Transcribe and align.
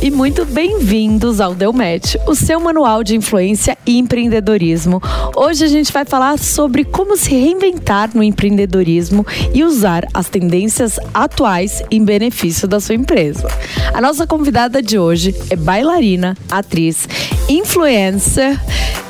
e 0.00 0.10
muito 0.10 0.46
bem-vindos 0.46 1.38
ao 1.38 1.54
Delmatch, 1.54 2.16
o 2.26 2.34
seu 2.34 2.58
manual 2.58 3.04
de 3.04 3.14
influência 3.14 3.76
e 3.84 3.98
empreendedorismo. 3.98 5.02
Hoje 5.36 5.64
a 5.64 5.68
gente 5.68 5.92
vai 5.92 6.06
falar 6.06 6.38
sobre 6.38 6.82
como 6.82 7.14
se 7.14 7.28
reinventar 7.28 8.08
no 8.14 8.22
empreendedorismo 8.22 9.26
e 9.52 9.62
usar 9.62 10.08
as 10.14 10.30
tendências 10.30 10.98
atuais 11.12 11.82
em 11.90 12.02
benefício 12.02 12.66
da 12.66 12.80
sua 12.80 12.94
empresa. 12.94 13.46
A 13.92 14.00
nossa 14.00 14.26
convidada 14.26 14.80
de 14.80 14.98
hoje 14.98 15.34
é 15.50 15.56
bailarina, 15.56 16.34
atriz, 16.50 17.06
influencer, 17.46 18.58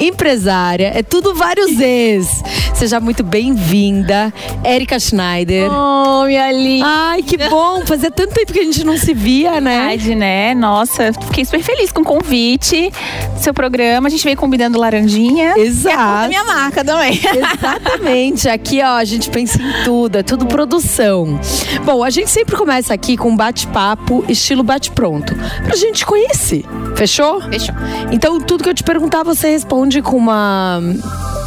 empresária, 0.00 0.90
é 0.94 1.02
tudo 1.02 1.32
vários 1.32 1.70
Z's. 1.78 2.42
Seja 2.74 3.00
muito 3.00 3.22
bem-vinda, 3.22 4.32
Erika 4.62 4.98
Schneider. 4.98 5.70
Oh, 5.72 6.26
minha 6.26 6.52
linda. 6.52 6.86
Ai, 6.86 7.22
que 7.22 7.38
bom! 7.48 7.86
Fazia 7.86 8.10
tanto 8.10 8.34
tempo 8.34 8.52
que 8.52 8.58
a 8.58 8.64
gente 8.64 8.84
não 8.84 8.98
se 8.98 9.14
via, 9.14 9.62
né? 9.62 9.78
Verdade, 9.78 10.14
né? 10.14 10.54
Nossa, 10.56 11.12
fiquei 11.12 11.44
super 11.44 11.62
feliz 11.62 11.92
com 11.92 12.00
o 12.00 12.04
convite 12.04 12.90
do 13.34 13.40
seu 13.40 13.52
programa. 13.52 14.08
A 14.08 14.10
gente 14.10 14.24
veio 14.24 14.36
combinando 14.36 14.78
laranjinha. 14.78 15.54
Exato. 15.56 15.96
E 15.96 16.00
a 16.00 16.22
da 16.22 16.28
minha 16.28 16.44
marca 16.44 16.84
também. 16.84 17.20
Exatamente. 17.22 18.48
Aqui, 18.48 18.80
ó, 18.82 18.96
a 18.96 19.04
gente 19.04 19.30
pensa 19.30 19.60
em 19.60 19.84
tudo, 19.84 20.16
é 20.16 20.22
tudo 20.22 20.46
produção. 20.46 21.38
Bom, 21.84 22.02
a 22.02 22.10
gente 22.10 22.30
sempre 22.30 22.56
começa 22.56 22.94
aqui 22.94 23.16
com 23.16 23.30
um 23.30 23.36
bate-papo, 23.36 24.24
estilo 24.28 24.62
bate-pronto, 24.62 25.34
pra 25.64 25.76
gente 25.76 26.04
conhecer. 26.06 26.64
Fechou? 26.96 27.40
Fechou. 27.42 27.74
Então, 28.10 28.40
tudo 28.40 28.64
que 28.64 28.70
eu 28.70 28.74
te 28.74 28.82
perguntar, 28.82 29.22
você 29.22 29.50
responde 29.50 30.00
com 30.00 30.16
uma 30.16 30.80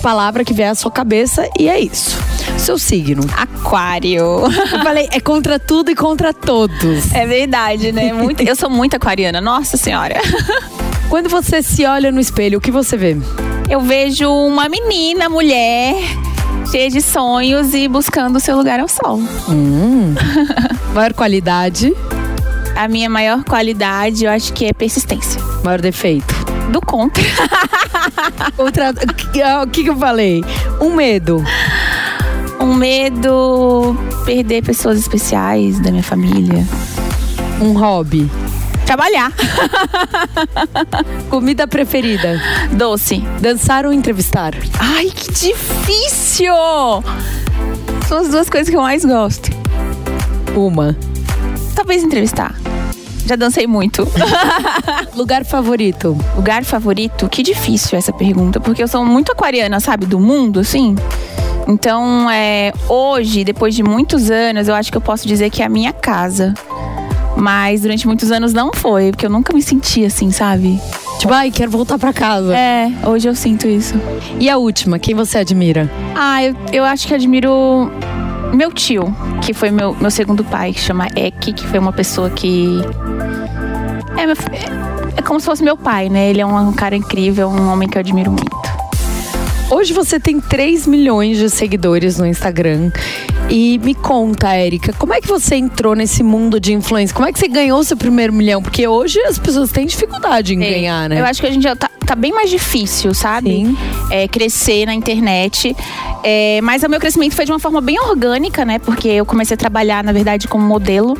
palavra 0.01 0.45
que 0.45 0.53
vier 0.53 0.69
à 0.69 0.75
sua 0.75 0.91
cabeça 0.91 1.49
e 1.57 1.67
é 1.67 1.79
isso. 1.79 2.17
Seu 2.57 2.77
signo. 2.77 3.23
Aquário. 3.35 4.19
Eu 4.19 4.79
falei, 4.83 5.07
é 5.11 5.19
contra 5.19 5.59
tudo 5.59 5.91
e 5.91 5.95
contra 5.95 6.33
todos. 6.33 7.13
É 7.13 7.25
verdade, 7.25 7.91
né? 7.91 8.11
Muito, 8.13 8.41
eu 8.41 8.55
sou 8.55 8.69
muito 8.69 8.95
aquariana, 8.99 9.39
nossa 9.41 9.77
senhora. 9.77 10.15
Quando 11.09 11.29
você 11.29 11.63
se 11.63 11.85
olha 11.85 12.11
no 12.11 12.19
espelho, 12.19 12.59
o 12.59 12.61
que 12.61 12.69
você 12.69 12.95
vê? 12.97 13.17
Eu 13.69 13.81
vejo 13.81 14.29
uma 14.29 14.67
menina, 14.69 15.27
mulher, 15.29 15.95
cheia 16.69 16.89
de 16.89 17.01
sonhos 17.01 17.73
e 17.73 17.87
buscando 17.87 18.35
o 18.35 18.39
seu 18.39 18.55
lugar 18.55 18.79
ao 18.79 18.87
sol. 18.87 19.17
Hum. 19.47 20.13
Maior 20.93 21.13
qualidade, 21.13 21.95
A 22.75 22.87
minha 22.87 23.09
maior 23.09 23.43
qualidade, 23.43 24.25
eu 24.25 24.31
acho 24.31 24.53
que 24.53 24.65
é 24.65 24.73
persistência. 24.73 25.41
maior 25.63 25.81
defeito. 25.81 26.33
Do 26.71 26.79
contra. 26.81 27.23
Outra, 28.57 28.91
o 29.63 29.67
que, 29.67 29.83
que 29.83 29.89
eu 29.89 29.97
falei? 29.97 30.43
Um 30.79 30.93
medo. 30.95 31.43
Um 32.59 32.73
medo 32.75 33.97
perder 34.25 34.63
pessoas 34.63 34.99
especiais 34.99 35.79
da 35.79 35.89
minha 35.89 36.03
família. 36.03 36.63
Um 37.59 37.73
hobby. 37.73 38.29
Trabalhar. 38.89 39.31
Comida 41.29 41.67
preferida. 41.67 42.41
Doce. 42.71 43.19
Dançar 43.39 43.85
ou 43.85 43.93
entrevistar? 43.93 44.55
Ai, 44.79 45.11
que 45.11 45.31
difícil! 45.31 46.55
São 48.07 48.17
as 48.17 48.29
duas 48.29 48.49
coisas 48.49 48.67
que 48.67 48.75
eu 48.75 48.81
mais 48.81 49.05
gosto. 49.05 49.51
Uma. 50.55 50.97
Talvez 51.75 52.01
entrevistar. 52.01 52.55
Já 53.27 53.35
dancei 53.35 53.67
muito. 53.67 54.07
Lugar 55.15 55.45
favorito? 55.45 56.17
Lugar 56.35 56.63
favorito? 56.65 57.29
Que 57.29 57.43
difícil 57.43 57.95
essa 57.95 58.11
pergunta, 58.11 58.59
porque 58.59 58.81
eu 58.81 58.87
sou 58.87 59.05
muito 59.05 59.31
aquariana, 59.31 59.79
sabe? 59.79 60.07
Do 60.07 60.19
mundo, 60.19 60.61
assim. 60.61 60.95
Então, 61.67 62.27
é, 62.31 62.73
hoje, 62.87 63.43
depois 63.43 63.75
de 63.75 63.83
muitos 63.83 64.31
anos, 64.31 64.67
eu 64.67 64.73
acho 64.73 64.89
que 64.89 64.97
eu 64.97 65.01
posso 65.01 65.27
dizer 65.27 65.51
que 65.51 65.61
é 65.61 65.67
a 65.67 65.69
minha 65.69 65.93
casa. 65.93 66.55
Mas 67.39 67.81
durante 67.81 68.05
muitos 68.05 68.31
anos 68.31 68.51
não 68.53 68.71
foi, 68.73 69.11
porque 69.11 69.25
eu 69.25 69.29
nunca 69.29 69.53
me 69.53 69.61
senti 69.61 70.03
assim, 70.05 70.29
sabe? 70.31 70.79
Tipo, 71.19 71.33
ai, 71.33 71.49
quero 71.51 71.71
voltar 71.71 71.97
pra 71.97 72.11
casa. 72.11 72.55
É, 72.55 72.91
hoje 73.05 73.27
eu 73.29 73.35
sinto 73.35 73.67
isso. 73.67 73.95
E 74.39 74.49
a 74.49 74.57
última, 74.57 74.99
quem 74.99 75.15
você 75.15 75.37
admira? 75.37 75.89
Ah, 76.15 76.43
eu, 76.43 76.55
eu 76.73 76.83
acho 76.83 77.07
que 77.07 77.13
admiro 77.13 77.91
meu 78.53 78.71
tio, 78.71 79.15
que 79.41 79.53
foi 79.53 79.71
meu, 79.71 79.95
meu 79.95 80.11
segundo 80.11 80.43
pai, 80.43 80.73
que 80.73 80.79
chama 80.79 81.07
Ek, 81.15 81.53
que 81.53 81.65
foi 81.67 81.79
uma 81.79 81.93
pessoa 81.93 82.29
que. 82.29 82.81
É, 84.17 84.25
meu- 84.25 84.35
é, 84.51 85.19
é 85.19 85.21
como 85.21 85.39
se 85.39 85.45
fosse 85.45 85.63
meu 85.63 85.77
pai, 85.77 86.09
né? 86.09 86.29
Ele 86.29 86.41
é 86.41 86.45
um 86.45 86.73
cara 86.73 86.95
incrível, 86.95 87.47
um 87.49 87.69
homem 87.71 87.87
que 87.87 87.97
eu 87.97 88.01
admiro 88.01 88.31
muito. 88.31 88.59
Hoje 89.71 89.93
você 89.93 90.19
tem 90.19 90.41
3 90.41 90.87
milhões 90.87 91.37
de 91.37 91.49
seguidores 91.49 92.17
no 92.17 92.25
Instagram. 92.25 92.91
E 93.49 93.79
me 93.79 93.95
conta, 93.95 94.53
Érica, 94.53 94.93
como 94.93 95.11
é 95.11 95.19
que 95.19 95.27
você 95.27 95.55
entrou 95.55 95.95
nesse 95.95 96.21
mundo 96.21 96.59
de 96.59 96.71
influência? 96.71 97.15
Como 97.15 97.27
é 97.27 97.33
que 97.33 97.39
você 97.39 97.47
ganhou 97.47 97.83
seu 97.83 97.97
primeiro 97.97 98.31
milhão? 98.31 98.61
Porque 98.61 98.87
hoje 98.87 99.19
as 99.21 99.39
pessoas 99.39 99.71
têm 99.71 99.87
dificuldade 99.87 100.53
em 100.53 100.59
ganhar, 100.59 101.09
né? 101.09 101.19
Eu 101.19 101.25
acho 101.25 101.41
que 101.41 101.47
a 101.47 101.51
gente 101.51 101.63
já 101.63 101.75
tá, 101.75 101.88
tá 102.09 102.15
bem 102.15 102.31
mais 102.33 102.49
difícil, 102.49 103.13
sabe? 103.13 103.77
É, 104.09 104.27
crescer 104.27 104.87
na 104.87 104.95
internet. 104.95 105.75
É, 106.23 106.59
mas 106.63 106.81
o 106.81 106.89
meu 106.89 106.99
crescimento 106.99 107.35
foi 107.35 107.45
de 107.45 107.51
uma 107.51 107.59
forma 107.59 107.79
bem 107.81 107.99
orgânica, 107.99 108.65
né? 108.65 108.79
Porque 108.79 109.07
eu 109.07 109.25
comecei 109.27 109.53
a 109.53 109.57
trabalhar, 109.57 110.03
na 110.03 110.11
verdade, 110.11 110.47
como 110.47 110.65
modelo. 110.65 111.15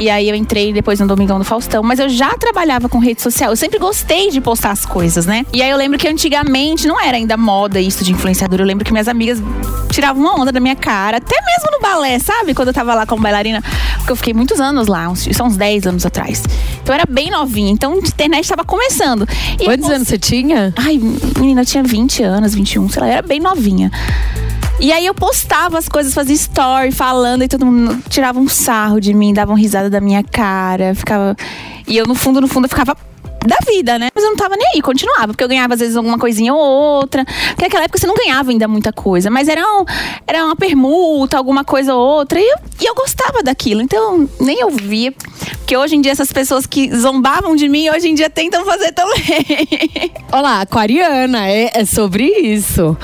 E 0.00 0.10
aí 0.10 0.28
eu 0.28 0.34
entrei 0.34 0.72
depois 0.72 0.98
no 0.98 1.06
Domingão 1.06 1.38
do 1.38 1.44
Faustão. 1.44 1.84
Mas 1.84 2.00
eu 2.00 2.08
já 2.08 2.36
trabalhava 2.36 2.88
com 2.88 2.98
rede 2.98 3.22
social. 3.22 3.52
Eu 3.52 3.56
sempre 3.56 3.78
gostei 3.78 4.28
de 4.30 4.40
postar 4.40 4.72
as 4.72 4.84
coisas, 4.84 5.24
né? 5.24 5.46
E 5.52 5.62
aí 5.62 5.70
eu 5.70 5.76
lembro 5.76 5.96
que 5.96 6.08
antigamente 6.08 6.88
não 6.88 7.00
era 7.00 7.16
ainda 7.16 7.36
moda 7.36 7.80
isso 7.80 8.02
de 8.02 8.10
influenciador. 8.10 8.58
Eu 8.58 8.66
lembro 8.66 8.84
que 8.84 8.90
minhas 8.90 9.06
amigas 9.06 9.40
tiravam 9.88 10.20
uma 10.20 10.40
onda 10.40 10.50
da 10.50 10.58
minha 10.58 10.74
cara. 10.74 11.18
Até 11.18 11.36
mesmo 11.36 11.70
no 11.70 11.80
balé, 11.80 12.18
sabe? 12.18 12.54
Quando 12.54 12.68
eu 12.68 12.74
tava 12.74 12.92
lá 12.92 13.06
como 13.06 13.22
bailarina. 13.22 13.62
Porque 13.98 14.10
eu 14.10 14.16
fiquei 14.16 14.34
muitos 14.34 14.60
anos 14.60 14.88
lá. 14.88 15.08
Uns, 15.08 15.28
são 15.32 15.46
uns 15.46 15.56
10 15.56 15.86
anos 15.86 16.04
atrás. 16.04 16.42
Então 16.82 16.92
eu 16.92 17.00
era 17.00 17.06
bem 17.08 17.30
novinha. 17.30 17.70
Então 17.70 17.92
a 17.92 17.98
internet 17.98 18.48
tava 18.48 18.64
começando. 18.64 19.28
E 19.60 19.64
Quantos 19.64 19.88
eu 19.88 19.94
anos 19.94 20.08
você 20.08 20.18
tinha? 20.24 20.72
Ai, 20.76 20.98
menina, 21.38 21.60
eu 21.60 21.66
tinha 21.66 21.82
20 21.82 22.22
anos, 22.22 22.54
21, 22.54 22.88
sei 22.88 23.02
lá, 23.02 23.08
era 23.08 23.22
bem 23.22 23.40
novinha. 23.40 23.90
E 24.80 24.90
aí 24.92 25.06
eu 25.06 25.14
postava 25.14 25.78
as 25.78 25.88
coisas, 25.88 26.14
fazia 26.14 26.34
story 26.34 26.90
falando 26.90 27.44
e 27.44 27.48
todo 27.48 27.64
mundo 27.64 28.02
tirava 28.08 28.40
um 28.40 28.48
sarro 28.48 29.00
de 29.00 29.14
mim, 29.14 29.32
dava 29.32 29.52
uma 29.52 29.58
risada 29.58 29.88
da 29.88 30.00
minha 30.00 30.22
cara, 30.22 30.94
ficava. 30.94 31.36
E 31.86 31.96
eu, 31.96 32.06
no 32.06 32.14
fundo, 32.14 32.40
no 32.40 32.48
fundo, 32.48 32.64
eu 32.64 32.68
ficava 32.68 32.96
da 33.46 33.56
vida, 33.66 33.98
né? 33.98 34.08
Mas 34.14 34.24
eu 34.24 34.30
não 34.30 34.36
tava 34.36 34.56
nem 34.56 34.66
aí, 34.74 34.82
continuava, 34.82 35.28
porque 35.28 35.44
eu 35.44 35.48
ganhava 35.48 35.74
às 35.74 35.80
vezes 35.80 35.96
alguma 35.96 36.18
coisinha 36.18 36.52
ou 36.54 36.60
outra. 36.60 37.24
Porque 37.24 37.64
naquela 37.64 37.84
época 37.84 37.98
você 37.98 38.06
não 38.06 38.14
ganhava 38.14 38.50
ainda 38.50 38.66
muita 38.66 38.92
coisa, 38.92 39.30
mas 39.30 39.48
era, 39.48 39.62
um, 39.62 39.84
era 40.26 40.44
uma 40.44 40.56
permuta, 40.56 41.36
alguma 41.36 41.64
coisa 41.64 41.94
ou 41.94 42.00
outra. 42.00 42.40
E 42.40 42.44
eu, 42.44 42.56
e 42.80 42.86
eu 42.86 42.94
gostava 42.94 43.42
daquilo, 43.42 43.82
então 43.82 44.28
nem 44.40 44.60
eu 44.60 44.70
via. 44.70 45.12
Porque 45.58 45.76
hoje 45.76 45.96
em 45.96 46.00
dia 46.00 46.12
essas 46.12 46.32
pessoas 46.32 46.66
que 46.66 46.94
zombavam 46.94 47.56
de 47.56 47.68
mim, 47.68 47.88
hoje 47.90 48.08
em 48.08 48.14
dia 48.14 48.28
tentam 48.28 48.64
fazer 48.64 48.92
também. 48.92 50.12
Olá, 50.32 50.60
aquariana, 50.60 51.48
é, 51.48 51.70
é 51.74 51.84
sobre 51.84 52.24
isso. 52.26 52.96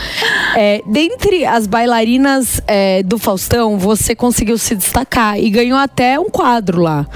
É, 0.57 0.83
dentre 0.87 1.45
as 1.45 1.67
bailarinas 1.67 2.61
é, 2.67 3.03
do 3.03 3.19
Faustão, 3.19 3.79
você 3.79 4.15
conseguiu 4.15 4.59
se 4.59 4.75
destacar 4.75 5.39
e 5.39 5.49
ganhou 5.51 5.79
até 5.79 6.19
um 6.19 6.29
quadro 6.29 6.81
lá. 6.81 7.07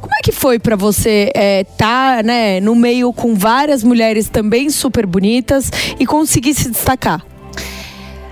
Como 0.00 0.14
é 0.14 0.22
que 0.22 0.32
foi 0.32 0.58
pra 0.58 0.76
você 0.76 1.32
estar, 1.68 2.22
né, 2.22 2.60
num 2.74 2.80
meio 2.80 3.12
com 3.12 3.34
várias 3.34 3.82
mulheres 3.82 4.28
também 4.28 4.68
super 4.68 5.06
bonitas 5.06 5.70
e 5.98 6.04
conseguir 6.04 6.54
se 6.54 6.68
destacar? 6.70 7.24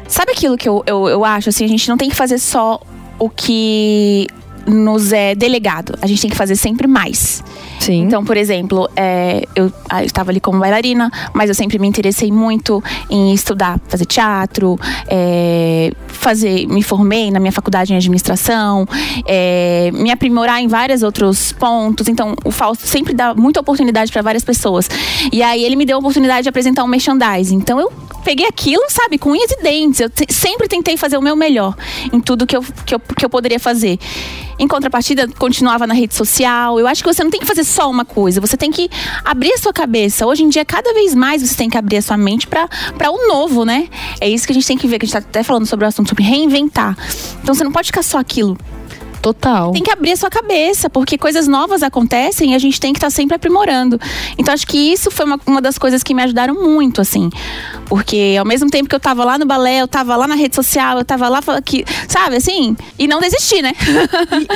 Sabe 0.08 0.32
aquilo 0.32 0.58
que 0.58 0.68
eu, 0.68 0.82
eu, 0.86 1.08
eu 1.08 1.24
acho? 1.24 1.48
Assim, 1.48 1.64
a 1.64 1.68
gente 1.68 1.88
não 1.88 1.96
tem 1.96 2.10
que 2.10 2.16
fazer 2.16 2.38
só 2.38 2.80
o 3.18 3.30
que 3.30 4.26
nos 4.66 5.12
é 5.12 5.34
delegado. 5.34 5.96
A 6.02 6.06
gente 6.06 6.20
tem 6.20 6.30
que 6.30 6.36
fazer 6.36 6.56
sempre 6.56 6.86
mais. 6.86 7.42
Sim. 7.82 8.04
Então, 8.04 8.24
por 8.24 8.36
exemplo, 8.36 8.88
é, 8.94 9.42
eu 9.56 9.72
ah, 9.90 10.04
estava 10.04 10.30
ali 10.30 10.38
como 10.38 10.60
bailarina, 10.60 11.10
mas 11.34 11.48
eu 11.48 11.54
sempre 11.54 11.80
me 11.80 11.88
interessei 11.88 12.30
muito 12.30 12.82
em 13.10 13.34
estudar, 13.34 13.80
fazer 13.88 14.04
teatro, 14.04 14.78
é, 15.08 15.90
fazer, 16.06 16.68
me 16.68 16.80
formei 16.80 17.32
na 17.32 17.40
minha 17.40 17.50
faculdade 17.50 17.92
em 17.92 17.96
administração, 17.96 18.86
é, 19.26 19.90
me 19.92 20.12
aprimorar 20.12 20.62
em 20.62 20.68
vários 20.68 21.02
outros 21.02 21.50
pontos. 21.50 22.06
Então, 22.06 22.36
o 22.44 22.52
Fausto 22.52 22.86
sempre 22.86 23.12
dá 23.12 23.34
muita 23.34 23.58
oportunidade 23.58 24.12
para 24.12 24.22
várias 24.22 24.44
pessoas. 24.44 24.88
E 25.32 25.42
aí 25.42 25.64
ele 25.64 25.74
me 25.74 25.84
deu 25.84 25.96
a 25.96 25.98
oportunidade 25.98 26.44
de 26.44 26.48
apresentar 26.48 26.84
um 26.84 26.88
merchandising. 26.88 27.56
Então 27.56 27.80
eu 27.80 27.92
peguei 28.22 28.46
aquilo, 28.46 28.82
sabe, 28.88 29.18
com 29.18 29.30
unhas 29.30 29.50
e 29.50 29.62
dentes. 29.62 30.00
Eu 30.00 30.10
sempre 30.28 30.68
tentei 30.68 30.96
fazer 30.96 31.16
o 31.16 31.22
meu 31.22 31.36
melhor 31.36 31.76
em 32.12 32.20
tudo 32.20 32.46
que 32.46 32.56
eu, 32.56 32.62
que 32.86 32.94
eu, 32.94 33.00
que 33.00 33.24
eu 33.24 33.30
poderia 33.30 33.60
fazer. 33.60 33.98
Em 34.58 34.68
contrapartida, 34.68 35.26
continuava 35.38 35.86
na 35.86 35.94
rede 35.94 36.14
social. 36.14 36.78
Eu 36.78 36.86
acho 36.86 37.02
que 37.02 37.12
você 37.12 37.24
não 37.24 37.30
tem 37.30 37.40
que 37.40 37.46
fazer 37.46 37.64
só 37.64 37.90
uma 37.90 38.04
coisa, 38.04 38.40
você 38.40 38.56
tem 38.56 38.70
que 38.70 38.88
abrir 39.24 39.52
a 39.52 39.58
sua 39.58 39.72
cabeça. 39.72 40.26
Hoje 40.26 40.42
em 40.44 40.48
dia, 40.48 40.64
cada 40.64 40.92
vez 40.94 41.14
mais 41.14 41.42
você 41.42 41.54
tem 41.54 41.68
que 41.68 41.76
abrir 41.76 41.96
a 41.96 42.02
sua 42.02 42.16
mente 42.16 42.46
para 42.46 43.10
o 43.10 43.26
novo, 43.26 43.64
né? 43.64 43.88
É 44.20 44.28
isso 44.28 44.46
que 44.46 44.52
a 44.52 44.54
gente 44.54 44.66
tem 44.66 44.78
que 44.78 44.86
ver, 44.86 44.98
que 44.98 45.04
a 45.04 45.08
gente 45.08 45.14
tá 45.14 45.18
até 45.18 45.42
falando 45.42 45.66
sobre 45.66 45.84
o 45.84 45.88
assunto, 45.88 46.08
sobre 46.08 46.24
reinventar. 46.24 46.96
Então 47.42 47.54
você 47.54 47.64
não 47.64 47.72
pode 47.72 47.86
ficar 47.86 48.02
só 48.02 48.18
aquilo. 48.18 48.56
Total. 49.22 49.70
Tem 49.70 49.84
que 49.84 49.90
abrir 49.90 50.10
a 50.10 50.16
sua 50.16 50.28
cabeça, 50.28 50.90
porque 50.90 51.16
coisas 51.16 51.46
novas 51.46 51.80
acontecem 51.84 52.52
e 52.52 52.54
a 52.56 52.58
gente 52.58 52.80
tem 52.80 52.92
que 52.92 52.98
estar 52.98 53.06
tá 53.06 53.10
sempre 53.10 53.36
aprimorando. 53.36 53.98
Então 54.36 54.52
acho 54.52 54.66
que 54.66 54.76
isso 54.76 55.12
foi 55.12 55.24
uma, 55.24 55.40
uma 55.46 55.62
das 55.62 55.78
coisas 55.78 56.02
que 56.02 56.12
me 56.12 56.22
ajudaram 56.24 56.54
muito, 56.54 57.00
assim. 57.00 57.30
Porque 57.86 58.34
ao 58.36 58.44
mesmo 58.44 58.68
tempo 58.68 58.88
que 58.88 58.94
eu 58.96 59.00
tava 59.00 59.24
lá 59.24 59.38
no 59.38 59.46
balé, 59.46 59.80
eu 59.80 59.86
tava 59.86 60.16
lá 60.16 60.26
na 60.26 60.34
rede 60.34 60.56
social, 60.56 60.98
eu 60.98 61.04
tava 61.04 61.28
lá 61.28 61.40
que, 61.64 61.84
sabe, 62.08 62.36
assim, 62.36 62.76
e 62.98 63.06
não 63.06 63.20
desistir, 63.20 63.62
né? 63.62 63.72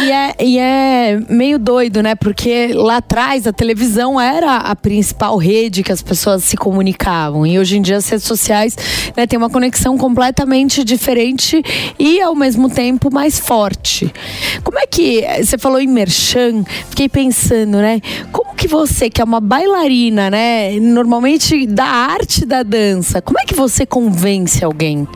e, 0.01 0.05
e, 0.05 0.11
é, 0.11 0.35
e 0.41 0.59
é 0.59 1.21
meio 1.29 1.61
doido, 1.61 2.03
né? 2.03 2.17
Porque 2.17 2.73
lá 2.75 2.97
atrás 2.97 3.47
a 3.47 3.53
televisão 3.53 4.21
era 4.21 4.57
a 4.57 4.75
principal 4.75 5.37
rede 5.37 5.85
que 5.85 5.93
as 5.93 6.03
pessoas 6.03 6.43
se 6.43 6.57
comunicavam. 6.57 7.47
E 7.47 7.57
hoje 7.57 7.77
em 7.77 7.83
dia 7.83 7.99
as 7.99 8.09
redes 8.09 8.27
sociais 8.27 8.77
né, 9.17 9.29
têm 9.29 9.37
uma 9.37 9.51
conexão 9.51 9.97
completamente 9.97 10.83
diferente 10.83 11.63
e 11.99 12.21
ao 12.21 12.35
mesmo 12.35 12.69
tempo 12.69 13.13
mais 13.13 13.39
forte. 13.39 14.13
Como 14.63 14.79
é 14.79 14.87
que 14.87 15.23
você 15.43 15.59
falou 15.59 15.81
em 15.81 15.87
merchan? 15.87 16.65
Fiquei 16.91 17.09
pensando, 17.09 17.79
né? 17.79 18.01
Como 18.33 18.55
que 18.55 18.67
você, 18.67 19.11
que 19.11 19.21
é 19.21 19.25
uma 19.25 19.41
bailarina, 19.41 20.31
né, 20.31 20.79
normalmente 20.81 21.67
da 21.67 21.85
arte 21.85 22.45
da 22.45 22.63
dança, 22.63 23.21
como 23.21 23.39
é 23.39 23.45
que 23.45 23.55
você 23.55 23.85
convence 23.85 24.65
alguém? 24.65 25.07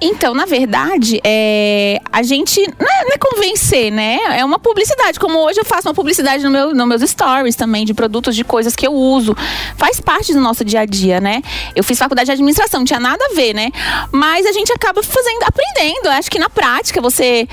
Então, 0.00 0.34
na 0.34 0.44
verdade, 0.44 1.20
é, 1.24 2.00
a 2.12 2.22
gente 2.22 2.60
não 2.60 2.86
é, 2.86 3.04
não 3.04 3.12
é, 3.12 3.18
convencer, 3.18 3.90
né? 3.90 4.18
É 4.38 4.44
uma 4.44 4.58
publicidade. 4.58 5.18
Como 5.18 5.38
hoje 5.38 5.60
eu 5.60 5.64
faço 5.64 5.88
uma 5.88 5.94
publicidade 5.94 6.42
no 6.44 6.50
meu, 6.50 6.74
nos 6.74 6.88
meus 6.88 7.10
stories 7.10 7.56
também, 7.56 7.84
de 7.84 7.94
produtos, 7.94 8.34
de 8.36 8.44
coisas 8.44 8.76
que 8.76 8.86
eu 8.86 8.92
uso. 8.92 9.36
Faz 9.76 10.00
parte 10.00 10.32
do 10.32 10.40
nosso 10.40 10.64
dia 10.64 10.80
a 10.80 10.86
dia, 10.86 11.20
né? 11.20 11.42
Eu 11.74 11.82
fiz 11.84 11.98
faculdade 11.98 12.26
de 12.26 12.32
administração, 12.32 12.80
não 12.80 12.84
tinha 12.84 13.00
nada 13.00 13.24
a 13.30 13.34
ver, 13.34 13.54
né? 13.54 13.70
Mas 14.12 14.46
a 14.46 14.52
gente 14.52 14.72
acaba 14.72 15.02
fazendo, 15.02 15.42
aprendendo. 15.42 16.08
Acho 16.08 16.30
que 16.30 16.38
na 16.38 16.48
prática 16.48 17.00
você 17.00 17.48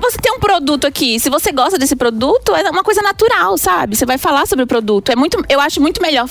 você 0.00 0.18
tem 0.18 0.32
um 0.32 0.38
produto 0.38 0.86
aqui, 0.86 1.18
se 1.20 1.30
você 1.30 1.52
gosta 1.52 1.78
desse 1.78 1.96
produto, 1.96 2.54
é 2.54 2.70
uma 2.70 2.82
coisa 2.82 3.02
natural, 3.02 3.56
sabe? 3.58 3.96
Você 3.96 4.06
vai 4.06 4.18
falar 4.18 4.46
sobre 4.46 4.64
o 4.64 4.66
produto. 4.66 5.10
É 5.10 5.16
muito, 5.16 5.42
eu 5.48 5.60
acho 5.60 5.80
muito 5.80 6.00
melhor 6.00 6.28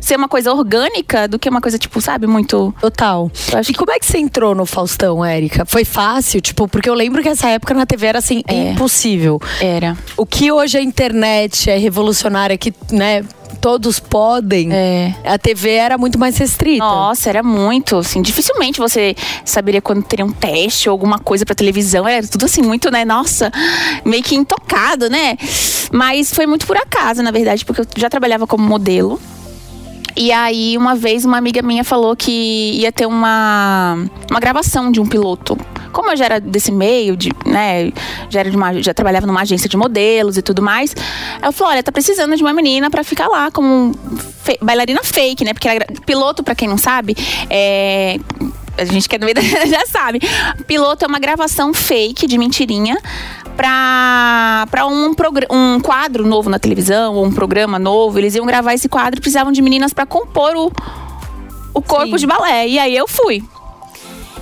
ser 0.00 0.16
uma 0.16 0.28
coisa 0.28 0.52
orgânica 0.52 1.26
do 1.26 1.38
que 1.38 1.48
uma 1.48 1.60
coisa 1.60 1.78
tipo, 1.78 2.00
sabe, 2.00 2.26
muito 2.26 2.74
total. 2.80 3.30
E 3.68 3.74
como 3.74 3.92
é 3.92 3.98
que 3.98 4.06
você 4.06 4.18
entrou 4.18 4.54
no 4.54 4.66
Faustão, 4.66 5.24
Érica? 5.24 5.64
Foi 5.66 5.84
fácil, 5.84 6.40
tipo, 6.40 6.68
porque 6.68 6.88
eu 6.88 6.94
lembro 6.94 7.22
que 7.22 7.28
essa 7.28 7.48
época 7.48 7.74
na 7.74 7.86
TV 7.86 8.06
era 8.06 8.18
assim 8.18 8.42
é. 8.46 8.70
impossível. 8.70 9.40
Era. 9.60 9.96
O 10.16 10.24
que 10.24 10.52
hoje 10.52 10.78
a 10.78 10.82
internet 10.82 11.70
é 11.70 11.76
revolucionária 11.76 12.56
que, 12.56 12.72
né, 12.90 13.24
todos 13.60 13.98
podem, 13.98 14.72
é. 14.72 15.14
a 15.24 15.38
TV 15.38 15.70
era 15.70 15.98
muito 15.98 16.18
mais 16.18 16.36
restrita. 16.36 16.84
Nossa, 16.84 17.28
era 17.28 17.42
muito, 17.42 17.96
assim, 17.96 18.22
dificilmente 18.22 18.78
você 18.78 19.14
saberia 19.44 19.82
quando 19.82 20.02
teria 20.02 20.24
um 20.24 20.32
teste 20.32 20.88
ou 20.88 20.92
alguma 20.92 21.18
coisa 21.18 21.44
para 21.44 21.54
televisão, 21.54 22.06
era 22.06 22.26
tudo 22.26 22.44
assim 22.46 22.62
muito, 22.62 22.90
né, 22.90 23.04
nossa, 23.04 23.50
meio 24.04 24.22
que 24.22 24.34
intocado, 24.34 25.08
né? 25.08 25.36
Mas 25.92 26.32
foi 26.32 26.46
muito 26.46 26.66
por 26.66 26.76
acaso, 26.76 27.22
na 27.22 27.30
verdade, 27.30 27.64
porque 27.64 27.80
eu 27.80 27.86
já 27.96 28.08
trabalhava 28.08 28.46
como 28.46 28.66
modelo. 28.66 29.20
E 30.16 30.32
aí, 30.32 30.78
uma 30.78 30.94
vez, 30.94 31.26
uma 31.26 31.36
amiga 31.36 31.60
minha 31.60 31.84
falou 31.84 32.16
que 32.16 32.72
ia 32.80 32.90
ter 32.90 33.04
uma, 33.04 33.98
uma 34.30 34.40
gravação 34.40 34.90
de 34.90 34.98
um 34.98 35.06
piloto. 35.06 35.58
Como 35.92 36.10
eu 36.10 36.16
já 36.16 36.24
era 36.24 36.40
desse 36.40 36.72
meio, 36.72 37.16
de, 37.16 37.30
né, 37.44 37.92
já, 38.30 38.40
era 38.40 38.50
de 38.50 38.56
uma, 38.56 38.82
já 38.82 38.94
trabalhava 38.94 39.26
numa 39.26 39.42
agência 39.42 39.68
de 39.68 39.76
modelos 39.76 40.38
e 40.38 40.42
tudo 40.42 40.62
mais, 40.62 40.94
ela 41.40 41.52
falou: 41.52 41.72
olha, 41.72 41.82
tá 41.82 41.92
precisando 41.92 42.34
de 42.34 42.42
uma 42.42 42.54
menina 42.54 42.90
para 42.90 43.04
ficar 43.04 43.28
lá 43.28 43.50
como 43.50 43.92
fe 44.42 44.58
bailarina 44.62 45.02
fake, 45.02 45.44
né? 45.44 45.52
Porque 45.52 45.68
piloto, 46.06 46.42
para 46.42 46.54
quem 46.54 46.66
não 46.66 46.78
sabe, 46.78 47.14
é 47.50 48.18
a 48.76 48.84
gente 48.84 49.08
que 49.08 49.16
é 49.16 49.18
do 49.18 49.24
meio 49.24 49.36
já 49.68 49.86
sabe. 49.86 50.20
Piloto 50.66 51.04
é 51.04 51.08
uma 51.08 51.18
gravação 51.18 51.72
fake 51.72 52.26
de 52.26 52.38
mentirinha 52.38 52.96
para 53.56 54.86
um, 54.86 55.14
um 55.50 55.80
quadro 55.80 56.26
novo 56.26 56.50
na 56.50 56.58
televisão, 56.58 57.14
ou 57.14 57.24
um 57.24 57.32
programa 57.32 57.78
novo. 57.78 58.18
Eles 58.18 58.34
iam 58.34 58.44
gravar 58.46 58.74
esse 58.74 58.88
quadro 58.88 59.18
e 59.18 59.20
precisavam 59.20 59.52
de 59.52 59.62
meninas 59.62 59.92
para 59.92 60.04
compor 60.04 60.54
o, 60.56 60.72
o 61.72 61.82
corpo 61.82 62.10
Sim. 62.10 62.16
de 62.16 62.26
balé. 62.26 62.68
E 62.68 62.78
aí 62.78 62.96
eu 62.96 63.08
fui. 63.08 63.42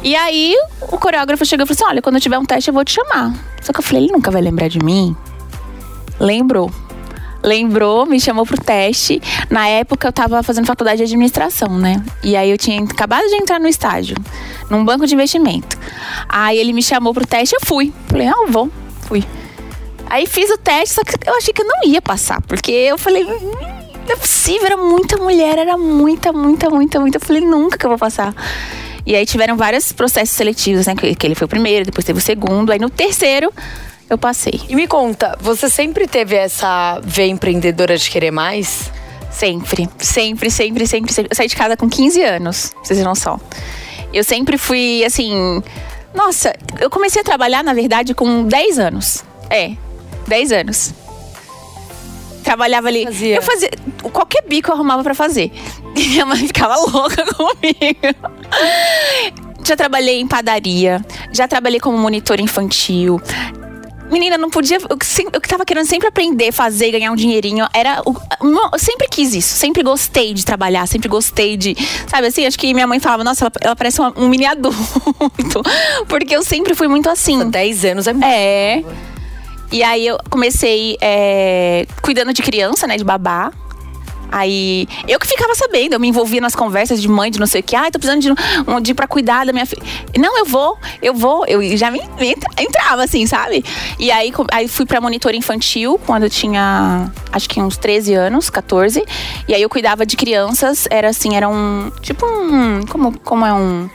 E 0.03 0.15
aí 0.15 0.55
o 0.83 0.99
coreógrafo 0.99 1.47
chegou 1.47 1.65
e 1.65 1.67
falou 1.67 1.77
assim: 1.77 1.93
Olha, 1.93 2.03
quando 2.03 2.17
eu 2.17 2.21
tiver 2.21 2.39
um 2.39 2.45
teste 2.45 2.69
eu 2.69 2.75
vou 2.75 2.85
te 2.85 2.93
chamar. 2.93 3.33
Só 3.63 3.73
que 3.73 3.79
eu 3.79 3.83
falei: 3.83 4.05
Ele 4.05 4.13
nunca 4.13 4.31
vai 4.31 4.43
lembrar 4.43 4.69
de 4.69 4.81
mim. 4.81 5.17
Lembrou. 6.21 6.71
Lembrou, 7.45 8.07
me 8.07 8.19
chamou 8.19 8.47
pro 8.47 8.61
teste. 8.61 9.21
Na 9.51 9.69
época 9.69 10.09
eu 10.09 10.13
tava 10.13 10.43
fazendo 10.43 10.67
faculdade 10.67 10.99
de 10.99 11.05
administração, 11.05 11.79
né? 11.79 12.03
E 12.23 12.35
aí 12.37 12.51
eu 12.51 12.59
tinha 12.59 12.83
acabado 12.83 13.27
de 13.29 13.37
entrar 13.37 13.61
no 13.61 13.69
estágio, 13.69 14.17
num 14.71 14.85
banco 14.85 15.07
de 15.07 15.15
investimento. 15.15 15.79
Aí 16.29 16.59
ele 16.59 16.73
me 16.73 16.83
chamou 16.83 17.13
pro 17.13 17.27
teste, 17.27 17.55
eu 17.55 17.61
fui. 17.65 17.93
Falei, 18.09 18.27
ah, 18.29 18.47
vou 18.49 18.71
fui. 19.05 19.25
Aí 20.07 20.27
fiz 20.27 20.51
o 20.51 20.59
teste, 20.59 20.95
só 20.95 21.03
que 21.05 21.29
eu 21.29 21.35
achei 21.37 21.53
que 21.53 21.63
eu 21.63 21.67
não 21.67 21.85
ia 21.85 22.03
passar, 22.03 22.41
porque 22.43 22.71
eu 22.71 22.99
falei, 22.99 23.25
hum, 23.25 23.53
não 24.07 24.13
é 24.13 24.17
possível, 24.17 24.67
era 24.67 24.77
muita 24.77 25.17
mulher, 25.17 25.59
era 25.59 25.77
muita, 25.77 26.33
muita, 26.33 26.69
muita, 26.69 27.01
muita. 27.01 27.17
Eu 27.17 27.21
falei, 27.21 27.43
nunca 27.43 27.79
que 27.79 27.87
eu 27.87 27.91
vou 27.91 27.99
passar. 27.99 28.35
E 29.07 29.15
aí 29.15 29.27
tiveram 29.27 29.57
vários 29.57 29.93
processos 29.93 30.35
seletivos, 30.35 30.87
né? 30.87 30.95
Que 30.95 31.27
ele 31.27 31.35
foi 31.35 31.47
o 31.47 31.49
primeiro, 31.49 31.85
depois 31.85 32.05
teve 32.05 32.19
o 32.19 32.23
segundo. 32.23 32.73
Aí 32.73 32.79
no 32.79 32.91
terceiro, 32.91 33.53
eu 34.09 34.19
passei. 34.19 34.61
E 34.69 34.75
me 34.75 34.87
conta, 34.87 35.37
você 35.41 35.69
sempre 35.69 36.07
teve 36.07 36.35
essa 36.37 37.01
veia 37.03 37.31
empreendedora 37.31 37.97
de 37.97 38.09
querer 38.11 38.31
mais? 38.31 38.91
Sempre, 39.31 39.89
sempre, 39.99 40.51
sempre, 40.51 40.87
sempre, 40.87 41.13
sempre. 41.13 41.29
Eu 41.31 41.37
saí 41.37 41.49
de 41.49 41.57
casa 41.57 41.77
com 41.77 41.89
15 41.89 42.23
anos, 42.23 42.73
vocês 42.83 43.01
não 43.01 43.15
só. 43.15 43.39
Eu 44.13 44.23
sempre 44.23 44.57
fui, 44.57 45.05
assim, 45.05 45.61
nossa, 46.15 46.55
eu 46.81 46.89
comecei 46.89 47.21
a 47.21 47.25
trabalhar, 47.25 47.65
na 47.65 47.75
verdade, 47.75 48.15
com 48.15 48.45
10 48.45 48.79
anos. 48.79 49.25
É, 49.51 49.73
10 50.29 50.53
anos. 50.53 50.95
Trabalhava 52.45 52.89
ali. 52.89 53.05
Fazia. 53.05 53.37
Eu 53.37 53.43
fazia. 53.43 53.71
Qualquer 54.13 54.45
bico 54.47 54.71
eu 54.71 54.75
arrumava 54.75 55.03
para 55.03 55.15
fazer. 55.15 55.51
E 55.97 56.09
minha 56.09 56.27
mãe 56.27 56.39
ficava 56.39 56.75
louca 56.75 57.25
comigo. 57.35 58.17
Já 59.65 59.77
trabalhei 59.77 60.19
em 60.21 60.27
padaria, 60.27 61.05
já 61.33 61.47
trabalhei 61.47 61.79
como 61.79 61.97
monitor 61.97 62.41
infantil, 62.41 63.23
Menina, 64.15 64.39
não 64.39 64.49
podia. 64.49 64.77
Eu, 64.77 64.97
eu 65.33 65.41
tava 65.41 65.65
querendo 65.65 65.87
sempre 65.87 66.07
aprender, 66.07 66.53
fazer, 66.53 66.93
ganhar 66.93 67.11
um 67.11 67.17
dinheirinho. 67.17 67.67
Era. 67.75 68.01
Eu 68.07 68.79
sempre 68.79 69.09
quis 69.09 69.35
isso. 69.35 69.57
Sempre 69.57 69.83
gostei 69.83 70.33
de 70.33 70.45
trabalhar, 70.45 70.87
sempre 70.87 71.09
gostei 71.09 71.57
de. 71.57 71.77
Sabe 72.07 72.29
assim? 72.29 72.47
Acho 72.47 72.57
que 72.57 72.73
minha 72.73 72.87
mãe 72.87 73.01
falava, 73.01 73.25
nossa, 73.25 73.47
ela, 73.47 73.53
ela 73.61 73.77
parece 73.77 74.01
uma, 74.01 74.15
um 74.17 74.29
mini 74.29 74.47
adulto. 74.47 74.79
Porque 76.07 76.37
eu 76.37 76.45
sempre 76.45 76.77
fui 76.77 76.87
muito 76.87 77.11
assim. 77.11 77.51
10 77.51 77.85
anos 77.87 78.07
é 78.07 78.13
muito. 78.13 78.25
É. 78.25 78.85
E 79.73 79.83
aí 79.83 80.07
eu 80.07 80.17
comecei 80.31 80.97
é, 81.01 81.85
cuidando 82.01 82.33
de 82.33 82.41
criança, 82.41 82.87
né? 82.87 82.97
De 82.97 83.03
babá. 83.03 83.51
Aí 84.31 84.87
eu 85.07 85.19
que 85.19 85.27
ficava 85.27 85.55
sabendo, 85.55 85.95
eu 85.95 86.01
me 86.01 86.09
envolvia 86.09 86.41
nas 86.41 86.55
conversas 86.55 87.01
de 87.01 87.09
mãe, 87.09 87.31
de 87.31 87.39
não 87.39 87.47
sei 87.47 87.61
o 87.61 87.65
que. 87.65 87.77
Ah, 87.77 87.91
tô 87.91 87.99
precisando 87.99 88.21
de, 88.21 88.31
um, 88.31 88.81
de 88.81 88.95
pra 88.95 89.07
cuidar 89.07 89.47
da 89.47 89.53
minha 89.53 89.67
filha. 89.67 89.83
Não, 90.19 90.39
eu 90.39 90.45
vou, 90.45 90.79
eu 91.03 91.15
vou. 91.15 91.45
Eu 91.47 91.77
já 91.77 91.91
me 91.91 92.01
entrava 92.59 93.05
assim, 93.05 93.27
sabe? 93.27 93.65
E 93.99 94.11
aí, 94.11 94.33
aí 94.53 94.69
fui 94.69 94.87
pra 94.87 95.01
monitora 95.01 95.37
infantil 95.37 96.01
quando 96.05 96.25
eu 96.25 96.31
tinha 96.31 97.11
acho 97.33 97.49
que 97.49 97.61
uns 97.61 97.77
13 97.77 98.15
anos, 98.15 98.51
14. 98.51 99.05
E 99.49 99.55
aí 99.55 99.63
eu 99.63 99.69
cuidava 99.69 100.07
de 100.07 100.17
crianças, 100.17 100.87
era 100.91 101.09
assim, 101.09 101.37
era 101.37 101.49
um. 101.49 101.91
Tipo 102.01 102.27
um. 102.27 102.85
Como, 102.87 103.19
como 103.21 103.45
é 103.45 103.53
um 103.53 103.89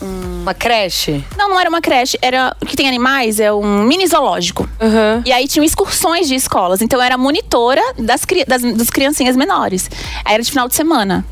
Uma 0.00 0.54
creche? 0.54 1.24
Não, 1.36 1.48
não 1.48 1.58
era 1.58 1.68
uma 1.68 1.80
creche, 1.80 2.18
era 2.20 2.54
o 2.60 2.66
que 2.66 2.76
tem 2.76 2.86
animais, 2.86 3.40
é 3.40 3.52
um 3.52 3.82
mini 3.82 4.06
zoológico. 4.06 4.68
Uhum. 4.80 5.22
E 5.24 5.32
aí 5.32 5.48
tinham 5.48 5.64
excursões 5.64 6.28
de 6.28 6.34
escolas. 6.34 6.82
Então 6.82 6.98
eu 6.98 7.02
era 7.02 7.16
monitora 7.16 7.82
das, 7.98 8.22
das, 8.46 8.62
das 8.62 8.90
criancinhas 8.90 9.36
menores. 9.36 9.90
Aí 10.24 10.34
era 10.34 10.42
de 10.42 10.50
final 10.50 10.68
de 10.68 10.74
semana. 10.74 11.24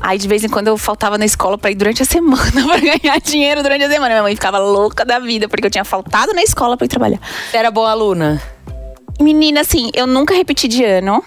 Aí 0.00 0.18
de 0.18 0.28
vez 0.28 0.44
em 0.44 0.48
quando 0.48 0.68
eu 0.68 0.76
faltava 0.76 1.16
na 1.16 1.24
escola 1.24 1.56
pra 1.56 1.70
ir 1.70 1.74
durante 1.74 2.02
a 2.02 2.06
semana 2.06 2.52
pra 2.52 2.78
ganhar 2.78 3.20
dinheiro 3.20 3.62
durante 3.62 3.84
a 3.84 3.88
semana. 3.88 4.08
Minha 4.10 4.22
mãe 4.22 4.34
ficava 4.34 4.58
louca 4.58 5.04
da 5.04 5.18
vida 5.18 5.48
porque 5.48 5.66
eu 5.66 5.70
tinha 5.70 5.84
faltado 5.84 6.32
na 6.34 6.42
escola 6.42 6.76
pra 6.76 6.84
ir 6.84 6.88
trabalhar. 6.88 7.18
Você 7.50 7.56
era 7.56 7.70
boa 7.70 7.90
aluna? 7.90 8.40
Menina, 9.18 9.62
assim, 9.62 9.90
eu 9.94 10.06
nunca 10.06 10.34
repeti 10.34 10.68
de 10.68 10.84
ano. 10.84 11.24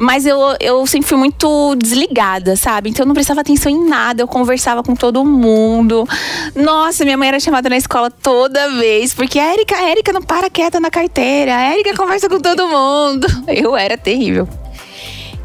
Mas 0.00 0.24
eu, 0.24 0.38
eu 0.60 0.86
sempre 0.86 1.06
fui 1.06 1.18
muito 1.18 1.74
desligada, 1.76 2.56
sabe? 2.56 2.88
Então 2.88 3.04
eu 3.04 3.06
não 3.06 3.12
prestava 3.12 3.42
atenção 3.42 3.70
em 3.70 3.86
nada, 3.86 4.22
eu 4.22 4.26
conversava 4.26 4.82
com 4.82 4.94
todo 4.94 5.22
mundo. 5.26 6.08
Nossa, 6.54 7.04
minha 7.04 7.18
mãe 7.18 7.28
era 7.28 7.38
chamada 7.38 7.68
na 7.68 7.76
escola 7.76 8.10
toda 8.10 8.70
vez, 8.78 9.12
porque 9.12 9.38
a 9.38 9.52
Érica, 9.52 9.76
a 9.76 9.90
Érica 9.90 10.10
não 10.10 10.22
para 10.22 10.48
quieta 10.48 10.80
na 10.80 10.90
carteira, 10.90 11.54
a 11.54 11.60
Érica 11.74 11.94
conversa 11.94 12.30
com 12.30 12.40
todo 12.40 12.66
mundo. 12.66 13.26
Eu 13.46 13.76
era 13.76 13.98
terrível. 13.98 14.48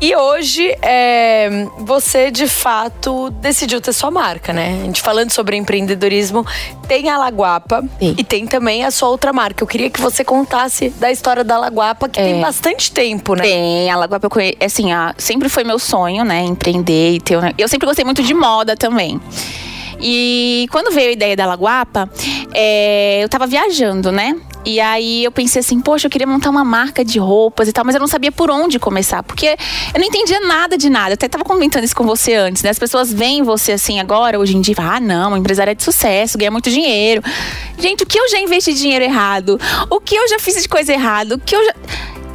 E 0.05 0.15
hoje, 0.15 0.71
é, 0.83 1.65
você 1.79 2.29
de 2.29 2.47
fato 2.47 3.31
decidiu 3.41 3.81
ter 3.81 3.91
sua 3.91 4.11
marca, 4.11 4.53
né? 4.53 4.77
A 4.83 4.85
gente 4.85 5.01
falando 5.01 5.31
sobre 5.31 5.57
empreendedorismo, 5.57 6.45
tem 6.87 7.09
a 7.09 7.17
Laguapa 7.17 7.83
Tem. 7.97 8.13
e 8.15 8.23
tem 8.23 8.45
também 8.45 8.83
a 8.85 8.91
sua 8.91 9.09
outra 9.09 9.33
marca. 9.33 9.63
Eu 9.63 9.67
queria 9.67 9.89
que 9.89 9.99
você 9.99 10.23
contasse 10.23 10.89
da 10.91 11.11
história 11.11 11.43
da 11.43 11.57
Laguapa, 11.57 12.07
que 12.07 12.19
tem 12.21 12.37
É. 12.37 12.39
bastante 12.39 12.91
tempo, 12.91 13.33
né? 13.33 13.41
Tem, 13.41 13.89
a 13.89 13.97
Lagoa 13.97 14.19
eu 14.21 14.29
conhe- 14.29 14.55
assim, 14.63 14.91
a- 14.93 15.15
sempre 15.17 15.49
foi 15.49 15.63
meu 15.63 15.79
sonho, 15.79 16.23
né, 16.23 16.43
empreender 16.43 17.13
e 17.13 17.19
ter. 17.19 17.39
Eu 17.57 17.67
sempre 17.67 17.87
gostei 17.87 18.05
muito 18.05 18.21
de 18.21 18.33
moda 18.35 18.77
também. 18.77 19.19
E 19.99 20.67
quando 20.71 20.93
veio 20.93 21.09
a 21.09 21.13
ideia 21.13 21.35
da 21.35 21.47
Laguapa, 21.47 22.07
é, 22.53 23.21
eu 23.23 23.27
tava 23.29 23.47
viajando, 23.47 24.11
né? 24.11 24.35
E 24.65 24.79
aí 24.79 25.23
eu 25.23 25.31
pensei 25.31 25.59
assim, 25.59 25.79
poxa, 25.79 26.07
eu 26.07 26.11
queria 26.11 26.25
montar 26.25 26.49
uma 26.49 26.63
marca 26.63 27.05
de 27.05 27.19
roupas 27.19 27.67
e 27.67 27.71
tal, 27.71 27.85
mas 27.85 27.93
eu 27.93 28.01
não 28.01 28.07
sabia 28.07 28.31
por 28.31 28.49
onde 28.49 28.79
começar, 28.79 29.21
porque 29.21 29.55
eu 29.93 29.99
não 29.99 30.07
entendia 30.07 30.39
nada 30.39 30.77
de 30.77 30.89
nada. 30.89 31.11
Eu 31.11 31.13
até 31.13 31.27
tava 31.27 31.43
comentando 31.43 31.83
isso 31.83 31.95
com 31.95 32.03
você 32.03 32.33
antes, 32.33 32.63
né? 32.63 32.71
As 32.71 32.79
pessoas 32.79 33.13
veem 33.13 33.43
você 33.43 33.73
assim 33.73 33.99
agora, 33.99 34.39
hoje 34.39 34.57
em 34.57 34.61
dia, 34.61 34.75
ah, 34.79 34.99
não, 34.99 35.37
empresária 35.37 35.75
de 35.75 35.83
sucesso, 35.83 36.37
ganha 36.37 36.51
muito 36.51 36.69
dinheiro. 36.69 37.21
Gente, 37.77 38.03
o 38.03 38.07
que 38.07 38.19
eu 38.19 38.27
já 38.29 38.39
investi 38.39 38.73
dinheiro 38.73 39.05
errado? 39.05 39.59
O 39.89 39.99
que 39.99 40.15
eu 40.15 40.27
já 40.27 40.39
fiz 40.39 40.61
de 40.61 40.67
coisa 40.67 40.91
errada? 40.91 41.35
O 41.35 41.39
que 41.39 41.55
eu 41.55 41.63
já. 41.63 41.73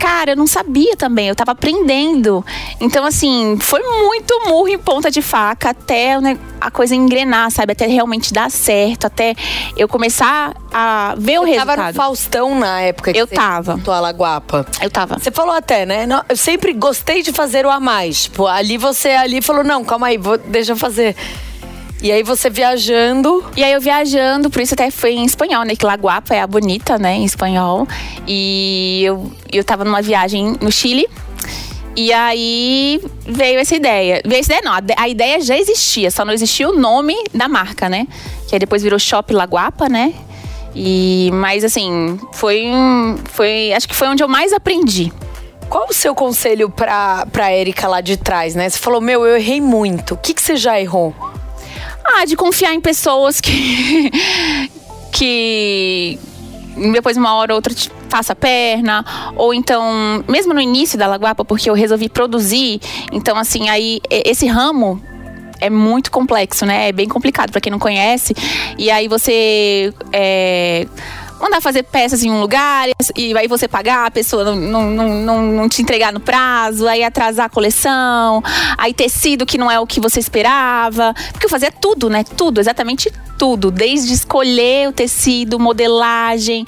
Cara, 0.00 0.32
eu 0.32 0.36
não 0.36 0.46
sabia 0.46 0.96
também, 0.96 1.28
eu 1.28 1.36
tava 1.36 1.52
aprendendo. 1.52 2.44
Então, 2.80 3.04
assim, 3.04 3.58
foi 3.60 3.80
muito 3.82 4.48
murro 4.48 4.66
em 4.68 4.78
ponta 4.78 5.10
de 5.10 5.20
faca 5.20 5.70
até 5.70 6.18
né, 6.20 6.38
a 6.58 6.70
coisa 6.70 6.94
engrenar, 6.94 7.50
sabe? 7.50 7.72
Até 7.72 7.86
realmente 7.86 8.32
dar 8.32 8.50
certo, 8.50 9.06
até 9.06 9.34
eu 9.76 9.86
começar 9.86 10.54
a 10.72 11.14
ver 11.18 11.38
o 11.38 11.42
Você 11.46 11.54
tava 11.56 11.72
resultado. 11.72 11.94
no 11.94 11.94
Faustão 12.02 12.54
na 12.58 12.80
época 12.80 13.12
que 13.12 13.18
Eu 13.18 13.26
você 13.26 13.34
tava. 13.34 13.76
montou 13.76 13.92
a 13.92 14.00
Laguapa. 14.00 14.64
Eu 14.80 14.90
tava. 14.90 15.18
Você 15.18 15.30
falou 15.30 15.54
até, 15.54 15.84
né? 15.84 16.06
Não, 16.06 16.24
eu 16.28 16.36
sempre 16.36 16.72
gostei 16.72 17.22
de 17.22 17.30
fazer 17.30 17.66
o 17.66 17.70
a 17.70 17.78
mais. 17.78 18.22
Tipo, 18.22 18.46
ali 18.46 18.78
você 18.78 19.10
ali 19.10 19.42
falou, 19.42 19.62
não, 19.62 19.84
calma 19.84 20.06
aí, 20.06 20.16
vou, 20.16 20.38
deixa 20.38 20.72
eu 20.72 20.76
fazer. 20.76 21.14
E 22.02 22.10
aí 22.10 22.22
você 22.22 22.48
viajando. 22.48 23.44
E 23.56 23.62
aí 23.62 23.72
eu 23.72 23.80
viajando, 23.80 24.48
por 24.50 24.62
isso 24.62 24.74
até 24.74 24.90
foi 24.90 25.12
em 25.12 25.24
espanhol, 25.24 25.64
né? 25.64 25.76
Que 25.76 25.84
La 25.84 25.94
Guapa 25.94 26.34
é 26.34 26.40
a 26.40 26.46
bonita, 26.46 26.98
né? 26.98 27.14
Em 27.14 27.24
espanhol. 27.24 27.86
E 28.26 29.02
eu, 29.04 29.30
eu 29.52 29.62
tava 29.62 29.84
numa 29.84 30.00
viagem 30.00 30.54
no 30.60 30.72
Chile. 30.72 31.06
E 31.96 32.12
aí 32.12 33.02
veio 33.26 33.58
essa 33.58 33.74
ideia. 33.74 34.22
Veio 34.24 34.40
essa 34.40 34.52
ideia, 34.52 34.62
não. 34.64 34.72
A, 34.72 34.80
de- 34.80 34.94
a 34.96 35.08
ideia 35.08 35.40
já 35.40 35.58
existia, 35.58 36.10
só 36.10 36.24
não 36.24 36.32
existia 36.32 36.68
o 36.68 36.78
nome 36.78 37.14
da 37.34 37.48
marca, 37.48 37.88
né? 37.88 38.06
Que 38.48 38.54
aí 38.54 38.58
depois 38.58 38.82
virou 38.82 38.98
Shop 38.98 39.32
La 39.34 39.44
Guapa, 39.44 39.88
né? 39.88 40.14
E, 40.74 41.30
mas 41.34 41.64
assim, 41.64 42.18
foi 42.32 42.66
um. 42.68 43.16
Foi, 43.32 43.72
acho 43.74 43.88
que 43.88 43.94
foi 43.94 44.08
onde 44.08 44.22
eu 44.22 44.28
mais 44.28 44.52
aprendi. 44.52 45.12
Qual 45.68 45.88
o 45.90 45.92
seu 45.92 46.14
conselho 46.14 46.70
pra, 46.70 47.26
pra 47.30 47.50
Érica 47.50 47.86
lá 47.88 48.00
de 48.00 48.16
trás, 48.16 48.54
né? 48.54 48.68
Você 48.70 48.78
falou, 48.78 49.00
meu, 49.00 49.26
eu 49.26 49.36
errei 49.36 49.60
muito. 49.60 50.14
O 50.14 50.16
que, 50.16 50.32
que 50.32 50.40
você 50.40 50.56
já 50.56 50.80
errou? 50.80 51.14
Ah, 52.04 52.24
de 52.24 52.36
confiar 52.36 52.74
em 52.74 52.80
pessoas 52.80 53.40
que. 53.40 54.10
que. 55.12 56.18
Depois, 56.92 57.16
uma 57.16 57.34
hora 57.34 57.52
ou 57.52 57.56
outra, 57.56 57.74
passa 58.08 58.32
a 58.32 58.36
perna. 58.36 59.04
Ou 59.36 59.52
então, 59.52 60.24
mesmo 60.28 60.54
no 60.54 60.60
início 60.60 60.98
da 60.98 61.06
Laguapa, 61.06 61.44
porque 61.44 61.68
eu 61.68 61.74
resolvi 61.74 62.08
produzir. 62.08 62.80
Então, 63.12 63.36
assim, 63.36 63.68
aí, 63.68 64.00
esse 64.10 64.46
ramo 64.46 65.02
é 65.60 65.68
muito 65.68 66.10
complexo, 66.10 66.64
né? 66.64 66.88
É 66.88 66.92
bem 66.92 67.08
complicado 67.08 67.50
pra 67.50 67.60
quem 67.60 67.70
não 67.70 67.78
conhece. 67.78 68.34
E 68.78 68.90
aí 68.90 69.06
você. 69.08 69.92
é, 70.12 70.86
Mandar 71.40 71.60
fazer 71.60 71.84
peças 71.84 72.22
em 72.22 72.30
um 72.30 72.40
lugar 72.40 72.88
e 73.16 73.36
aí 73.36 73.48
você 73.48 73.66
pagar, 73.66 74.06
a 74.06 74.10
pessoa 74.10 74.44
não, 74.44 74.56
não, 74.56 74.90
não, 74.90 75.08
não, 75.08 75.42
não 75.42 75.68
te 75.68 75.80
entregar 75.80 76.12
no 76.12 76.20
prazo, 76.20 76.86
aí 76.86 77.02
atrasar 77.02 77.46
a 77.46 77.48
coleção, 77.48 78.42
aí 78.76 78.92
tecido 78.92 79.46
que 79.46 79.56
não 79.56 79.70
é 79.70 79.80
o 79.80 79.86
que 79.86 80.00
você 80.00 80.20
esperava. 80.20 81.14
Porque 81.32 81.46
eu 81.46 81.50
fazia 81.50 81.72
tudo, 81.72 82.10
né? 82.10 82.24
Tudo, 82.24 82.60
exatamente 82.60 83.10
tudo. 83.38 83.70
Desde 83.70 84.12
escolher 84.12 84.88
o 84.90 84.92
tecido, 84.92 85.58
modelagem, 85.58 86.66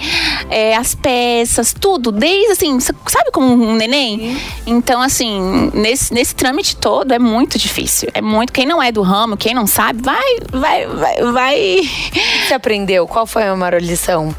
é, 0.48 0.74
as 0.74 0.94
peças, 0.94 1.74
tudo. 1.78 2.10
Desde 2.10 2.52
assim, 2.52 2.80
sabe 2.80 3.30
como 3.30 3.52
um 3.52 3.74
neném? 3.74 4.40
Então, 4.66 5.02
assim, 5.02 5.70
nesse, 5.74 6.14
nesse 6.14 6.34
trâmite 6.34 6.76
todo 6.76 7.12
é 7.12 7.18
muito 7.18 7.58
difícil. 7.58 8.08
É 8.14 8.22
muito. 8.22 8.52
Quem 8.54 8.64
não 8.64 8.82
é 8.82 8.90
do 8.90 9.02
ramo, 9.02 9.36
quem 9.36 9.54
não 9.54 9.66
sabe, 9.66 10.00
vai, 10.02 10.38
vai, 10.50 10.86
vai, 10.86 11.32
vai. 11.32 11.80
O 11.80 11.82
que 11.82 12.48
você 12.48 12.54
aprendeu? 12.54 13.06
Qual 13.06 13.26
foi 13.26 13.42
a 13.42 13.54
maior 13.54 13.80
lição? 13.82 14.34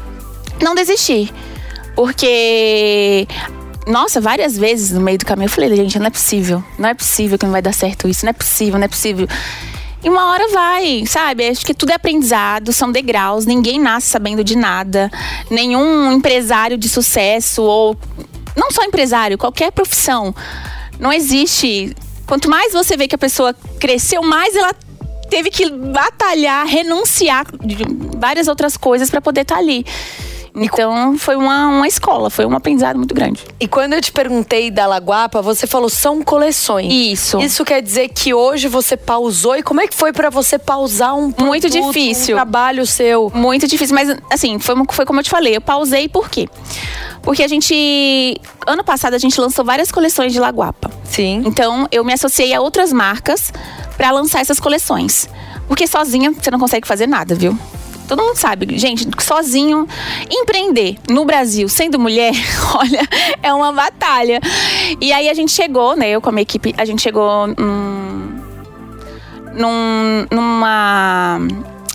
Não 0.64 0.74
desistir. 0.74 1.30
Porque. 1.94 3.28
Nossa, 3.86 4.18
várias 4.18 4.56
vezes 4.56 4.92
no 4.92 5.00
meio 5.00 5.18
do 5.18 5.26
caminho 5.26 5.44
eu 5.44 5.50
falei, 5.50 5.76
gente, 5.76 5.98
não 5.98 6.06
é 6.06 6.10
possível. 6.10 6.64
Não 6.78 6.88
é 6.88 6.94
possível 6.94 7.38
que 7.38 7.44
não 7.44 7.52
vai 7.52 7.60
dar 7.60 7.74
certo 7.74 8.08
isso. 8.08 8.24
Não 8.24 8.30
é 8.30 8.32
possível, 8.32 8.78
não 8.78 8.86
é 8.86 8.88
possível. 8.88 9.28
E 10.02 10.08
uma 10.08 10.30
hora 10.30 10.48
vai, 10.48 11.04
sabe? 11.06 11.46
Acho 11.46 11.66
que 11.66 11.74
tudo 11.74 11.90
é 11.90 11.94
aprendizado, 11.94 12.72
são 12.72 12.90
degraus, 12.90 13.44
ninguém 13.44 13.78
nasce 13.78 14.08
sabendo 14.08 14.42
de 14.42 14.56
nada. 14.56 15.10
Nenhum 15.50 16.12
empresário 16.12 16.78
de 16.78 16.88
sucesso, 16.88 17.62
ou 17.62 17.96
não 18.56 18.70
só 18.70 18.84
empresário, 18.84 19.36
qualquer 19.36 19.70
profissão. 19.70 20.34
Não 20.98 21.12
existe. 21.12 21.94
Quanto 22.26 22.48
mais 22.48 22.72
você 22.72 22.96
vê 22.96 23.06
que 23.06 23.14
a 23.14 23.18
pessoa 23.18 23.54
cresceu, 23.78 24.22
mais 24.22 24.56
ela 24.56 24.74
teve 25.28 25.50
que 25.50 25.70
batalhar, 25.70 26.66
renunciar 26.66 27.46
de 27.62 27.84
várias 28.18 28.48
outras 28.48 28.76
coisas 28.78 29.10
para 29.10 29.20
poder 29.20 29.42
estar 29.42 29.56
ali. 29.56 29.84
Então 30.54 31.18
foi 31.18 31.34
uma, 31.34 31.66
uma 31.68 31.88
escola, 31.88 32.30
foi 32.30 32.46
um 32.46 32.54
aprendizado 32.54 32.96
muito 32.96 33.14
grande. 33.14 33.42
E 33.58 33.66
quando 33.66 33.94
eu 33.94 34.00
te 34.00 34.12
perguntei 34.12 34.70
da 34.70 34.86
Laguapa, 34.86 35.42
você 35.42 35.66
falou 35.66 35.88
são 35.88 36.22
coleções. 36.22 36.92
Isso. 36.92 37.40
Isso 37.40 37.64
quer 37.64 37.82
dizer 37.82 38.08
que 38.10 38.32
hoje 38.32 38.68
você 38.68 38.96
pausou. 38.96 39.56
E 39.56 39.62
como 39.62 39.80
é 39.80 39.88
que 39.88 39.94
foi 39.94 40.12
pra 40.12 40.30
você 40.30 40.58
pausar 40.58 41.16
um 41.16 41.32
produto, 41.32 41.48
Muito 41.48 41.68
difícil. 41.68 42.36
um 42.36 42.38
trabalho 42.38 42.86
seu? 42.86 43.32
Muito 43.34 43.66
difícil, 43.66 43.94
mas 43.94 44.16
assim, 44.30 44.58
foi, 44.58 44.76
foi 44.92 45.04
como 45.04 45.18
eu 45.20 45.24
te 45.24 45.30
falei, 45.30 45.56
eu 45.56 45.60
pausei 45.60 46.08
por 46.08 46.28
quê? 46.30 46.48
Porque 47.22 47.42
a 47.42 47.48
gente. 47.48 48.40
Ano 48.66 48.84
passado 48.84 49.14
a 49.14 49.18
gente 49.18 49.40
lançou 49.40 49.64
várias 49.64 49.90
coleções 49.90 50.32
de 50.32 50.38
Laguapa. 50.38 50.90
Sim. 51.04 51.42
Então 51.46 51.88
eu 51.90 52.04
me 52.04 52.12
associei 52.12 52.54
a 52.54 52.60
outras 52.60 52.92
marcas 52.92 53.52
para 53.96 54.10
lançar 54.12 54.40
essas 54.40 54.60
coleções. 54.60 55.28
Porque 55.66 55.86
sozinha 55.86 56.30
você 56.30 56.50
não 56.50 56.58
consegue 56.58 56.86
fazer 56.86 57.06
nada, 57.06 57.34
viu? 57.34 57.58
Todo 58.06 58.22
mundo 58.22 58.36
sabe, 58.36 58.78
gente, 58.78 59.06
sozinho 59.22 59.88
empreender 60.30 60.96
no 61.08 61.24
Brasil, 61.24 61.68
sendo 61.68 61.98
mulher, 61.98 62.32
olha, 62.76 63.00
é 63.42 63.52
uma 63.52 63.72
batalha. 63.72 64.40
E 65.00 65.12
aí 65.12 65.28
a 65.28 65.34
gente 65.34 65.52
chegou, 65.52 65.96
né, 65.96 66.10
eu 66.10 66.20
com 66.20 66.28
a 66.28 66.32
minha 66.32 66.42
equipe, 66.42 66.74
a 66.76 66.84
gente 66.84 67.00
chegou 67.02 67.46
num, 67.46 68.40
num, 69.54 70.26
numa 70.30 71.40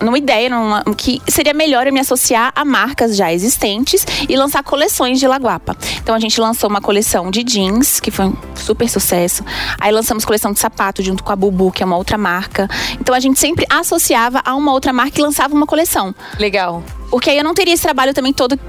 numa 0.01 0.18
ideia 0.18 0.50
numa, 0.50 0.84
que 0.96 1.22
seria 1.27 1.53
melhor 1.53 1.88
eu 1.88 1.94
me 1.94 2.00
associar 2.00 2.51
a 2.56 2.63
marcas 2.63 3.15
já 3.15 3.32
existentes 3.34 4.06
e 4.27 4.36
lançar 4.36 4.63
coleções 4.63 5.20
de 5.20 5.27
Laguapa. 5.27 5.75
Então 6.01 6.15
a 6.15 6.20
gente 6.20 6.39
lançou 6.39 6.70
uma 6.70 6.82
coleção 6.82 7.29
de 7.29 7.44
jeans, 7.44 8.00
que 8.00 8.12
foi 8.12 8.25
um 8.25 8.38
super 8.56 8.89
sucesso. 8.89 9.44
Aí 9.79 9.91
lançamos 9.91 10.25
coleção 10.25 10.51
de 10.51 10.60
sapato 10.60 11.03
junto 11.03 11.24
com 11.24 11.32
a 11.32 11.36
Bubu, 11.36 11.72
que 11.72 11.84
é 11.84 11.86
uma 11.86 11.98
outra 11.98 12.18
marca. 12.18 12.68
Então 13.00 13.13
a 13.13 13.20
gente 13.20 13.39
sempre 13.39 13.65
associava 13.70 14.41
a 14.44 14.56
uma 14.56 14.72
outra 14.72 14.94
marca 14.94 15.20
e 15.20 15.24
lançava 15.24 15.53
uma 15.53 15.65
coleção. 15.65 16.13
Legal. 16.39 16.84
Porque 17.10 17.29
aí 17.29 17.38
eu 17.38 17.44
não 17.44 17.53
teria 17.53 17.74
esse 17.74 17.84
trabalho 17.84 18.13
também 18.13 18.32
todo 18.32 18.60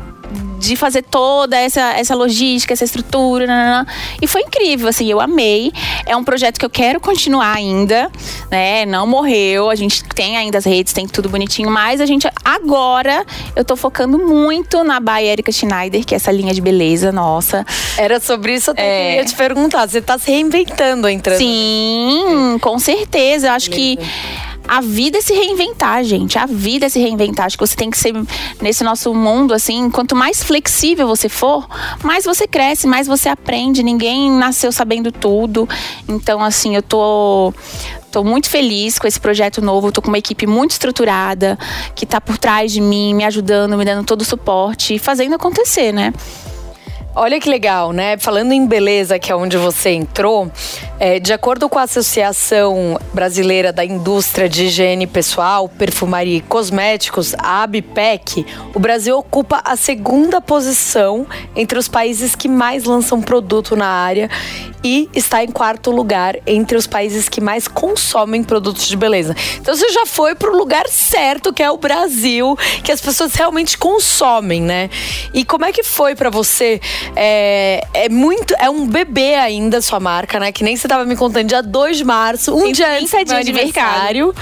de 0.60 0.76
fazer 0.76 1.02
toda 1.02 1.56
essa, 1.56 1.80
essa 1.94 2.14
logística, 2.14 2.72
essa 2.74 2.84
estrutura. 2.84 3.46
nananã. 3.46 3.86
E 4.20 4.26
foi 4.26 4.42
incrível, 4.42 4.88
assim, 4.88 5.10
eu 5.10 5.20
amei. 5.20 5.72
É 6.06 6.14
um 6.14 6.22
projeto 6.22 6.58
que 6.58 6.64
eu 6.64 6.70
quero 6.70 7.00
continuar 7.00 7.54
ainda, 7.56 8.10
né? 8.50 8.84
Não 8.84 9.06
morreu. 9.06 9.70
A 9.70 9.74
gente 9.74 10.04
tem 10.04 10.36
ainda 10.36 10.58
as 10.58 10.64
redes, 10.66 10.92
tem 10.92 11.06
tudo 11.08 11.28
bonitinho, 11.28 11.70
mas 11.70 12.00
a 12.00 12.06
gente 12.06 12.28
agora 12.44 13.24
eu 13.56 13.64
tô 13.64 13.74
focando 13.74 14.18
muito 14.18 14.84
na 14.84 15.00
By 15.00 15.24
Erika 15.24 15.50
Schneider, 15.50 16.04
que 16.04 16.14
é 16.14 16.16
essa 16.16 16.30
linha 16.30 16.52
de 16.52 16.60
beleza 16.60 17.10
nossa. 17.10 17.64
Era 17.96 18.20
sobre 18.20 18.54
isso 18.54 18.74
que 18.74 18.80
eu 18.80 18.84
É. 18.84 19.08
queria 19.08 19.24
te 19.24 19.34
perguntar. 19.34 19.88
Você 19.88 20.02
tá 20.02 20.18
se 20.18 20.30
reinventando 20.30 21.08
entrando. 21.08 21.38
Sim, 21.38 22.58
com 22.60 22.78
certeza. 22.78 23.48
Eu 23.48 23.52
acho 23.52 23.70
que 23.70 23.98
A 24.70 24.80
vida 24.80 25.18
é 25.18 25.20
se 25.20 25.34
reinventar, 25.34 26.04
gente. 26.04 26.38
A 26.38 26.46
vida 26.46 26.86
é 26.86 26.88
se 26.88 27.00
reinventar. 27.00 27.46
Acho 27.46 27.58
que 27.58 27.66
você 27.66 27.74
tem 27.74 27.90
que 27.90 27.98
ser 27.98 28.14
nesse 28.62 28.84
nosso 28.84 29.12
mundo 29.12 29.52
assim, 29.52 29.90
quanto 29.90 30.14
mais 30.14 30.44
flexível 30.44 31.08
você 31.08 31.28
for, 31.28 31.66
mais 32.04 32.24
você 32.24 32.46
cresce, 32.46 32.86
mais 32.86 33.08
você 33.08 33.28
aprende. 33.28 33.82
Ninguém 33.82 34.30
nasceu 34.30 34.70
sabendo 34.70 35.10
tudo. 35.10 35.68
Então, 36.08 36.40
assim, 36.40 36.76
eu 36.76 36.82
tô 36.84 37.52
Estou 38.06 38.24
muito 38.24 38.48
feliz 38.48 38.96
com 38.96 39.08
esse 39.08 39.18
projeto 39.18 39.60
novo. 39.60 39.88
Estou 39.88 40.02
com 40.02 40.08
uma 40.08 40.18
equipe 40.18 40.46
muito 40.46 40.70
estruturada 40.70 41.58
que 41.96 42.04
está 42.04 42.20
por 42.20 42.38
trás 42.38 42.70
de 42.70 42.80
mim, 42.80 43.12
me 43.12 43.24
ajudando, 43.24 43.76
me 43.76 43.84
dando 43.84 44.04
todo 44.04 44.22
o 44.22 44.24
suporte 44.24 44.94
e 44.94 44.98
fazendo 45.00 45.34
acontecer, 45.34 45.92
né? 45.92 46.12
Olha 47.12 47.40
que 47.40 47.50
legal, 47.50 47.92
né? 47.92 48.16
Falando 48.16 48.52
em 48.52 48.64
beleza, 48.64 49.18
que 49.18 49.32
é 49.32 49.34
onde 49.34 49.56
você 49.56 49.90
entrou, 49.90 50.48
é, 51.00 51.18
de 51.18 51.32
acordo 51.32 51.68
com 51.68 51.76
a 51.76 51.82
Associação 51.82 52.96
Brasileira 53.12 53.72
da 53.72 53.84
Indústria 53.84 54.48
de 54.48 54.66
Higiene 54.66 55.08
Pessoal, 55.08 55.68
Perfumaria 55.68 56.36
e 56.36 56.40
Cosméticos, 56.40 57.34
a 57.36 57.64
ABPEC, 57.64 58.46
o 58.72 58.78
Brasil 58.78 59.18
ocupa 59.18 59.60
a 59.64 59.74
segunda 59.74 60.40
posição 60.40 61.26
entre 61.56 61.76
os 61.76 61.88
países 61.88 62.36
que 62.36 62.46
mais 62.46 62.84
lançam 62.84 63.20
produto 63.20 63.74
na 63.74 63.88
área 63.88 64.30
e 64.84 65.08
está 65.12 65.42
em 65.42 65.48
quarto 65.48 65.90
lugar 65.90 66.36
entre 66.46 66.76
os 66.76 66.86
países 66.86 67.28
que 67.28 67.40
mais 67.40 67.68
consomem 67.68 68.42
produtos 68.42 68.86
de 68.86 68.96
beleza. 68.96 69.34
Então 69.60 69.74
você 69.74 69.88
já 69.90 70.06
foi 70.06 70.34
para 70.34 70.50
o 70.50 70.56
lugar 70.56 70.88
certo, 70.88 71.52
que 71.52 71.62
é 71.62 71.70
o 71.70 71.76
Brasil, 71.76 72.56
que 72.82 72.92
as 72.92 73.00
pessoas 73.00 73.34
realmente 73.34 73.76
consomem, 73.76 74.62
né? 74.62 74.88
E 75.34 75.44
como 75.44 75.64
é 75.64 75.72
que 75.72 75.82
foi 75.82 76.14
para 76.14 76.30
você? 76.30 76.80
É, 77.16 77.86
é 77.94 78.08
muito. 78.08 78.54
É 78.58 78.68
um 78.70 78.86
bebê 78.86 79.34
ainda 79.34 79.78
a 79.78 79.82
sua 79.82 80.00
marca, 80.00 80.38
né? 80.40 80.52
Que 80.52 80.62
nem 80.64 80.76
você 80.76 80.86
estava 80.86 81.04
me 81.04 81.16
contando, 81.16 81.46
dia 81.48 81.62
2 81.62 81.96
de 81.98 82.04
março, 82.04 82.54
um 82.54 82.62
Tem 82.64 82.72
dia 82.72 82.98
antes 82.98 83.10
30 83.10 83.24
do 83.24 83.42
de 83.44 83.50
aniversário. 83.50 84.34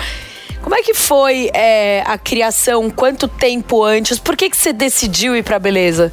Como 0.62 0.74
é 0.74 0.82
que 0.82 0.92
foi 0.92 1.50
é, 1.54 2.02
a 2.06 2.18
criação? 2.18 2.90
Quanto 2.90 3.26
tempo 3.28 3.82
antes? 3.84 4.18
Por 4.18 4.36
que, 4.36 4.50
que 4.50 4.56
você 4.56 4.72
decidiu 4.72 5.36
ir 5.36 5.42
pra 5.42 5.58
beleza? 5.58 6.12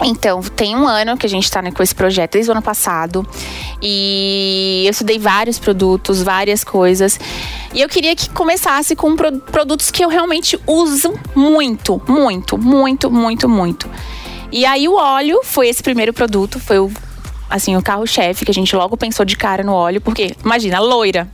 Então, 0.00 0.40
tem 0.42 0.76
um 0.76 0.86
ano 0.86 1.16
que 1.16 1.26
a 1.26 1.28
gente 1.28 1.42
está 1.44 1.60
né, 1.60 1.72
com 1.72 1.82
esse 1.82 1.94
projeto, 1.94 2.34
desde 2.34 2.48
o 2.50 2.52
ano 2.52 2.62
passado. 2.62 3.26
E 3.82 4.82
eu 4.84 4.90
estudei 4.90 5.18
vários 5.18 5.58
produtos, 5.58 6.22
várias 6.22 6.62
coisas. 6.62 7.18
E 7.74 7.80
eu 7.80 7.88
queria 7.88 8.14
que 8.14 8.30
começasse 8.30 8.94
com 8.94 9.16
pro- 9.16 9.38
produtos 9.40 9.90
que 9.90 10.04
eu 10.04 10.08
realmente 10.08 10.58
uso 10.66 11.14
muito, 11.34 12.00
muito, 12.06 12.56
muito, 12.56 13.10
muito, 13.10 13.48
muito. 13.48 13.90
E 14.50 14.64
aí 14.64 14.88
o 14.88 14.94
óleo 14.94 15.40
foi 15.42 15.68
esse 15.68 15.82
primeiro 15.82 16.12
produto, 16.12 16.58
foi 16.58 16.78
o 16.78 16.90
assim, 17.50 17.76
o 17.76 17.82
carro-chefe 17.82 18.44
que 18.44 18.50
a 18.50 18.54
gente 18.54 18.74
logo 18.76 18.96
pensou 18.96 19.24
de 19.24 19.36
cara 19.36 19.62
no 19.62 19.72
óleo, 19.72 20.00
porque 20.00 20.34
imagina, 20.44 20.78
loira. 20.78 21.28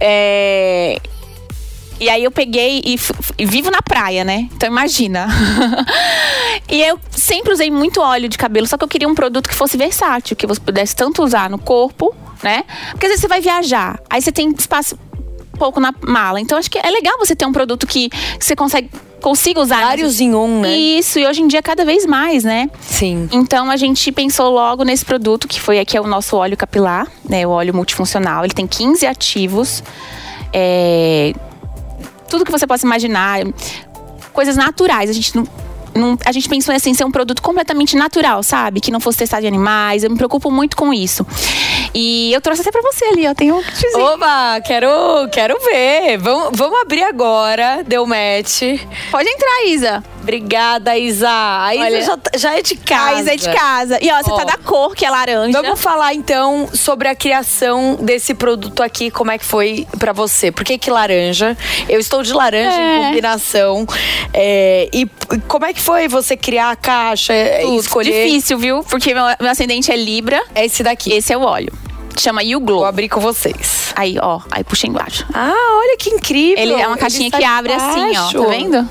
É, 0.00 0.98
e 2.00 2.08
aí 2.08 2.24
eu 2.24 2.30
peguei 2.30 2.82
e, 2.84 2.96
e 3.38 3.46
vivo 3.46 3.70
na 3.70 3.80
praia, 3.80 4.24
né? 4.24 4.48
Então 4.52 4.68
imagina. 4.68 5.28
e 6.68 6.82
eu 6.82 6.98
sempre 7.10 7.52
usei 7.52 7.70
muito 7.70 8.00
óleo 8.00 8.28
de 8.28 8.36
cabelo, 8.36 8.66
só 8.66 8.76
que 8.76 8.84
eu 8.84 8.88
queria 8.88 9.08
um 9.08 9.14
produto 9.14 9.48
que 9.48 9.54
fosse 9.54 9.76
versátil, 9.76 10.36
que 10.36 10.46
você 10.46 10.60
pudesse 10.60 10.96
tanto 10.96 11.22
usar 11.22 11.48
no 11.48 11.58
corpo, 11.58 12.14
né? 12.42 12.64
Porque 12.90 13.06
às 13.06 13.10
vezes 13.10 13.20
você 13.20 13.28
vai 13.28 13.40
viajar, 13.40 14.00
aí 14.10 14.20
você 14.20 14.32
tem 14.32 14.50
espaço 14.50 14.98
pouco 15.56 15.80
na 15.80 15.92
mala. 16.02 16.40
Então 16.40 16.58
acho 16.58 16.70
que 16.70 16.78
é 16.78 16.90
legal 16.90 17.18
você 17.18 17.34
ter 17.34 17.46
um 17.46 17.52
produto 17.52 17.86
que, 17.86 18.10
você 18.38 18.54
consegue 18.54 18.90
consiga 19.20 19.58
usar 19.58 19.80
Vários 19.80 20.20
em 20.20 20.34
um, 20.34 20.60
né? 20.60 20.76
Isso, 20.76 21.18
e 21.18 21.26
hoje 21.26 21.40
em 21.40 21.48
dia 21.48 21.62
cada 21.62 21.82
vez 21.82 22.04
mais, 22.04 22.44
né? 22.44 22.68
Sim. 22.82 23.26
Então 23.32 23.70
a 23.70 23.76
gente 23.78 24.12
pensou 24.12 24.50
logo 24.52 24.84
nesse 24.84 25.02
produto 25.02 25.48
que 25.48 25.58
foi 25.58 25.80
aqui 25.80 25.96
é 25.96 26.00
o 26.00 26.06
nosso 26.06 26.36
óleo 26.36 26.58
capilar, 26.58 27.10
né? 27.26 27.46
O 27.46 27.50
óleo 27.50 27.74
multifuncional. 27.74 28.44
Ele 28.44 28.52
tem 28.52 28.66
15 28.66 29.06
ativos. 29.06 29.82
É, 30.52 31.32
tudo 32.28 32.44
que 32.44 32.52
você 32.52 32.66
possa 32.66 32.84
imaginar, 32.84 33.40
coisas 34.34 34.58
naturais. 34.58 35.08
A 35.08 35.12
gente 35.14 35.34
não, 35.34 35.48
não- 35.94 36.18
a 36.24 36.32
gente 36.32 36.48
pensou 36.48 36.74
assim, 36.74 36.94
ser 36.94 37.04
um 37.04 37.10
produto 37.10 37.40
completamente 37.42 37.96
natural, 37.96 38.42
sabe? 38.42 38.80
Que 38.80 38.90
não 38.90 39.00
fosse 39.00 39.18
testado 39.18 39.44
em 39.44 39.48
animais. 39.48 40.04
Eu 40.04 40.10
me 40.10 40.16
preocupo 40.16 40.50
muito 40.50 40.76
com 40.76 40.92
isso. 40.92 41.26
E 41.94 42.32
eu 42.32 42.40
trouxe 42.40 42.62
até 42.62 42.70
pra 42.72 42.82
você 42.82 43.04
ali, 43.06 43.26
ó. 43.26 43.34
Tem 43.34 43.52
um 43.52 43.62
kitzinho. 43.62 44.04
Oba, 44.04 44.60
quero, 44.64 44.88
quero 45.32 45.56
ver. 45.64 46.18
Vamos, 46.18 46.50
vamos 46.54 46.80
abrir 46.80 47.02
agora. 47.04 47.82
Deu 47.86 48.04
match. 48.06 48.62
Pode 49.10 49.28
entrar, 49.28 49.64
Isa. 49.66 50.02
Obrigada, 50.22 50.96
Isa. 50.96 51.28
A 51.30 51.74
Isa 51.74 51.84
Olha, 51.84 52.02
já, 52.02 52.18
já 52.36 52.58
é 52.58 52.62
de 52.62 52.76
casa. 52.76 53.16
A 53.16 53.20
Isa 53.20 53.34
é 53.34 53.36
de 53.36 53.52
casa. 53.52 53.98
E 54.02 54.10
ó, 54.10 54.22
você 54.22 54.30
Ó. 54.32 54.36
tá 54.38 54.44
da 54.44 54.56
cor, 54.56 54.94
que 54.94 55.04
é 55.04 55.10
laranja. 55.10 55.60
Vamos 55.62 55.80
falar 55.80 56.14
então 56.14 56.66
sobre 56.72 57.08
a 57.08 57.14
criação 57.14 57.96
desse 58.00 58.32
produto 58.34 58.82
aqui, 58.82 59.10
como 59.10 59.30
é 59.30 59.38
que 59.38 59.44
foi 59.44 59.86
pra 59.98 60.12
você? 60.14 60.50
Por 60.50 60.64
que 60.64 60.78
que 60.78 60.90
laranja? 60.90 61.56
Eu 61.88 62.00
estou 62.00 62.22
de 62.22 62.32
laranja 62.32 62.74
É. 62.80 62.96
em 62.96 63.04
combinação. 63.08 63.86
É, 64.32 64.88
e 64.92 65.06
como 65.46 65.66
é 65.66 65.72
que 65.74 65.80
foi 65.84 66.08
você 66.08 66.36
criar 66.36 66.70
a 66.70 66.76
caixa 66.76 67.32
Tudo. 67.60 67.78
escolher? 67.80 68.26
Difícil, 68.26 68.58
viu? 68.58 68.82
Porque 68.84 69.12
meu, 69.14 69.24
meu 69.40 69.50
ascendente 69.50 69.92
é 69.92 69.96
Libra. 69.96 70.42
É 70.54 70.64
esse 70.64 70.82
daqui. 70.82 71.12
Esse 71.12 71.32
é 71.32 71.36
o 71.36 71.42
óleo. 71.42 71.72
Chama 72.18 72.42
You 72.42 72.60
Glow. 72.60 72.78
Vou 72.78 72.86
abrir 72.86 73.08
com 73.08 73.20
vocês. 73.20 73.92
Aí, 73.96 74.16
ó. 74.22 74.40
Aí 74.50 74.62
puxa 74.64 74.86
embaixo. 74.86 75.26
Ah, 75.34 75.52
olha 75.78 75.96
que 75.98 76.10
incrível. 76.10 76.62
Ele 76.62 76.72
é 76.74 76.86
uma 76.86 76.96
caixinha 76.96 77.30
que 77.30 77.44
abre 77.44 77.72
assim, 77.72 78.16
ó. 78.16 78.32
Tá 78.32 78.48
vendo? 78.50 78.88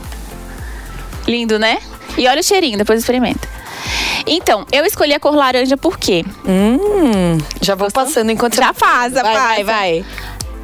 Lindo, 1.27 1.58
né? 1.58 1.79
E 2.17 2.27
olha 2.27 2.41
o 2.41 2.43
cheirinho, 2.43 2.77
depois 2.77 2.99
experimenta. 2.99 3.47
Então, 4.25 4.65
eu 4.71 4.86
escolhi 4.86 5.13
a 5.13 5.19
cor 5.19 5.36
laranja 5.36 5.75
por 5.77 5.97
quê? 5.97 6.23
Hum, 6.45 7.38
já 7.62 7.75
vou 7.75 7.89
passando 7.91 8.29
enquanto 8.32 8.56
Já 8.56 8.71
você- 8.71 8.79
passa, 8.79 9.23
vai, 9.23 9.34
vai, 9.34 9.63
vai. 9.63 10.06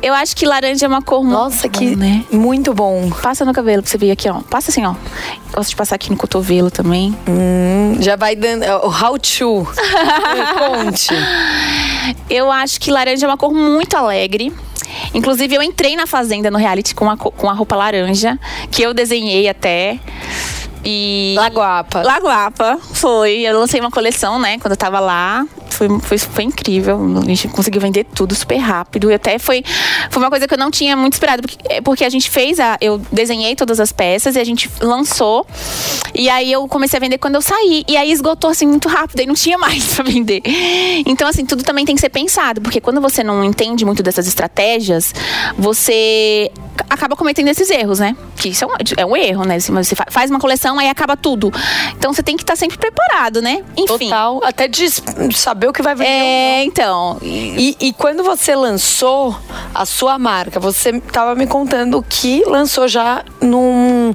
Eu 0.01 0.13
acho 0.13 0.33
que 0.35 0.45
laranja 0.45 0.85
é 0.85 0.87
uma 0.87 1.01
cor 1.01 1.21
muito 1.23 1.33
Nossa, 1.37 1.67
bom, 1.67 1.77
que 1.79 1.93
né? 1.95 2.23
muito 2.31 2.73
bom. 2.73 3.09
Passa 3.21 3.43
no 3.43 3.51
cabelo 3.53 3.81
pra 3.83 3.91
você 3.91 3.97
ver 3.97 4.11
aqui, 4.11 4.29
ó. 4.29 4.39
Passa 4.49 4.71
assim, 4.71 4.85
ó. 4.85 4.95
Gosto 5.59 5.71
de 5.71 5.75
passar 5.75 5.95
aqui 5.95 6.09
no 6.09 6.15
cotovelo 6.15 6.71
também. 6.71 7.13
Hum, 7.27 7.97
já 7.99 8.15
vai 8.15 8.33
dando 8.33 8.63
o 8.63 8.87
how 8.87 9.19
to. 9.19 9.67
Conte. 10.57 11.09
Eu 12.29 12.49
acho 12.49 12.79
que 12.79 12.89
laranja 12.89 13.25
é 13.25 13.29
uma 13.29 13.35
cor 13.35 13.53
muito 13.53 13.93
alegre. 13.97 14.53
Inclusive, 15.13 15.53
eu 15.55 15.61
entrei 15.61 15.97
na 15.97 16.07
fazenda 16.07 16.49
no 16.49 16.57
reality 16.57 16.95
com 16.95 17.09
a, 17.09 17.17
co- 17.17 17.31
com 17.31 17.49
a 17.49 17.53
roupa 17.53 17.75
laranja, 17.75 18.39
que 18.71 18.81
eu 18.81 18.93
desenhei 18.93 19.49
até. 19.49 19.99
E. 20.85 21.35
Lagoapa. 21.37 22.03
Lagoapa, 22.03 22.77
foi. 22.93 23.39
Eu 23.41 23.59
lancei 23.59 23.81
uma 23.81 23.91
coleção, 23.91 24.39
né, 24.39 24.57
quando 24.59 24.71
eu 24.71 24.77
tava 24.77 25.01
lá. 25.01 25.45
Foi, 25.79 25.87
foi, 26.01 26.17
foi 26.17 26.43
incrível. 26.43 26.99
A 27.21 27.25
gente 27.25 27.47
conseguiu 27.47 27.79
vender 27.79 28.03
tudo 28.03 28.35
super 28.35 28.57
rápido. 28.57 29.09
E 29.09 29.13
até 29.13 29.39
foi, 29.39 29.63
foi 30.09 30.21
uma 30.21 30.29
coisa 30.29 30.45
que 30.45 30.53
eu 30.53 30.57
não 30.57 30.69
tinha 30.69 30.93
muito 30.97 31.13
esperado. 31.13 31.41
Porque, 31.41 31.57
é, 31.69 31.79
porque 31.79 32.03
a 32.03 32.09
gente 32.09 32.29
fez 32.29 32.59
a. 32.59 32.77
Eu 32.81 32.97
desenhei 33.09 33.55
todas 33.55 33.79
as 33.79 33.93
peças 33.93 34.35
e 34.35 34.39
a 34.39 34.43
gente 34.43 34.69
lançou. 34.81 35.47
E 36.13 36.29
aí 36.29 36.51
eu 36.51 36.67
comecei 36.67 36.97
a 36.97 36.99
vender 36.99 37.17
quando 37.17 37.35
eu 37.35 37.41
saí. 37.41 37.85
E 37.87 37.95
aí 37.95 38.11
esgotou 38.11 38.49
assim 38.49 38.67
muito 38.67 38.89
rápido. 38.89 39.21
E 39.21 39.25
não 39.25 39.33
tinha 39.35 39.57
mais 39.59 39.95
pra 39.95 40.03
vender. 40.03 40.41
Então, 41.05 41.29
assim, 41.29 41.45
tudo 41.45 41.63
também 41.63 41.85
tem 41.85 41.95
que 41.95 42.01
ser 42.01 42.09
pensado. 42.09 42.59
Porque 42.59 42.81
quando 42.81 42.99
você 42.99 43.23
não 43.23 43.41
entende 43.41 43.85
muito 43.85 44.03
dessas 44.03 44.27
estratégias, 44.27 45.13
você 45.57 46.51
acaba 46.89 47.15
cometendo 47.15 47.47
esses 47.47 47.69
erros, 47.69 47.99
né? 47.99 48.15
Que 48.35 48.49
isso 48.49 48.65
é 48.65 48.67
um, 48.67 48.71
é 48.97 49.05
um 49.05 49.15
erro, 49.15 49.45
né? 49.45 49.55
Assim, 49.55 49.71
Você 49.73 49.95
fa- 49.95 50.07
faz 50.09 50.29
uma 50.29 50.39
coleção, 50.39 50.77
aí 50.79 50.89
acaba 50.89 51.15
tudo. 51.15 51.51
Então 51.97 52.11
você 52.13 52.21
tem 52.21 52.35
que 52.35 52.43
estar 52.43 52.55
sempre 52.55 52.77
preparado, 52.77 53.41
né? 53.41 53.63
Enfim. 53.77 53.87
Total. 54.09 54.41
Até 54.43 54.67
de 54.67 54.85
saber 55.35 55.67
o 55.69 55.73
que 55.73 55.81
vai 55.81 55.95
vender. 55.95 56.09
É, 56.09 56.63
então. 56.63 57.17
e- 57.21 57.77
E, 57.79 57.93
quando 57.93 58.23
você 58.23 58.55
lançou 58.55 59.35
a 59.73 59.85
sua 59.85 60.17
marca, 60.19 60.59
você 60.59 60.89
estava 60.89 61.35
me 61.35 61.45
contando 61.47 62.03
que 62.07 62.43
lançou 62.45 62.87
já 62.87 63.23
num, 63.41 64.13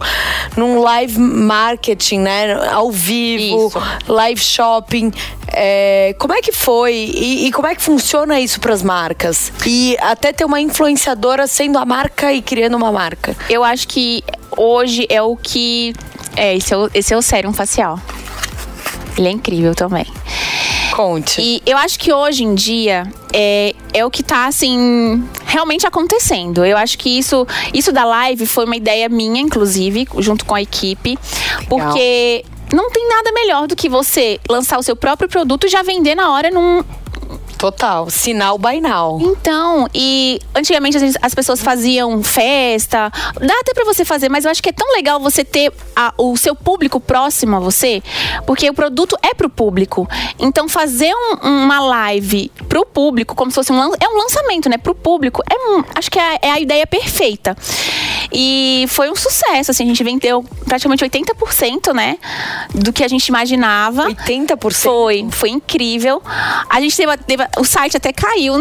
num 0.56 0.80
live 0.80 1.18
marketing, 1.18 2.18
né? 2.20 2.68
Ao 2.70 2.90
vivo, 2.90 3.68
Isso. 3.68 3.82
live 4.08 4.40
shopping. 4.40 5.12
É, 5.56 6.14
como 6.18 6.32
é 6.34 6.40
que 6.42 6.50
foi? 6.52 6.94
E, 6.94 7.46
e 7.46 7.52
como 7.52 7.68
é 7.68 7.74
que 7.74 7.82
funciona 7.82 8.40
isso 8.40 8.58
para 8.60 8.72
as 8.74 8.82
marcas? 8.82 9.52
E 9.64 9.96
até 10.00 10.32
ter 10.32 10.44
uma 10.44 10.60
influenciadora 10.60 11.46
sendo 11.46 11.78
a 11.78 11.84
marca 11.84 12.32
e 12.32 12.42
criando 12.42 12.76
uma 12.76 12.90
marca. 12.90 13.36
Eu 13.48 13.62
acho 13.62 13.86
que 13.88 14.22
hoje 14.56 15.06
é 15.08 15.22
o 15.22 15.36
que. 15.36 15.92
É, 16.36 16.56
esse 16.56 16.74
é 16.74 16.76
o, 16.76 16.90
esse 16.92 17.14
é 17.14 17.16
o 17.16 17.22
Serum 17.22 17.52
Facial. 17.52 17.98
Ele 19.16 19.28
é 19.28 19.30
incrível 19.30 19.74
também. 19.76 20.06
Conte. 20.94 21.40
E 21.42 21.60
eu 21.66 21.76
acho 21.76 21.98
que 21.98 22.12
hoje 22.12 22.44
em 22.44 22.54
dia 22.54 23.02
é, 23.32 23.74
é 23.92 24.06
o 24.06 24.10
que 24.10 24.22
tá, 24.22 24.46
assim, 24.46 25.28
realmente 25.44 25.84
acontecendo. 25.84 26.64
Eu 26.64 26.76
acho 26.76 26.96
que 26.96 27.18
isso, 27.18 27.44
isso 27.72 27.90
da 27.90 28.04
live 28.04 28.46
foi 28.46 28.64
uma 28.64 28.76
ideia 28.76 29.08
minha, 29.08 29.40
inclusive, 29.40 30.06
junto 30.18 30.44
com 30.44 30.54
a 30.54 30.62
equipe. 30.62 31.18
Porque 31.68 32.44
não 32.72 32.90
tem 32.90 33.08
nada 33.08 33.32
melhor 33.32 33.66
do 33.66 33.74
que 33.74 33.88
você 33.88 34.38
lançar 34.48 34.78
o 34.78 34.82
seu 34.84 34.94
próprio 34.94 35.28
produto 35.28 35.66
e 35.66 35.68
já 35.68 35.82
vender 35.82 36.14
na 36.14 36.30
hora 36.30 36.48
num. 36.50 36.84
Total. 37.58 38.10
Sinal 38.10 38.58
now. 38.82 39.18
Então, 39.20 39.88
e 39.94 40.40
antigamente 40.54 40.96
as, 40.96 41.14
as 41.22 41.34
pessoas 41.34 41.62
faziam 41.62 42.22
festa. 42.22 43.10
Dá 43.40 43.54
até 43.60 43.72
pra 43.72 43.84
você 43.84 44.04
fazer, 44.04 44.28
mas 44.28 44.44
eu 44.44 44.50
acho 44.50 44.62
que 44.62 44.68
é 44.68 44.72
tão 44.72 44.92
legal 44.92 45.18
você 45.20 45.44
ter 45.44 45.72
a- 45.96 46.12
o 46.18 46.36
seu 46.36 46.54
público 46.54 47.00
próximo 47.00 47.56
a 47.56 47.60
você, 47.60 48.02
porque 48.46 48.68
o 48.68 48.74
produto 48.74 49.16
é 49.22 49.32
pro 49.34 49.48
público. 49.48 50.08
Então, 50.38 50.68
fazer 50.68 51.12
um- 51.14 51.48
uma 51.64 51.80
live 51.80 52.50
pro 52.68 52.84
público, 52.84 53.34
como 53.34 53.50
se 53.50 53.54
fosse 53.54 53.72
um, 53.72 53.76
é 53.78 54.08
um 54.08 54.18
lançamento, 54.18 54.68
né? 54.68 54.76
Pro 54.76 54.94
público, 54.94 55.42
é 55.50 55.54
acho 55.98 56.10
que 56.10 56.18
é, 56.18 56.38
é 56.42 56.50
a 56.50 56.60
ideia 56.60 56.86
perfeita. 56.86 57.56
E 58.32 58.86
foi 58.88 59.10
um 59.10 59.16
sucesso, 59.16 59.70
assim, 59.70 59.84
a 59.84 59.86
gente 59.86 60.02
vendeu 60.04 60.44
praticamente 60.66 61.04
80%, 61.04 61.92
né? 61.92 62.16
Do 62.74 62.92
que 62.92 63.04
a 63.04 63.08
gente 63.08 63.26
imaginava. 63.28 64.06
80%. 64.10 64.72
Foi, 64.72 65.26
foi 65.30 65.50
incrível. 65.50 66.22
A 66.68 66.80
gente 66.80 66.96
teve, 66.96 67.16
teve- 67.18 67.46
o 67.58 67.64
site 67.64 67.96
até 67.96 68.12
caiu. 68.12 68.54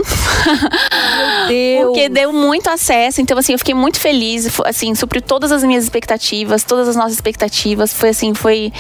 Deus. 1.47 1.85
Porque 1.87 2.09
deu 2.09 2.31
muito 2.33 2.69
acesso, 2.69 3.21
então 3.21 3.37
assim, 3.37 3.53
eu 3.53 3.59
fiquei 3.59 3.73
muito 3.73 3.99
feliz, 3.99 4.47
assim, 4.65 4.93
supriu 4.95 5.21
todas 5.21 5.51
as 5.51 5.63
minhas 5.63 5.83
expectativas, 5.83 6.63
todas 6.63 6.87
as 6.87 6.95
nossas 6.95 7.13
expectativas, 7.13 7.93
foi 7.93 8.09
assim, 8.09 8.33
foi 8.33 8.71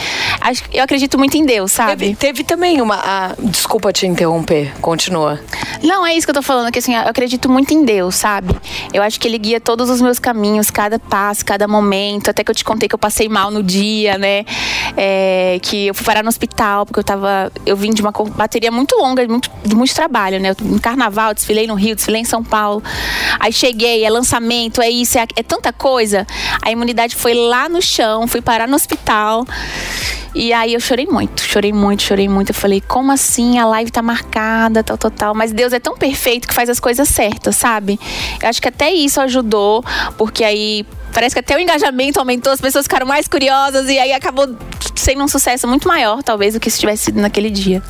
eu 0.71 0.83
acredito 0.83 1.17
muito 1.17 1.35
em 1.37 1.45
Deus, 1.45 1.71
Teve, 1.73 1.87
sabe? 1.89 2.15
teve 2.15 2.43
também 2.43 2.81
uma. 2.81 2.95
ah, 3.03 3.35
desculpa 3.39 3.91
te 3.93 4.05
interromper, 4.05 4.73
continua. 4.81 5.39
Não, 5.81 6.05
é 6.05 6.13
isso 6.15 6.25
que 6.25 6.31
eu 6.31 6.35
tô 6.35 6.41
falando, 6.41 6.71
que 6.71 6.79
assim, 6.79 6.93
eu 6.95 7.01
acredito 7.01 7.49
muito 7.49 7.73
em 7.73 7.83
Deus, 7.83 8.15
sabe? 8.15 8.55
Eu 8.93 9.01
acho 9.01 9.19
que 9.19 9.27
ele 9.27 9.37
guia 9.37 9.59
todos 9.59 9.89
os 9.89 10.01
meus 10.01 10.19
caminhos, 10.19 10.69
cada 10.73 10.99
passo, 10.99 11.45
cada 11.45 11.67
momento, 11.67 12.29
até 12.29 12.43
que 12.43 12.51
eu 12.51 12.55
te 12.55 12.65
contei 12.65 12.89
que 12.89 12.95
eu 12.95 12.99
passei 12.99 13.29
mal 13.29 13.51
no 13.51 13.61
dia, 13.63 14.17
né? 14.17 14.43
É, 14.97 15.59
que 15.61 15.87
eu 15.87 15.93
fui 15.93 16.05
parar 16.05 16.23
no 16.23 16.29
hospital, 16.29 16.85
porque 16.85 16.99
eu 16.99 17.03
tava. 17.03 17.51
Eu 17.65 17.77
vim 17.77 17.93
de 17.93 18.01
uma 18.01 18.11
bateria 18.11 18.71
muito 18.71 18.95
longa, 18.95 19.25
de 19.25 19.31
muito, 19.31 19.49
de 19.63 19.75
muito 19.75 19.93
trabalho, 19.93 20.39
né? 20.39 20.55
No 20.59 20.81
carnaval, 20.81 21.33
desfilei 21.33 21.67
no 21.67 21.75
Rio, 21.75 21.95
desfilei 21.95 22.21
em 22.21 22.25
São 22.25 22.43
Paulo. 22.43 22.83
Aí 23.39 23.53
cheguei, 23.53 24.03
é 24.03 24.09
lançamento, 24.09 24.81
é 24.81 24.89
isso, 24.89 25.17
é, 25.17 25.25
é 25.35 25.43
tanta 25.43 25.71
coisa. 25.71 26.25
A 26.61 26.71
imunidade 26.71 27.15
foi 27.15 27.33
lá 27.33 27.69
no 27.69 27.81
chão, 27.81 28.27
fui 28.27 28.41
parar 28.41 28.67
no 28.67 28.75
hospital. 28.75 29.45
E 30.35 30.51
aí 30.51 30.73
eu 30.73 30.79
chorei 30.79 31.05
muito, 31.05 31.41
chorei 31.43 31.71
muito, 31.71 32.01
chorei 32.01 32.27
muito. 32.27 32.49
Eu 32.49 32.55
falei, 32.55 32.81
como 32.81 33.11
assim? 33.11 33.59
A 33.59 33.65
live 33.67 33.91
tá 33.91 34.01
marcada, 34.01 34.83
tal, 34.83 34.97
tal, 34.97 35.11
tal. 35.11 35.35
Mas 35.35 35.51
Deus 35.51 35.73
é 35.73 35.79
tão 35.79 35.95
perfeito 35.95 36.47
que 36.47 36.53
faz 36.53 36.69
as 36.69 36.79
coisas 36.79 37.07
certas, 37.07 37.55
sabe? 37.55 37.99
Eu 38.41 38.49
acho 38.49 38.59
que 38.59 38.67
até 38.67 38.91
isso 38.91 39.21
ajudou, 39.21 39.83
porque 40.17 40.43
aí 40.43 40.62
parece 41.13 41.35
que 41.35 41.39
até 41.39 41.55
o 41.55 41.59
engajamento 41.59 42.19
aumentou, 42.19 42.51
as 42.51 42.61
pessoas 42.61 42.85
ficaram 42.85 43.05
mais 43.05 43.27
curiosas 43.27 43.89
e 43.89 43.97
aí 43.97 44.11
acabou 44.11 44.47
sendo 44.95 45.23
um 45.23 45.27
sucesso 45.27 45.67
muito 45.67 45.87
maior, 45.87 46.23
talvez, 46.23 46.53
do 46.53 46.59
que 46.59 46.69
se 46.69 46.79
tivesse 46.79 47.05
sido 47.05 47.21
naquele 47.21 47.49
dia. 47.49 47.81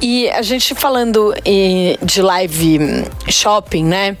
E 0.00 0.28
a 0.30 0.42
gente 0.42 0.74
falando 0.74 1.32
eh, 1.44 1.96
de 2.02 2.20
live 2.20 2.78
hum, 2.78 3.04
shopping, 3.28 3.84
né? 3.84 4.16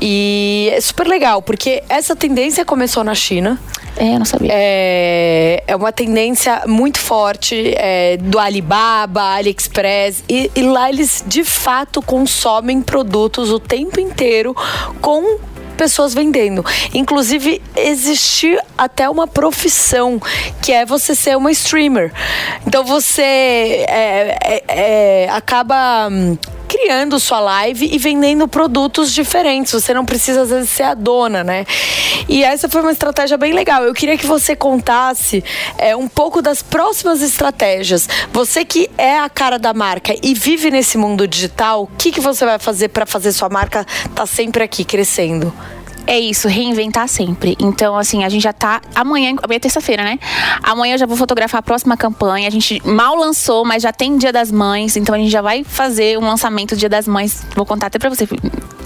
E 0.00 0.70
é 0.72 0.80
super 0.80 1.06
legal, 1.06 1.42
porque 1.42 1.82
essa 1.88 2.16
tendência 2.16 2.64
começou 2.64 3.04
na 3.04 3.14
China. 3.14 3.58
É, 3.96 4.14
eu 4.14 4.18
não 4.18 4.24
sabia. 4.24 4.50
É, 4.52 5.64
é 5.66 5.76
uma 5.76 5.92
tendência 5.92 6.62
muito 6.66 6.98
forte 6.98 7.74
é, 7.76 8.16
do 8.16 8.38
Alibaba, 8.38 9.34
AliExpress. 9.34 10.22
E, 10.28 10.50
e 10.54 10.62
lá 10.62 10.88
eles 10.88 11.24
de 11.26 11.44
fato 11.44 12.00
consomem 12.00 12.80
produtos 12.80 13.50
o 13.50 13.58
tempo 13.58 14.00
inteiro 14.00 14.54
com 15.00 15.38
pessoas 15.78 16.12
vendendo. 16.12 16.62
Inclusive, 16.92 17.62
existir 17.76 18.60
até 18.76 19.08
uma 19.08 19.26
profissão, 19.26 20.20
que 20.60 20.72
é 20.72 20.84
você 20.84 21.14
ser 21.14 21.36
uma 21.36 21.50
streamer. 21.52 22.12
Então 22.66 22.84
você 22.84 23.22
é, 23.22 24.38
é, 24.44 24.64
é, 24.68 25.30
acaba. 25.30 26.10
Criando 26.68 27.18
sua 27.18 27.40
live 27.40 27.88
e 27.90 27.98
vendendo 27.98 28.46
produtos 28.46 29.12
diferentes. 29.12 29.72
Você 29.72 29.94
não 29.94 30.04
precisa, 30.04 30.42
às 30.42 30.50
vezes, 30.50 30.70
ser 30.70 30.82
a 30.82 30.94
dona, 30.94 31.42
né? 31.42 31.64
E 32.28 32.44
essa 32.44 32.68
foi 32.68 32.82
uma 32.82 32.92
estratégia 32.92 33.38
bem 33.38 33.54
legal. 33.54 33.82
Eu 33.82 33.94
queria 33.94 34.18
que 34.18 34.26
você 34.26 34.54
contasse 34.54 35.42
é, 35.78 35.96
um 35.96 36.06
pouco 36.06 36.42
das 36.42 36.62
próximas 36.62 37.22
estratégias. 37.22 38.08
Você 38.32 38.64
que 38.64 38.90
é 38.98 39.18
a 39.18 39.30
cara 39.30 39.58
da 39.58 39.72
marca 39.72 40.14
e 40.22 40.34
vive 40.34 40.70
nesse 40.70 40.98
mundo 40.98 41.26
digital, 41.26 41.84
o 41.84 41.86
que, 41.96 42.12
que 42.12 42.20
você 42.20 42.44
vai 42.44 42.58
fazer 42.58 42.88
para 42.88 43.06
fazer 43.06 43.32
sua 43.32 43.48
marca 43.48 43.86
estar 44.04 44.26
sempre 44.26 44.62
aqui 44.62 44.84
crescendo? 44.84 45.52
É 46.08 46.18
isso, 46.18 46.48
reinventar 46.48 47.06
sempre. 47.06 47.54
Então, 47.60 47.94
assim, 47.94 48.24
a 48.24 48.30
gente 48.30 48.42
já 48.42 48.52
tá. 48.54 48.80
Amanhã, 48.94 49.34
amanhã 49.42 49.56
é 49.56 49.58
terça-feira, 49.58 50.02
né? 50.02 50.18
Amanhã 50.62 50.94
eu 50.94 50.98
já 50.98 51.04
vou 51.04 51.18
fotografar 51.18 51.58
a 51.58 51.62
próxima 51.62 51.98
campanha. 51.98 52.48
A 52.48 52.50
gente 52.50 52.80
mal 52.82 53.14
lançou, 53.14 53.62
mas 53.62 53.82
já 53.82 53.92
tem 53.92 54.16
Dia 54.16 54.32
das 54.32 54.50
Mães. 54.50 54.96
Então 54.96 55.14
a 55.14 55.18
gente 55.18 55.30
já 55.30 55.42
vai 55.42 55.62
fazer 55.64 56.16
um 56.16 56.22
lançamento 56.22 56.74
Dia 56.74 56.88
das 56.88 57.06
Mães. 57.06 57.46
Vou 57.54 57.66
contar 57.66 57.88
até 57.88 57.98
pra 57.98 58.08
você 58.08 58.26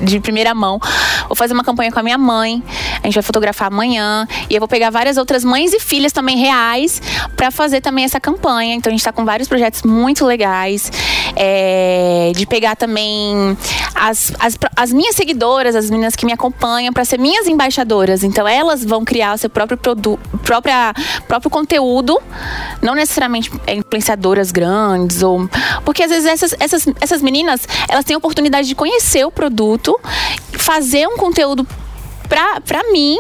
de 0.01 0.19
primeira 0.19 0.53
mão. 0.53 0.81
Vou 1.29 1.37
fazer 1.37 1.55
uma 1.55 1.63
campanha 1.63 1.93
com 1.93 2.01
a 2.01 2.03
minha 2.03 2.19
mãe. 2.19 2.61
A 3.01 3.07
gente 3.07 3.15
vai 3.15 3.23
fotografar 3.23 3.69
amanhã. 3.69 4.27
E 4.51 4.55
eu 4.57 4.61
vou 4.61 4.67
pegar 4.67 4.91
várias 4.91 5.17
outras 5.17 5.45
mães 5.45 5.73
e 5.73 5.79
filhas 5.79 6.13
também 6.13 6.37
reais 6.39 7.01
pra 7.37 7.53
fazer 7.53 7.81
também 7.81 8.05
essa 8.05 8.19
campanha. 8.19 8.75
Então 8.75 8.91
a 8.91 8.95
gente 8.95 9.05
tá 9.05 9.13
com 9.13 9.25
vários 9.25 9.49
projetos 9.49 9.85
muito 9.85 10.25
legais. 10.27 10.91
É, 11.35 12.33
de 12.35 12.47
pegar 12.47 12.77
também 12.77 13.57
as, 13.95 14.33
as, 14.39 14.59
as 14.77 14.93
minhas 14.93 15.15
seguidoras, 15.17 15.75
as 15.75 15.89
meninas 15.89 16.15
que 16.17 16.27
me 16.27 16.33
acompanham, 16.33 16.93
para 16.93 17.05
ser 17.05 17.19
minhas 17.19 17.47
embaixadoras. 17.47 18.23
Então 18.23 18.47
elas 18.47 18.85
vão 18.85 19.05
criar 19.05 19.35
o 19.35 19.39
seu 19.39 19.49
próprio 19.49 19.79
produto, 19.79 20.21
própria, 20.43 20.93
próprio 21.27 21.51
conteúdo, 21.51 22.21
não 22.81 22.95
necessariamente 22.95 23.51
é, 23.67 23.75
influenciadoras 23.75 24.51
grandes 24.51 25.23
ou 25.23 25.49
porque 25.85 26.03
às 26.03 26.11
vezes 26.11 26.27
essas, 26.27 26.55
essas, 26.59 26.87
essas 27.01 27.23
meninas 27.23 27.67
elas 27.89 28.05
têm 28.05 28.15
a 28.15 28.19
oportunidade 28.19 28.69
de 28.69 28.75
conhecer 28.75 29.25
o 29.25 29.31
produto, 29.31 29.99
fazer 30.53 31.07
um 31.07 31.17
conteúdo 31.17 31.67
pra 32.29 32.93
mim 32.93 33.19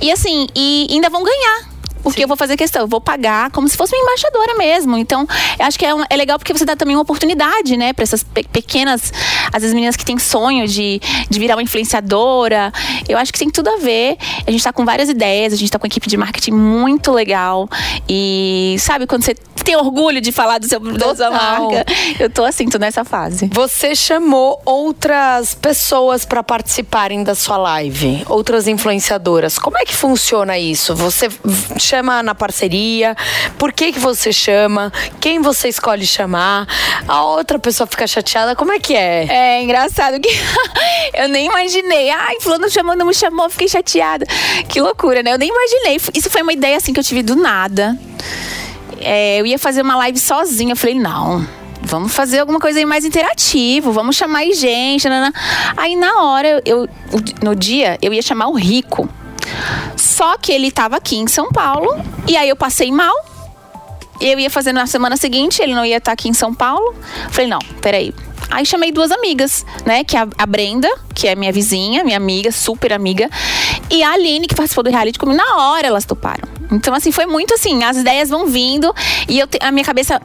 e 0.00 0.10
assim 0.10 0.46
e 0.54 0.86
ainda 0.90 1.10
vão 1.10 1.22
ganhar. 1.22 1.73
Porque 2.04 2.22
eu 2.22 2.28
vou 2.28 2.36
fazer 2.36 2.56
questão, 2.56 2.82
eu 2.82 2.86
vou 2.88 3.00
pagar 3.00 3.50
como 3.50 3.68
se 3.68 3.76
fosse 3.76 3.94
uma 3.96 4.02
embaixadora 4.02 4.54
mesmo. 4.56 4.96
Então, 4.96 5.26
eu 5.58 5.64
acho 5.66 5.76
que 5.78 5.84
é, 5.84 5.92
um- 5.94 6.04
é 6.08 6.16
legal 6.16 6.38
porque 6.38 6.52
você 6.52 6.64
dá 6.64 6.76
também 6.76 6.94
uma 6.94 7.02
oportunidade, 7.02 7.76
né, 7.76 7.92
para 7.92 8.02
essas 8.04 8.22
pe- 8.22 8.44
pequenas, 8.52 9.12
às 9.52 9.60
vezes 9.62 9.74
meninas 9.74 9.96
que 9.96 10.04
têm 10.04 10.18
sonho 10.18 10.68
de, 10.68 11.00
de 11.28 11.38
virar 11.38 11.56
uma 11.56 11.62
influenciadora. 11.62 12.72
Eu 13.08 13.18
acho 13.18 13.32
que 13.32 13.38
tem 13.38 13.50
tudo 13.50 13.68
a 13.70 13.76
ver. 13.78 14.16
A 14.46 14.50
gente 14.50 14.62
tá 14.62 14.72
com 14.72 14.84
várias 14.84 15.08
ideias, 15.08 15.52
a 15.52 15.56
gente 15.56 15.70
tá 15.70 15.78
com 15.78 15.84
uma 15.84 15.88
equipe 15.88 16.08
de 16.08 16.16
marketing 16.16 16.52
muito 16.52 17.10
legal. 17.10 17.68
E 18.08 18.76
sabe 18.78 19.06
quando 19.06 19.24
você 19.24 19.34
tem 19.64 19.76
orgulho 19.76 20.20
de 20.20 20.30
falar 20.30 20.58
do 20.58 20.68
seu, 20.68 20.78
da 20.78 21.14
sua 21.14 21.14
Total. 21.30 21.32
marca? 21.32 21.86
Eu 22.20 22.28
tô 22.30 22.44
assim, 22.44 22.68
tô 22.68 22.78
nessa 22.78 23.04
fase. 23.04 23.48
Você 23.52 23.94
chamou 23.94 24.60
outras 24.64 25.54
pessoas 25.54 26.24
para 26.24 26.42
participarem 26.42 27.24
da 27.24 27.34
sua 27.34 27.56
live, 27.56 28.24
outras 28.28 28.68
influenciadoras. 28.68 29.58
Como 29.58 29.78
é 29.78 29.84
que 29.84 29.94
funciona 29.94 30.58
isso? 30.58 30.94
Você 30.94 31.28
v- 31.28 31.78
chama 31.94 32.22
na 32.24 32.34
parceria? 32.34 33.16
Por 33.56 33.72
que 33.72 33.92
que 33.92 34.00
você 34.00 34.32
chama? 34.32 34.92
Quem 35.20 35.40
você 35.40 35.68
escolhe 35.68 36.04
chamar? 36.04 36.66
A 37.06 37.24
outra 37.24 37.56
pessoa 37.56 37.86
fica 37.86 38.04
chateada? 38.06 38.56
Como 38.56 38.72
é 38.72 38.80
que 38.80 38.94
é? 38.96 39.26
É 39.28 39.62
engraçado 39.62 40.18
que 40.20 40.28
eu 41.14 41.28
nem 41.28 41.46
imaginei. 41.46 42.10
Ai, 42.10 42.40
fulano 42.40 42.68
chamou, 42.68 42.96
não 42.96 43.06
me 43.06 43.14
chamou, 43.14 43.48
fiquei 43.48 43.68
chateada. 43.68 44.26
Que 44.68 44.80
loucura, 44.80 45.22
né? 45.22 45.32
Eu 45.32 45.38
nem 45.38 45.48
imaginei. 45.48 46.00
Isso 46.14 46.28
foi 46.28 46.42
uma 46.42 46.52
ideia 46.52 46.76
assim 46.76 46.92
que 46.92 46.98
eu 46.98 47.04
tive 47.04 47.22
do 47.22 47.36
nada. 47.36 47.96
É, 49.00 49.40
eu 49.40 49.46
ia 49.46 49.58
fazer 49.58 49.82
uma 49.82 49.96
live 49.96 50.18
sozinha. 50.18 50.72
Eu 50.72 50.76
falei, 50.76 50.98
não. 50.98 51.46
Vamos 51.80 52.12
fazer 52.12 52.40
alguma 52.40 52.58
coisa 52.58 52.78
aí 52.78 52.86
mais 52.86 53.04
interativo, 53.04 53.92
vamos 53.92 54.16
chamar 54.16 54.42
gente. 54.52 55.06
nanana. 55.08 55.32
Aí 55.76 55.94
na 55.94 56.22
hora, 56.22 56.62
eu, 56.64 56.88
no 57.42 57.54
dia, 57.54 57.98
eu 58.02 58.12
ia 58.12 58.22
chamar 58.22 58.48
o 58.48 58.54
Rico. 58.54 59.08
Só 59.96 60.36
que 60.38 60.52
ele 60.52 60.70
tava 60.70 60.96
aqui 60.96 61.16
em 61.16 61.26
São 61.26 61.50
Paulo. 61.50 61.96
E 62.28 62.36
aí 62.36 62.48
eu 62.48 62.56
passei 62.56 62.90
mal. 62.92 63.14
Eu 64.20 64.38
ia 64.38 64.48
fazer 64.50 64.72
na 64.72 64.86
semana 64.86 65.16
seguinte, 65.16 65.60
ele 65.60 65.74
não 65.74 65.84
ia 65.84 65.96
estar 65.96 66.12
aqui 66.12 66.28
em 66.28 66.32
São 66.34 66.54
Paulo. 66.54 66.94
Falei, 67.30 67.48
não, 67.48 67.58
peraí. 67.80 68.14
Aí 68.50 68.64
chamei 68.64 68.92
duas 68.92 69.10
amigas, 69.10 69.66
né? 69.84 70.04
Que 70.04 70.16
é 70.16 70.20
a- 70.20 70.28
a 70.38 70.46
Brenda, 70.46 70.88
que 71.14 71.26
é 71.26 71.34
minha 71.34 71.52
vizinha, 71.52 72.04
minha 72.04 72.16
amiga, 72.16 72.52
super 72.52 72.92
amiga. 72.92 73.28
E 73.90 74.02
a 74.02 74.12
Aline, 74.12 74.46
que 74.46 74.54
participou 74.54 74.84
do 74.84 74.90
reality 74.90 75.18
comigo. 75.18 75.36
Na 75.36 75.56
hora 75.56 75.86
elas 75.88 76.04
toparam. 76.04 76.46
Então, 76.70 76.94
assim, 76.94 77.10
foi 77.10 77.26
muito 77.26 77.52
assim. 77.54 77.82
As 77.82 77.96
ideias 77.96 78.28
vão 78.30 78.46
vindo 78.46 78.94
e 79.28 79.38
eu 79.40 79.46
te- 79.46 79.58
a 79.60 79.72
minha 79.72 79.84
cabeça. 79.84 80.20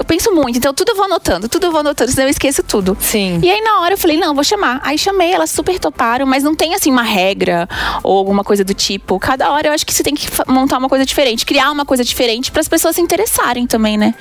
Eu 0.00 0.04
penso 0.06 0.34
muito, 0.34 0.56
então 0.56 0.72
tudo 0.72 0.92
eu 0.92 0.96
vou 0.96 1.04
anotando, 1.04 1.46
tudo 1.46 1.66
eu 1.66 1.70
vou 1.70 1.80
anotando, 1.80 2.10
senão 2.10 2.26
eu 2.26 2.30
esqueço 2.30 2.62
tudo. 2.62 2.96
Sim. 2.98 3.38
E 3.42 3.50
aí 3.50 3.60
na 3.60 3.80
hora 3.80 3.92
eu 3.92 3.98
falei, 3.98 4.16
não, 4.16 4.34
vou 4.34 4.42
chamar. 4.42 4.80
Aí 4.82 4.96
chamei, 4.96 5.30
elas 5.30 5.50
super 5.50 5.78
toparam, 5.78 6.24
mas 6.24 6.42
não 6.42 6.54
tem 6.54 6.74
assim 6.74 6.90
uma 6.90 7.02
regra 7.02 7.68
ou 8.02 8.16
alguma 8.16 8.42
coisa 8.42 8.64
do 8.64 8.72
tipo. 8.72 9.18
Cada 9.18 9.52
hora 9.52 9.68
eu 9.68 9.72
acho 9.74 9.84
que 9.84 9.92
você 9.92 10.02
tem 10.02 10.14
que 10.14 10.26
montar 10.48 10.78
uma 10.78 10.88
coisa 10.88 11.04
diferente, 11.04 11.44
criar 11.44 11.70
uma 11.70 11.84
coisa 11.84 12.02
diferente 12.02 12.50
para 12.50 12.62
as 12.62 12.66
pessoas 12.66 12.96
se 12.96 13.02
interessarem 13.02 13.66
também, 13.66 13.98
né? 13.98 14.14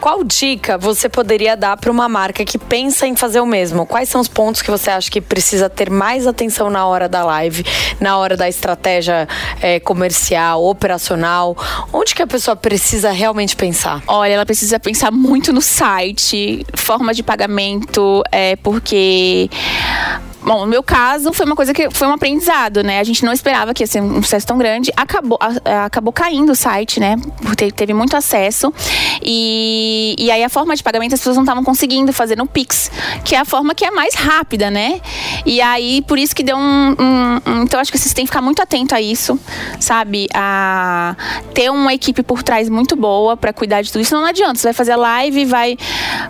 Qual 0.00 0.22
dica 0.22 0.78
você 0.78 1.08
poderia 1.08 1.56
dar 1.56 1.76
para 1.78 1.90
uma 1.90 2.08
marca 2.08 2.44
que 2.44 2.56
pensa 2.56 3.04
em 3.04 3.16
fazer 3.16 3.40
o 3.40 3.46
mesmo? 3.46 3.84
Quais 3.86 4.08
são 4.08 4.20
os 4.20 4.28
pontos 4.28 4.62
que 4.62 4.70
você 4.70 4.88
acha 4.88 5.10
que 5.10 5.20
precisa 5.20 5.68
ter 5.68 5.90
mais 5.90 6.28
atenção 6.28 6.70
na 6.70 6.86
hora 6.86 7.08
da 7.08 7.24
live, 7.24 7.66
na 7.98 8.16
hora 8.18 8.36
da 8.36 8.48
estratégia 8.48 9.26
eh, 9.60 9.80
comercial, 9.80 10.64
operacional? 10.64 11.56
Onde 11.92 12.14
que 12.14 12.22
a 12.22 12.26
pessoa 12.28 12.54
precisa 12.54 13.10
realmente 13.10 13.56
pensar? 13.56 14.00
Olha, 14.06 14.34
ela 14.34 14.46
precisa 14.46 14.78
pensar 14.78 15.10
muito 15.10 15.23
no 15.52 15.60
site, 15.60 16.64
forma 16.74 17.14
de 17.14 17.22
pagamento, 17.22 18.22
é 18.30 18.56
porque 18.56 19.48
Bom, 20.44 20.60
no 20.60 20.66
meu 20.66 20.82
caso, 20.82 21.32
foi 21.32 21.46
uma 21.46 21.56
coisa 21.56 21.72
que 21.72 21.88
foi 21.90 22.06
um 22.06 22.12
aprendizado, 22.12 22.82
né? 22.82 23.00
A 23.00 23.04
gente 23.04 23.24
não 23.24 23.32
esperava 23.32 23.72
que 23.72 23.82
ia 23.82 23.86
ser 23.86 24.02
um 24.02 24.22
sucesso 24.22 24.46
tão 24.46 24.58
grande. 24.58 24.92
Acabou, 24.94 25.38
a, 25.40 25.86
acabou 25.86 26.12
caindo 26.12 26.52
o 26.52 26.54
site, 26.54 27.00
né? 27.00 27.16
Porque 27.42 27.72
teve 27.72 27.94
muito 27.94 28.14
acesso. 28.14 28.70
E, 29.22 30.14
e 30.18 30.30
aí 30.30 30.44
a 30.44 30.50
forma 30.50 30.76
de 30.76 30.82
pagamento 30.82 31.14
as 31.14 31.20
pessoas 31.20 31.36
não 31.36 31.44
estavam 31.44 31.64
conseguindo 31.64 32.12
fazer 32.12 32.36
no 32.36 32.46
Pix, 32.46 32.90
que 33.24 33.34
é 33.34 33.38
a 33.38 33.44
forma 33.46 33.74
que 33.74 33.86
é 33.86 33.90
mais 33.90 34.14
rápida, 34.14 34.70
né? 34.70 35.00
E 35.46 35.62
aí, 35.62 36.02
por 36.02 36.18
isso 36.18 36.36
que 36.36 36.42
deu 36.42 36.58
um. 36.58 36.94
um, 36.98 37.40
um 37.46 37.62
então, 37.62 37.80
acho 37.80 37.90
que 37.90 37.98
vocês 37.98 38.12
têm 38.12 38.26
que 38.26 38.30
ficar 38.30 38.42
muito 38.42 38.60
atento 38.60 38.94
a 38.94 39.00
isso, 39.00 39.40
sabe? 39.80 40.28
A 40.34 41.16
ter 41.54 41.70
uma 41.70 41.94
equipe 41.94 42.22
por 42.22 42.42
trás 42.42 42.68
muito 42.68 42.96
boa 42.96 43.34
para 43.34 43.52
cuidar 43.52 43.80
de 43.80 43.90
tudo 43.90 44.02
isso. 44.02 44.14
Não 44.14 44.26
adianta, 44.26 44.56
você 44.56 44.66
vai 44.66 44.74
fazer 44.74 44.96
live, 44.96 45.46
vai, 45.46 45.78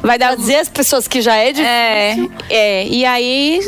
vai 0.00 0.18
dar. 0.18 0.36
Fazer 0.36 0.56
as 0.56 0.68
pessoas 0.68 1.08
que 1.08 1.20
já 1.20 1.34
é 1.34 1.52
difícil. 1.52 2.32
É, 2.48 2.82
é. 2.82 2.86
E 2.86 3.04
aí 3.04 3.60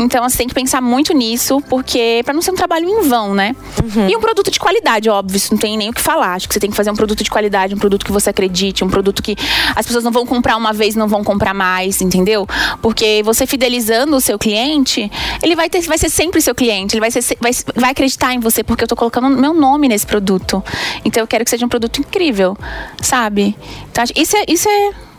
então 0.00 0.26
você 0.28 0.38
tem 0.38 0.48
que 0.48 0.54
pensar 0.54 0.80
muito 0.80 1.12
nisso, 1.12 1.60
porque 1.68 2.22
para 2.24 2.32
não 2.32 2.40
ser 2.40 2.50
um 2.50 2.54
trabalho 2.54 2.88
em 2.88 3.02
vão, 3.02 3.34
né? 3.34 3.54
Uhum. 3.82 4.08
E 4.08 4.16
um 4.16 4.20
produto 4.20 4.50
de 4.50 4.58
qualidade, 4.58 5.10
óbvio, 5.10 5.36
isso 5.36 5.52
não 5.52 5.58
tem 5.58 5.76
nem 5.76 5.90
o 5.90 5.92
que 5.92 6.00
falar. 6.00 6.34
Acho 6.34 6.48
que 6.48 6.54
você 6.54 6.60
tem 6.60 6.70
que 6.70 6.76
fazer 6.76 6.90
um 6.90 6.94
produto 6.94 7.22
de 7.22 7.30
qualidade, 7.30 7.74
um 7.74 7.78
produto 7.78 8.04
que 8.04 8.10
você 8.10 8.30
acredite, 8.30 8.82
um 8.82 8.88
produto 8.88 9.22
que 9.22 9.36
as 9.76 9.86
pessoas 9.86 10.02
não 10.02 10.10
vão 10.10 10.24
comprar 10.24 10.56
uma 10.56 10.72
vez, 10.72 10.94
não 10.96 11.06
vão 11.06 11.22
comprar 11.22 11.52
mais, 11.52 12.00
entendeu? 12.00 12.46
Porque 12.80 13.22
você 13.22 13.46
fidelizando 13.46 14.16
o 14.16 14.20
seu 14.20 14.38
cliente, 14.38 15.10
ele 15.42 15.54
vai 15.54 15.68
ter, 15.68 15.82
vai 15.82 15.98
ser 15.98 16.08
sempre 16.08 16.40
seu 16.40 16.54
cliente, 16.54 16.94
ele 16.94 17.00
vai, 17.00 17.10
ser, 17.10 17.22
vai, 17.38 17.52
vai 17.76 17.90
acreditar 17.90 18.32
em 18.32 18.40
você, 18.40 18.64
porque 18.64 18.84
eu 18.84 18.88
tô 18.88 18.96
colocando 18.96 19.28
meu 19.28 19.52
nome 19.52 19.86
nesse 19.86 20.06
produto. 20.06 20.64
Então 21.04 21.22
eu 21.22 21.26
quero 21.26 21.44
que 21.44 21.50
seja 21.50 21.66
um 21.66 21.68
produto 21.68 22.00
incrível, 22.00 22.56
sabe? 23.02 23.54
Então, 23.90 24.04
isso 24.16 24.36
é, 24.36 24.44
isso 24.48 24.68
é 24.68 25.09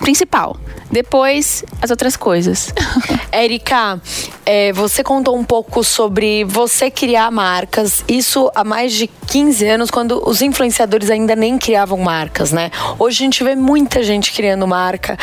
principal. 0.00 0.56
Depois, 0.90 1.64
as 1.82 1.90
outras 1.90 2.16
coisas. 2.16 2.72
Érica, 3.32 4.00
é, 4.44 4.72
você 4.72 5.02
contou 5.02 5.36
um 5.36 5.44
pouco 5.44 5.82
sobre 5.82 6.44
você 6.44 6.90
criar 6.90 7.30
marcas. 7.30 8.04
Isso 8.06 8.50
há 8.54 8.62
mais 8.62 8.92
de 8.92 9.08
15 9.08 9.66
anos, 9.66 9.90
quando 9.90 10.22
os 10.26 10.40
influenciadores 10.42 11.10
ainda 11.10 11.34
nem 11.34 11.58
criavam 11.58 11.98
marcas, 11.98 12.52
né? 12.52 12.70
Hoje 12.98 13.22
a 13.22 13.24
gente 13.24 13.42
vê 13.42 13.56
muita 13.56 14.02
gente 14.02 14.32
criando 14.32 14.66
marca. 14.66 15.18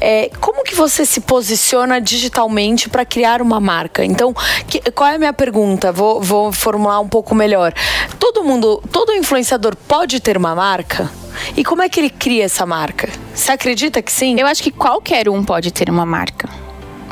É, 0.00 0.30
como 0.40 0.62
que 0.62 0.74
você 0.74 1.06
se 1.06 1.20
posiciona 1.20 2.00
digitalmente 2.00 2.88
para 2.88 3.04
criar 3.04 3.40
uma 3.40 3.58
marca? 3.58 4.04
Então, 4.04 4.34
que, 4.68 4.80
qual 4.92 5.08
é 5.08 5.14
a 5.14 5.18
minha 5.18 5.32
pergunta? 5.32 5.90
Vou, 5.90 6.20
vou 6.20 6.52
formular 6.52 7.00
um 7.00 7.08
pouco 7.08 7.34
melhor. 7.34 7.72
Todo 8.18 8.44
mundo, 8.44 8.82
todo 8.92 9.12
influenciador 9.14 9.74
pode 9.74 10.20
ter 10.20 10.36
uma 10.36 10.54
marca? 10.54 11.10
E 11.56 11.64
como 11.64 11.82
é 11.82 11.88
que 11.88 12.00
ele 12.00 12.10
cria 12.10 12.44
essa 12.44 12.64
marca? 12.66 13.08
Você 13.34 13.52
acredita 13.52 14.02
que 14.02 14.12
sim? 14.12 14.38
Eu 14.38 14.46
acho 14.46 14.62
que 14.62 14.70
qualquer 14.70 15.28
um 15.28 15.44
pode 15.44 15.70
ter 15.70 15.90
uma 15.90 16.06
marca. 16.06 16.48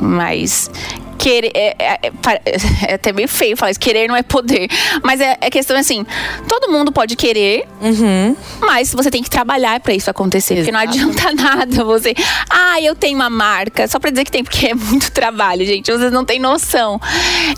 Mas 0.01 0.71
querer. 1.19 1.51
É, 1.55 1.75
é, 1.79 2.01
é, 2.03 2.13
é, 2.89 2.95
até 2.95 3.13
meio 3.13 3.29
feio 3.29 3.57
falar 3.57 3.73
isso, 3.73 3.81
querer 3.81 4.09
não 4.09 4.17
é 4.17 4.23
poder. 4.23 4.69
Mas 5.03 5.21
é, 5.21 5.37
é 5.41 5.51
questão 5.51 5.77
assim: 5.77 6.07
todo 6.47 6.71
mundo 6.71 6.93
pode 6.93 7.17
querer, 7.17 7.67
uhum. 7.83 8.37
mas 8.61 8.95
você 8.95 9.11
tem 9.11 9.23
que 9.23 9.29
trabalhar 9.29 9.81
para 9.81 9.93
isso 9.93 10.09
acontecer. 10.09 10.55
Exato. 10.55 10.73
Porque 10.73 10.73
não 10.73 10.81
adianta 10.81 11.33
nada 11.43 11.85
você. 11.85 12.15
Ah, 12.49 12.81
eu 12.81 12.95
tenho 12.95 13.17
uma 13.17 13.29
marca. 13.29 13.89
Só 13.89 13.99
pra 13.99 14.11
dizer 14.11 14.25
que 14.25 14.31
tem, 14.31 14.45
porque 14.45 14.69
é 14.69 14.75
muito 14.75 15.11
trabalho, 15.11 15.67
gente. 15.67 15.91
Vocês 15.91 16.13
não 16.13 16.25
têm 16.25 16.39
noção. 16.39 17.01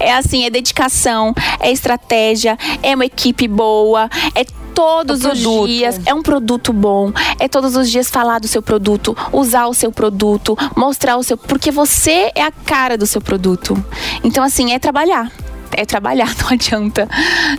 É 0.00 0.12
assim: 0.14 0.44
é 0.44 0.50
dedicação, 0.50 1.34
é 1.60 1.70
estratégia, 1.70 2.56
é 2.82 2.94
uma 2.94 3.04
equipe 3.04 3.46
boa, 3.46 4.08
é 4.34 4.44
todos 4.74 5.24
é 5.24 5.32
os 5.32 5.38
dias. 5.38 6.00
É 6.06 6.14
um 6.14 6.22
produto 6.22 6.72
bom. 6.72 7.12
É 7.38 7.48
todos 7.48 7.76
os 7.76 7.90
dias 7.90 8.10
falar 8.10 8.38
do 8.38 8.48
seu 8.48 8.62
produto, 8.62 9.16
usar 9.32 9.66
o 9.66 9.74
seu 9.74 9.92
produto, 9.92 10.56
mostrar 10.76 11.16
o 11.16 11.22
seu. 11.22 11.36
Porque 11.36 11.70
você 11.70 12.30
é 12.34 12.42
a 12.42 12.52
cara 12.52 12.96
do 12.96 13.06
seu 13.06 13.20
produto. 13.20 13.82
Então, 14.24 14.42
assim, 14.42 14.72
é 14.72 14.78
trabalhar 14.78 15.30
é 15.72 15.84
trabalhar, 15.84 16.34
não 16.42 16.50
adianta. 16.50 17.08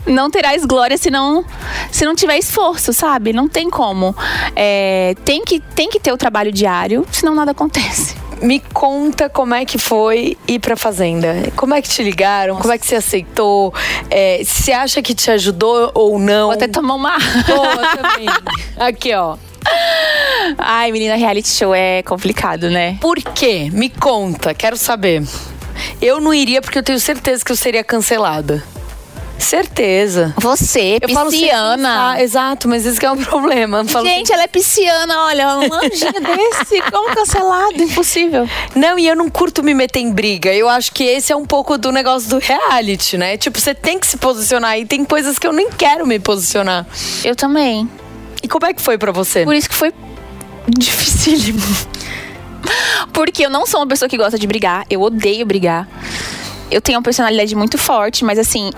Não 0.06 0.30
terás 0.30 0.66
glória 0.66 0.98
se 0.98 1.10
não, 1.10 1.46
se 1.92 2.06
não 2.06 2.16
tiver 2.16 2.38
esforço, 2.38 2.94
sabe? 2.94 3.34
Não 3.34 3.48
tem 3.48 3.70
como. 3.70 4.16
É, 4.56 5.16
tem, 5.24 5.44
que, 5.44 5.60
tem 5.60 5.90
que 5.90 6.00
ter 6.00 6.12
o 6.12 6.18
trabalho 6.18 6.52
diário, 6.52 7.06
senão 7.12 7.34
nada 7.34 7.52
acontece. 7.52 8.16
Me 8.42 8.60
conta 8.74 9.30
como 9.30 9.54
é 9.54 9.66
que 9.66 9.78
foi 9.78 10.38
ir 10.48 10.60
pra 10.60 10.76
fazenda. 10.76 11.36
Como 11.56 11.74
é 11.74 11.82
que 11.82 11.88
te 11.88 12.02
ligaram? 12.02 12.56
Como 12.58 12.74
é 12.74 12.78
que 12.78 12.86
você 12.86 12.96
aceitou? 12.96 13.74
É, 14.10 14.42
você 14.44 14.72
acha 14.72 15.02
que 15.02 15.14
te 15.14 15.30
ajudou 15.30 15.92
ou 15.94 16.18
não? 16.18 16.48
Vou 16.48 16.54
até 16.54 16.68
tomar 16.68 16.96
uma. 16.96 17.18
Boa 17.46 17.88
também. 17.96 18.28
Aqui, 18.80 19.14
ó. 19.14 19.38
Ai, 20.58 20.92
menina, 20.92 21.16
reality 21.16 21.48
show 21.48 21.74
é 21.74 22.02
complicado, 22.02 22.70
né? 22.70 22.98
Por 23.00 23.18
quê? 23.18 23.70
Me 23.72 23.90
conta, 23.90 24.54
quero 24.54 24.76
saber. 24.76 25.24
Eu 26.02 26.20
não 26.20 26.34
iria 26.34 26.62
porque 26.62 26.80
eu 26.80 26.84
tenho 26.84 27.00
certeza 27.00 27.46
que 27.46 27.52
eu 27.52 27.56
seria 27.56 27.84
cancelada. 27.84 28.64
Certeza. 29.42 30.34
Você, 30.38 31.00
eu 31.02 31.08
pisciana. 31.08 31.96
Falo 31.96 32.20
exato, 32.22 32.68
mas 32.68 32.86
esse 32.86 33.04
é 33.06 33.12
um 33.12 33.18
problema. 33.24 33.84
Gente, 33.84 34.24
assim. 34.24 34.34
ela 34.34 34.44
é 34.44 34.48
pisciana, 34.48 35.20
olha, 35.26 35.58
um 35.58 35.74
anjinho 35.74 36.14
desse, 36.22 36.82
como 36.92 37.14
cancelado, 37.14 37.82
impossível. 37.82 38.48
Não, 38.76 38.98
e 38.98 39.08
eu 39.08 39.16
não 39.16 39.30
curto 39.30 39.64
me 39.64 39.74
meter 39.74 40.00
em 40.00 40.12
briga. 40.12 40.54
Eu 40.54 40.70
acho 40.70 40.92
que 40.92 41.04
esse 41.04 41.34
é 41.34 41.36
um 41.36 41.46
pouco 41.46 41.78
do 41.78 41.92
negócio 41.92 42.30
do 42.30 42.38
reality, 42.38 43.18
né? 43.18 43.38
Tipo, 43.38 43.60
você 43.60 43.74
tem 43.74 44.00
que 44.00 44.08
se 44.08 44.18
posicionar 44.18 44.78
e 44.80 44.86
tem 44.86 45.04
coisas 45.04 45.40
que 45.40 45.48
eu 45.48 45.52
nem 45.52 45.70
quero 45.72 46.06
me 46.06 46.20
posicionar. 46.20 46.86
Eu 47.24 47.36
também. 47.36 47.90
E 48.44 48.48
como 48.48 48.66
é 48.66 48.74
que 48.74 48.82
foi 48.82 48.98
para 48.98 49.12
você? 49.12 49.44
Por 49.44 49.56
isso 49.56 49.70
que 49.70 49.76
foi 49.76 49.94
dificílimo. 50.68 51.62
Porque 53.12 53.46
eu 53.46 53.50
não 53.50 53.66
sou 53.66 53.80
uma 53.80 53.88
pessoa 53.88 54.08
que 54.08 54.18
gosta 54.18 54.38
de 54.38 54.48
brigar, 54.48 54.86
eu 54.90 55.02
odeio 55.02 55.46
brigar. 55.46 55.88
Eu 56.70 56.80
tenho 56.80 56.98
uma 56.98 57.04
personalidade 57.04 57.54
muito 57.56 57.78
forte, 57.78 58.24
mas 58.24 58.40
assim, 58.40 58.72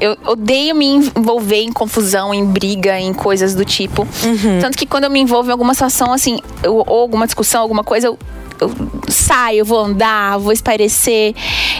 eu 0.00 0.16
odeio 0.24 0.74
me 0.74 0.86
envolver 0.86 1.60
em 1.60 1.72
confusão, 1.72 2.32
em 2.32 2.44
briga, 2.44 2.98
em 2.98 3.12
coisas 3.12 3.54
do 3.54 3.64
tipo. 3.64 4.02
Uhum. 4.02 4.58
Tanto 4.60 4.76
que 4.76 4.86
quando 4.86 5.04
eu 5.04 5.10
me 5.10 5.20
envolvo 5.20 5.50
em 5.50 5.52
alguma 5.52 5.74
situação, 5.74 6.12
assim, 6.12 6.38
eu, 6.62 6.76
ou 6.76 7.00
alguma 7.00 7.26
discussão, 7.26 7.60
alguma 7.60 7.84
coisa, 7.84 8.06
eu, 8.06 8.18
eu 8.60 8.70
saio, 9.08 9.64
vou 9.64 9.80
andar, 9.80 10.38
vou 10.38 10.52
espairecer. 10.52 11.34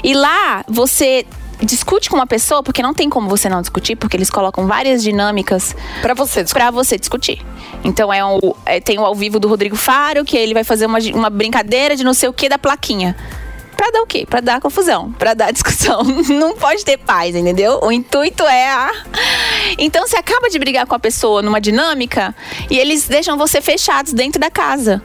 E 0.05 0.13
lá, 0.13 0.63
você 0.69 1.25
discute 1.63 2.09
com 2.09 2.17
uma 2.17 2.27
pessoa, 2.27 2.63
porque 2.63 2.83
não 2.83 2.95
tem 2.95 3.09
como 3.09 3.29
você 3.29 3.49
não 3.49 3.61
discutir, 3.61 3.97
porque 3.97 4.17
eles 4.17 4.31
colocam 4.31 4.67
várias 4.67 5.03
dinâmicas 5.03 5.75
para 6.03 6.15
você. 6.15 6.45
Pra 6.45 6.71
você 6.71 6.99
discutir. 6.99 7.45
Então 7.85 8.13
é, 8.13 8.25
um, 8.25 8.39
é 8.67 8.81
tem 8.81 8.99
o 8.99 9.05
ao 9.05 9.15
vivo 9.15 9.39
do 9.39 9.49
Rodrigo 9.49 9.77
Faro, 9.77 10.25
que 10.25 10.37
ele 10.37 10.55
vai 10.55 10.65
fazer 10.65 10.87
uma, 10.87 10.99
uma 11.15 11.31
brincadeira 11.31 11.97
de 11.97 12.05
não 12.05 12.15
sei 12.15 12.29
o 12.29 12.33
que 12.33 12.49
da 12.49 12.59
plaquinha. 12.59 13.17
Pra 13.81 13.91
dar 13.93 14.03
o 14.03 14.07
quê? 14.07 14.27
Pra 14.29 14.41
dar 14.41 14.61
confusão, 14.61 15.11
pra 15.13 15.33
dar 15.33 15.51
discussão. 15.55 16.03
Não 16.05 16.55
pode 16.55 16.85
ter 16.85 16.99
paz, 16.99 17.35
entendeu? 17.35 17.81
O 17.83 17.91
intuito 17.91 18.43
é 18.43 18.69
a. 18.69 18.91
Então 19.79 20.07
você 20.07 20.19
acaba 20.19 20.51
de 20.51 20.59
brigar 20.59 20.87
com 20.87 20.95
a 20.95 20.99
pessoa 20.99 21.41
numa 21.41 21.59
dinâmica 21.59 22.37
e 22.69 22.79
eles 22.79 23.09
deixam 23.09 23.39
você 23.39 23.63
fechados 23.63 24.13
dentro 24.13 24.39
da 24.39 24.51
casa. 24.51 25.01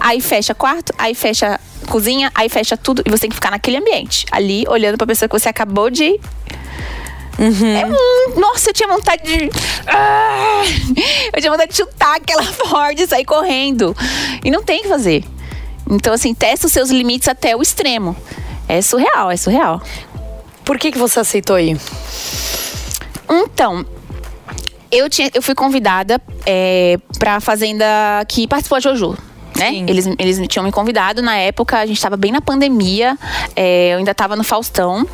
Aí 0.00 0.20
fecha 0.20 0.52
quarto, 0.52 0.92
aí 0.98 1.14
fecha 1.14 1.60
cozinha, 1.88 2.32
aí 2.34 2.48
fecha 2.48 2.76
tudo 2.76 3.04
e 3.06 3.10
você 3.10 3.20
tem 3.20 3.30
que 3.30 3.36
ficar 3.36 3.52
naquele 3.52 3.76
ambiente, 3.76 4.26
ali 4.32 4.64
olhando 4.66 4.98
pra 4.98 5.06
pessoa 5.06 5.28
que 5.28 5.38
você 5.38 5.48
acabou 5.48 5.88
de 5.88 6.18
Uhum. 7.38 7.76
É, 7.76 8.36
nossa, 8.36 8.70
eu 8.70 8.74
tinha 8.74 8.88
vontade 8.88 9.22
de. 9.22 9.48
Ah, 9.86 10.62
eu 11.32 11.40
tinha 11.40 11.52
vontade 11.52 11.70
de 11.70 11.76
chutar 11.76 12.16
aquela 12.16 12.42
Ford 12.52 12.98
e 12.98 13.06
sair 13.06 13.24
correndo. 13.24 13.96
E 14.42 14.50
não 14.50 14.64
tem 14.64 14.82
que 14.82 14.88
fazer. 14.88 15.22
Então, 15.90 16.12
assim, 16.12 16.34
testa 16.34 16.66
os 16.66 16.72
seus 16.72 16.90
limites 16.90 17.28
até 17.28 17.56
o 17.56 17.62
extremo. 17.62 18.16
É 18.68 18.82
surreal, 18.82 19.30
é 19.30 19.36
surreal. 19.36 19.80
Por 20.64 20.78
que, 20.78 20.92
que 20.92 20.98
você 20.98 21.20
aceitou 21.20 21.58
ir? 21.58 21.78
Então, 23.30 23.84
eu, 24.90 25.08
tinha, 25.08 25.30
eu 25.32 25.42
fui 25.42 25.54
convidada 25.54 26.20
é, 26.44 26.98
pra 27.18 27.40
fazenda 27.40 27.86
que 28.28 28.46
participou 28.46 28.78
de 28.78 28.84
Jojo 28.84 29.16
né? 29.58 29.84
Eles, 29.86 30.06
eles 30.18 30.40
tinham 30.48 30.64
me 30.64 30.70
convidado 30.70 31.20
na 31.20 31.36
época, 31.36 31.78
a 31.78 31.84
gente 31.86 31.96
estava 31.96 32.16
bem 32.16 32.30
na 32.30 32.40
pandemia, 32.40 33.18
é, 33.56 33.92
eu 33.92 33.98
ainda 33.98 34.12
estava 34.12 34.36
no 34.36 34.44
Faustão. 34.44 35.06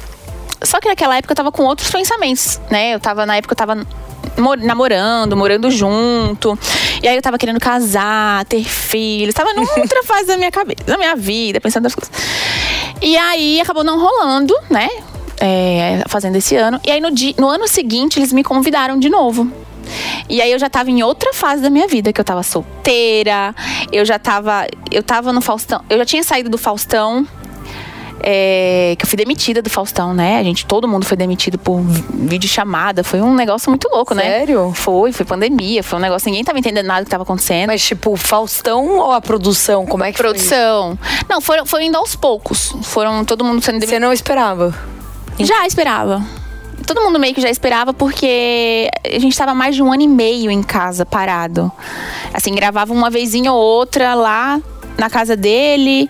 Só 0.62 0.80
que 0.80 0.88
naquela 0.88 1.16
época 1.16 1.32
eu 1.32 1.36
tava 1.36 1.50
com 1.50 1.64
outros 1.64 1.90
pensamentos, 1.90 2.60
né? 2.70 2.94
Eu 2.94 3.00
tava, 3.00 3.26
na 3.26 3.36
época 3.36 3.52
eu 3.52 3.56
tava 3.56 3.86
namorando, 4.62 5.36
morando 5.36 5.70
junto. 5.70 6.58
E 7.02 7.08
aí 7.08 7.16
eu 7.16 7.22
tava 7.22 7.38
querendo 7.38 7.60
casar, 7.60 8.44
ter 8.46 8.64
filhos. 8.64 9.34
Tava 9.34 9.52
numa 9.52 9.70
outra 9.78 10.02
fase 10.04 10.26
da 10.26 10.36
minha 10.36 10.50
cabeça, 10.50 10.84
da 10.84 10.96
minha 10.96 11.14
vida, 11.16 11.60
pensando 11.60 11.84
nas 11.84 11.94
coisas. 11.94 12.12
E 13.00 13.16
aí 13.16 13.60
acabou 13.60 13.84
não 13.84 13.98
rolando, 13.98 14.54
né? 14.70 14.88
É, 15.40 16.02
fazendo 16.08 16.36
esse 16.36 16.56
ano. 16.56 16.80
E 16.84 16.90
aí 16.90 17.00
no, 17.00 17.10
dia, 17.10 17.34
no 17.38 17.48
ano 17.48 17.66
seguinte 17.68 18.18
eles 18.18 18.32
me 18.32 18.42
convidaram 18.42 18.98
de 18.98 19.08
novo. 19.08 19.50
E 20.28 20.40
aí 20.40 20.50
eu 20.50 20.58
já 20.58 20.70
tava 20.70 20.90
em 20.90 21.02
outra 21.02 21.32
fase 21.34 21.62
da 21.62 21.70
minha 21.70 21.86
vida, 21.86 22.12
que 22.12 22.20
eu 22.20 22.24
tava 22.24 22.42
solteira, 22.42 23.54
eu 23.92 24.04
já 24.04 24.18
tava. 24.18 24.66
Eu 24.90 25.02
tava 25.02 25.32
no 25.32 25.40
Faustão. 25.40 25.84
Eu 25.88 25.98
já 25.98 26.04
tinha 26.04 26.22
saído 26.22 26.48
do 26.48 26.58
Faustão. 26.58 27.26
É, 28.26 28.96
que 28.98 29.04
eu 29.04 29.08
fui 29.08 29.18
demitida 29.18 29.60
do 29.60 29.68
Faustão, 29.68 30.14
né? 30.14 30.38
A 30.38 30.42
gente, 30.42 30.64
todo 30.64 30.88
mundo 30.88 31.04
foi 31.04 31.14
demitido 31.14 31.58
por 31.58 31.78
vídeo 31.82 32.48
chamada. 32.48 33.04
Foi 33.04 33.20
um 33.20 33.34
negócio 33.34 33.68
muito 33.70 33.86
louco, 33.92 34.14
né? 34.14 34.22
Sério? 34.22 34.72
Foi, 34.74 35.12
foi 35.12 35.26
pandemia, 35.26 35.82
foi 35.82 35.98
um 35.98 36.02
negócio, 36.02 36.30
ninguém 36.30 36.42
tava 36.42 36.58
entendendo 36.58 36.86
nada 36.86 37.02
do 37.02 37.04
que 37.04 37.10
tava 37.10 37.22
acontecendo. 37.22 37.66
Mas, 37.66 37.84
tipo, 37.84 38.16
Faustão 38.16 38.96
ou 38.98 39.12
a 39.12 39.20
produção? 39.20 39.84
Como 39.84 40.02
é 40.02 40.10
que 40.10 40.16
Produção. 40.16 40.98
Não, 41.28 41.42
foram, 41.42 41.66
foi 41.66 41.84
indo 41.84 41.98
aos 41.98 42.16
poucos. 42.16 42.74
Foram 42.82 43.26
todo 43.26 43.44
mundo 43.44 43.62
sendo 43.62 43.74
foi? 43.74 43.80
demitido. 43.80 43.90
Você 43.90 44.00
não 44.00 44.12
esperava? 44.12 44.74
Já 45.38 45.66
esperava. 45.66 46.24
Todo 46.86 47.02
mundo 47.02 47.18
meio 47.18 47.34
que 47.34 47.42
já 47.42 47.50
esperava, 47.50 47.92
porque 47.92 48.88
a 49.04 49.18
gente 49.18 49.36
tava 49.36 49.54
mais 49.54 49.74
de 49.74 49.82
um 49.82 49.92
ano 49.92 50.02
e 50.02 50.08
meio 50.08 50.50
em 50.50 50.62
casa, 50.62 51.04
parado. 51.04 51.70
Assim, 52.32 52.54
gravava 52.54 52.92
uma 52.92 53.10
vezinha 53.10 53.52
ou 53.52 53.62
outra 53.62 54.14
lá 54.14 54.60
na 54.96 55.10
casa 55.10 55.36
dele. 55.36 56.08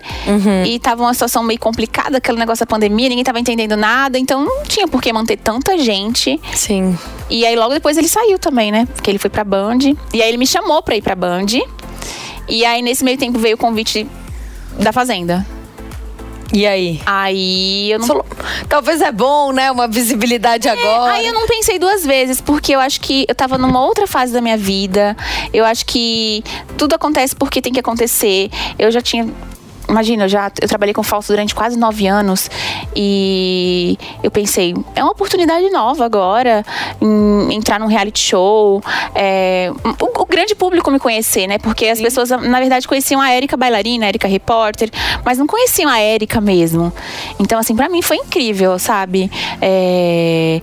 E 0.65 0.79
tava 0.79 1.03
uma 1.03 1.13
situação 1.13 1.43
meio 1.43 1.59
complicada, 1.59 2.17
aquele 2.17 2.37
negócio 2.37 2.65
da 2.65 2.69
pandemia, 2.69 3.09
ninguém 3.09 3.23
tava 3.23 3.39
entendendo 3.39 3.75
nada. 3.75 4.17
Então 4.17 4.43
não 4.43 4.63
tinha 4.63 4.87
por 4.87 5.01
que 5.01 5.11
manter 5.11 5.37
tanta 5.37 5.77
gente. 5.77 6.39
Sim. 6.53 6.97
E 7.29 7.45
aí 7.45 7.55
logo 7.55 7.73
depois 7.73 7.97
ele 7.97 8.07
saiu 8.07 8.37
também, 8.37 8.71
né? 8.71 8.87
Porque 8.93 9.09
ele 9.09 9.17
foi 9.17 9.29
pra 9.29 9.43
Band. 9.43 9.79
E 10.13 10.21
aí 10.21 10.29
ele 10.29 10.37
me 10.37 10.47
chamou 10.47 10.81
pra 10.83 10.95
ir 10.95 11.01
pra 11.01 11.15
Band. 11.15 11.47
E 12.47 12.63
aí 12.63 12.81
nesse 12.81 13.03
meio 13.03 13.17
tempo 13.17 13.39
veio 13.39 13.55
o 13.55 13.57
convite 13.57 14.07
da 14.79 14.91
Fazenda. 14.91 15.45
E 16.55 16.65
aí? 16.65 17.01
Aí 17.05 17.91
eu 17.91 17.99
não 17.99 18.07
Falou, 18.07 18.25
Talvez 18.69 19.01
é 19.01 19.11
bom, 19.11 19.51
né? 19.51 19.69
Uma 19.69 19.89
visibilidade 19.89 20.69
agora. 20.69 21.11
Aí 21.11 21.27
eu 21.27 21.33
não 21.33 21.45
pensei 21.45 21.77
duas 21.77 22.05
vezes, 22.05 22.39
porque 22.39 22.73
eu 22.73 22.79
acho 22.79 23.01
que 23.01 23.25
eu 23.27 23.35
tava 23.35 23.57
numa 23.57 23.83
outra 23.83 24.07
fase 24.07 24.31
da 24.31 24.39
minha 24.39 24.57
vida. 24.57 25.17
Eu 25.53 25.65
acho 25.65 25.85
que 25.85 26.43
tudo 26.77 26.95
acontece 26.95 27.35
porque 27.35 27.61
tem 27.61 27.73
que 27.73 27.79
acontecer. 27.79 28.49
Eu 28.79 28.89
já 28.89 29.01
tinha. 29.01 29.27
Imagina, 29.87 30.25
eu 30.25 30.29
já 30.29 30.51
eu 30.61 30.67
trabalhei 30.67 30.93
com 30.93 31.03
falso 31.03 31.31
durante 31.31 31.53
quase 31.53 31.77
nove 31.77 32.07
anos 32.07 32.49
e 32.95 33.97
eu 34.23 34.31
pensei, 34.31 34.73
é 34.95 35.03
uma 35.03 35.11
oportunidade 35.11 35.69
nova 35.69 36.05
agora 36.05 36.65
entrar 37.51 37.79
num 37.79 37.87
reality 37.87 38.19
show, 38.19 38.81
é, 39.13 39.71
o, 39.99 40.21
o 40.21 40.25
grande 40.25 40.55
público 40.55 40.89
me 40.91 40.99
conhecer, 40.99 41.47
né? 41.47 41.57
Porque 41.57 41.85
as 41.85 42.01
pessoas, 42.01 42.29
na 42.29 42.59
verdade, 42.59 42.87
conheciam 42.87 43.21
a 43.21 43.29
Érica 43.29 43.55
bailarina, 43.55 44.05
a 44.05 44.09
Érica 44.09 44.27
repórter, 44.27 44.89
mas 45.23 45.37
não 45.37 45.47
conheciam 45.47 45.89
a 45.89 45.99
Érica 45.99 46.41
mesmo. 46.41 46.91
Então, 47.39 47.59
assim, 47.59 47.75
pra 47.75 47.89
mim 47.89 48.01
foi 48.01 48.17
incrível, 48.17 48.77
sabe? 48.79 49.31
É, 49.61 50.61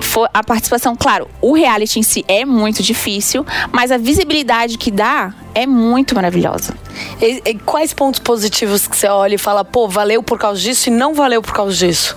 foi 0.00 0.28
a 0.32 0.42
participação, 0.42 0.94
claro, 0.96 1.28
o 1.40 1.52
reality 1.54 1.98
em 1.98 2.02
si 2.02 2.24
é 2.28 2.44
muito 2.44 2.82
difícil, 2.82 3.44
mas 3.72 3.90
a 3.90 3.98
visibilidade 3.98 4.78
que 4.78 4.90
dá 4.90 5.32
é 5.54 5.66
muito 5.66 6.14
maravilhosa. 6.14 6.74
E- 7.20 7.42
e 7.44 7.54
quais 7.54 7.92
pontos 7.92 8.20
positivos 8.20 8.86
que 8.86 8.96
você 8.96 9.08
olha 9.08 9.34
e 9.34 9.38
fala, 9.38 9.64
pô, 9.64 9.88
valeu 9.88 10.22
por 10.22 10.38
causa 10.38 10.60
disso 10.60 10.88
e 10.88 10.92
não 10.92 11.14
valeu 11.14 11.42
por 11.42 11.52
causa 11.54 11.74
disso? 11.74 12.16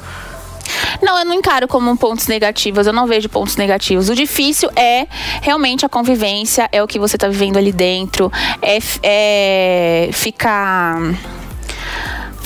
Não, 1.01 1.17
eu 1.17 1.25
não 1.25 1.33
encaro 1.33 1.67
como 1.67 1.95
pontos 1.97 2.27
negativos, 2.27 2.85
eu 2.85 2.93
não 2.93 3.07
vejo 3.07 3.27
pontos 3.29 3.55
negativos. 3.55 4.09
O 4.09 4.15
difícil 4.15 4.69
é 4.75 5.07
realmente 5.41 5.85
a 5.85 5.89
convivência, 5.89 6.69
é 6.71 6.83
o 6.83 6.87
que 6.87 6.99
você 6.99 7.17
tá 7.17 7.27
vivendo 7.27 7.57
ali 7.57 7.71
dentro, 7.71 8.31
é, 8.61 8.77
é 9.01 10.09
ficar. 10.13 10.97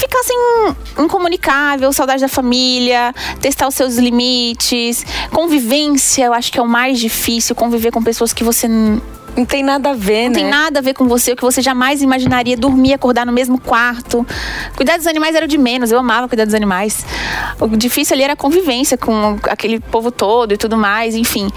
Ficar 0.04 0.20
assim, 0.20 0.76
incomunicável, 1.00 1.94
saudade 1.94 2.22
da 2.22 2.28
família, 2.28 3.16
testar 3.40 3.70
os 3.70 3.76
seus 3.76 3.96
limites, 3.96 5.06
convivência, 5.32 6.26
eu 6.26 6.34
acho 6.34 6.52
que 6.52 6.60
é 6.60 6.62
o 6.62 6.68
mais 6.68 7.00
difícil, 7.00 7.56
conviver 7.56 7.90
com 7.90 8.04
pessoas 8.04 8.34
que 8.34 8.44
você 8.44 8.68
Não 8.68 9.46
tem 9.48 9.64
nada 9.64 9.92
a 9.92 9.94
ver, 9.94 10.24
não 10.24 10.30
né? 10.32 10.36
tem 10.36 10.46
nada 10.46 10.80
a 10.80 10.82
ver 10.82 10.94
com 10.94 11.08
você, 11.08 11.32
o 11.32 11.38
que 11.38 11.42
você 11.42 11.62
jamais 11.62 12.02
imaginaria 12.02 12.58
dormir, 12.58 12.94
acordar 12.94 13.26
no 13.26 13.32
mesmo 13.32 13.58
quarto. 13.58 14.28
Cuidar 14.76 14.98
dos 14.98 15.08
animais 15.08 15.36
era 15.36 15.46
o 15.46 15.48
de 15.48 15.58
menos, 15.58 15.90
eu 15.90 15.98
amava 15.98 16.28
cuidar 16.28 16.44
dos 16.44 16.54
animais. 16.54 17.06
O 17.62 17.68
difícil 17.70 18.14
ali 18.14 18.24
era 18.24 18.34
a 18.34 18.36
convivência 18.38 18.98
com 18.98 19.40
aquele 19.50 19.80
povo 19.80 20.12
todo 20.12 20.54
e 20.54 20.58
tudo 20.58 20.76
mais, 20.76 21.16
enfim. 21.16 21.48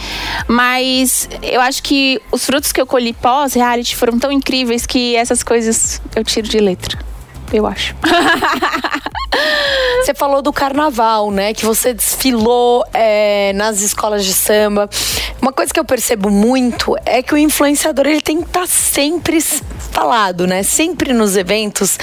Mas 0.46 1.28
eu 1.42 1.60
acho 1.60 1.82
que 1.82 2.22
os 2.30 2.46
frutos 2.46 2.70
que 2.70 2.80
eu 2.80 2.86
colhi 2.86 3.12
pós-reality 3.12 3.96
foram 3.96 4.20
tão 4.20 4.30
incríveis 4.30 4.86
que 4.86 5.16
essas 5.16 5.42
coisas 5.42 6.00
eu 6.14 6.22
tiro 6.22 6.46
de 6.48 6.58
letra. 6.60 6.96
Eu 7.56 7.66
acho. 7.66 7.94
Você 10.04 10.14
falou 10.14 10.40
do 10.42 10.52
carnaval, 10.52 11.30
né? 11.30 11.52
Que 11.52 11.64
você 11.66 11.92
desfilou 11.92 12.84
é, 12.94 13.52
nas 13.54 13.80
escolas 13.80 14.24
de 14.24 14.32
samba. 14.32 14.88
Uma 15.42 15.52
coisa 15.52 15.72
que 15.72 15.80
eu 15.80 15.84
percebo 15.84 16.30
muito 16.30 16.94
é 17.04 17.22
que 17.22 17.34
o 17.34 17.38
influenciador 17.38 18.06
ele 18.06 18.20
tem 18.20 18.40
que 18.40 18.46
estar 18.46 18.66
sempre 18.68 19.36
s- 19.38 19.62
falado, 19.90 20.46
né? 20.46 20.62
Sempre 20.62 21.12
nos 21.12 21.36
eventos. 21.36 21.98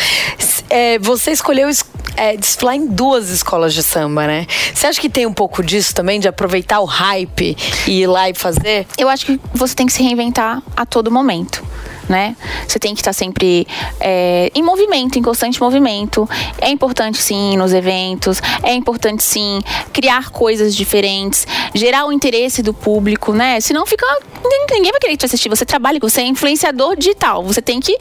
É, 0.70 1.00
você 1.00 1.32
escolheu 1.32 1.70
es- 1.70 1.84
é, 2.18 2.36
desfilar 2.36 2.76
em 2.76 2.88
duas 2.88 3.30
escolas 3.30 3.74
de 3.74 3.82
samba, 3.84 4.28
né? 4.28 4.46
Você 4.74 4.88
acha 4.88 5.00
que 5.00 5.10
tem 5.10 5.26
um 5.26 5.34
pouco 5.34 5.63
disso 5.63 5.94
também, 5.96 6.20
de 6.20 6.28
aproveitar 6.28 6.82
o 6.82 6.86
hype 6.86 7.56
e 7.88 8.02
ir 8.02 8.08
lá 8.08 8.30
e 8.30 8.34
fazer? 8.36 8.86
eu 8.98 9.08
acho 9.10 9.26
que 9.26 9.39
você 9.54 9.74
tem 9.76 9.86
que 9.86 9.94
se 9.94 10.04
reinventar 10.04 10.62
a 10.76 10.86
todo 10.86 11.10
momento. 11.10 11.63
Né? 12.10 12.36
Você 12.68 12.80
tem 12.80 12.94
que 12.94 13.00
estar 13.00 13.13
sempre 13.13 13.66
é, 14.00 14.52
em 14.54 14.62
movimento, 14.62 15.18
em 15.18 15.22
constante 15.22 15.62
movimento. 15.62 16.28
É 16.60 16.70
importante 16.70 17.18
sim 17.18 17.54
ir 17.54 17.58
nos 17.58 17.74
eventos, 17.74 18.42
é 18.62 18.74
importante 18.74 19.24
sim 19.24 19.62
criar 19.94 20.30
coisas 20.30 20.76
diferentes, 20.76 21.48
gerar 21.74 22.06
o 22.06 22.12
interesse 22.12 22.62
do 22.62 22.74
público, 22.74 23.34
né? 23.34 23.60
Senão 23.62 23.86
fica. 23.86 24.06
Ninguém, 24.44 24.92
vai 24.92 25.00
querer 25.00 25.18
te 25.18 25.26
assistir. 25.26 25.48
Você 25.50 25.66
trabalha, 25.66 26.00
você 26.00 26.22
é 26.22 26.26
influenciador 26.26 26.98
digital. 26.98 27.44
Você 27.44 27.62
tem 27.62 27.80
que 27.80 27.98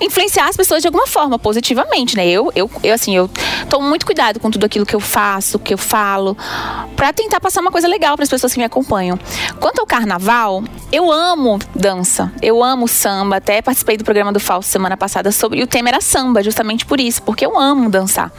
influenciar 0.00 0.48
as 0.48 0.56
pessoas 0.56 0.80
de 0.82 0.88
alguma 0.88 1.06
forma, 1.06 1.38
positivamente, 1.38 2.16
né? 2.16 2.26
Eu, 2.26 2.50
eu, 2.54 2.70
eu 2.82 2.94
assim, 2.94 3.16
eu 3.16 3.30
tomo 3.68 3.88
muito 3.88 4.04
cuidado 4.04 4.40
com 4.40 4.50
tudo 4.50 4.66
aquilo 4.66 4.86
que 4.86 4.94
eu 4.94 5.00
faço, 5.00 5.58
que 5.58 5.72
eu 5.72 5.78
falo, 5.78 6.36
pra 6.96 7.12
tentar 7.12 7.40
passar 7.40 7.60
uma 7.60 7.70
coisa 7.70 7.86
legal 7.86 8.16
para 8.16 8.24
as 8.24 8.28
pessoas 8.28 8.52
que 8.52 8.58
me 8.58 8.64
acompanham. 8.64 9.18
Quanto 9.60 9.80
ao 9.80 9.86
carnaval, 9.86 10.62
eu 10.90 11.10
amo 11.12 11.58
dança, 11.74 12.32
eu 12.42 12.62
amo 12.62 12.88
samba. 12.88 13.27
Até 13.36 13.62
participei 13.62 13.96
do 13.96 14.04
programa 14.04 14.32
do 14.32 14.40
Falso 14.40 14.68
semana 14.68 14.96
passada 14.96 15.30
sobre. 15.32 15.60
E 15.60 15.62
o 15.62 15.66
tema 15.66 15.88
era 15.88 16.00
samba, 16.00 16.42
justamente 16.42 16.84
por 16.86 17.00
isso, 17.00 17.22
porque 17.22 17.44
eu 17.44 17.58
amo 17.58 17.88
dançar. 17.88 18.32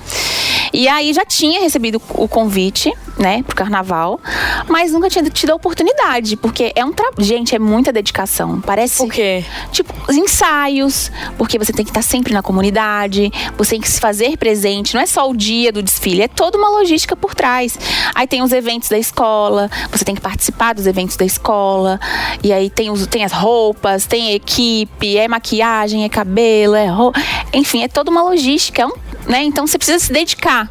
E 0.73 0.87
aí 0.87 1.13
já 1.13 1.25
tinha 1.25 1.61
recebido 1.61 2.01
o 2.09 2.27
convite, 2.27 2.93
né, 3.17 3.43
pro 3.43 3.55
carnaval, 3.55 4.19
mas 4.67 4.91
nunca 4.91 5.09
tinha 5.09 5.27
tido 5.29 5.49
a 5.51 5.55
oportunidade, 5.55 6.37
porque 6.37 6.71
é 6.75 6.85
um 6.85 6.93
trabalho. 6.93 7.23
Gente, 7.23 7.55
é 7.55 7.59
muita 7.59 7.91
dedicação. 7.91 8.61
Parece. 8.61 9.01
O 9.01 9.07
quê? 9.07 9.43
Tipo, 9.71 9.93
os 10.07 10.15
ensaios, 10.15 11.11
porque 11.37 11.57
você 11.57 11.73
tem 11.73 11.83
que 11.83 11.91
estar 11.91 12.01
sempre 12.01 12.33
na 12.33 12.41
comunidade, 12.41 13.31
você 13.57 13.71
tem 13.71 13.81
que 13.81 13.89
se 13.89 13.99
fazer 13.99 14.37
presente, 14.37 14.93
não 14.93 15.01
é 15.01 15.05
só 15.05 15.29
o 15.29 15.35
dia 15.35 15.71
do 15.71 15.81
desfile, 15.81 16.21
é 16.21 16.27
toda 16.27 16.57
uma 16.57 16.69
logística 16.69 17.15
por 17.15 17.35
trás. 17.35 17.77
Aí 18.15 18.27
tem 18.27 18.41
os 18.41 18.51
eventos 18.51 18.89
da 18.89 18.97
escola, 18.97 19.69
você 19.91 20.05
tem 20.05 20.15
que 20.15 20.21
participar 20.21 20.73
dos 20.73 20.87
eventos 20.87 21.17
da 21.17 21.25
escola, 21.25 21.99
e 22.43 22.53
aí 22.53 22.69
tem, 22.69 22.89
os, 22.89 23.05
tem 23.07 23.25
as 23.25 23.31
roupas, 23.31 24.05
tem 24.05 24.29
a 24.29 24.33
equipe, 24.33 24.78
é 25.17 25.27
maquiagem, 25.27 26.03
é 26.03 26.09
cabelo, 26.09 26.75
é 26.75 26.87
roupa. 26.87 27.19
Enfim, 27.53 27.83
é 27.83 27.87
toda 27.87 28.11
uma 28.11 28.21
logística, 28.21 28.83
é 28.83 29.31
né? 29.31 29.43
Então 29.43 29.65
você 29.65 29.77
precisa 29.77 29.99
se 29.99 30.11
dedicar 30.11 30.69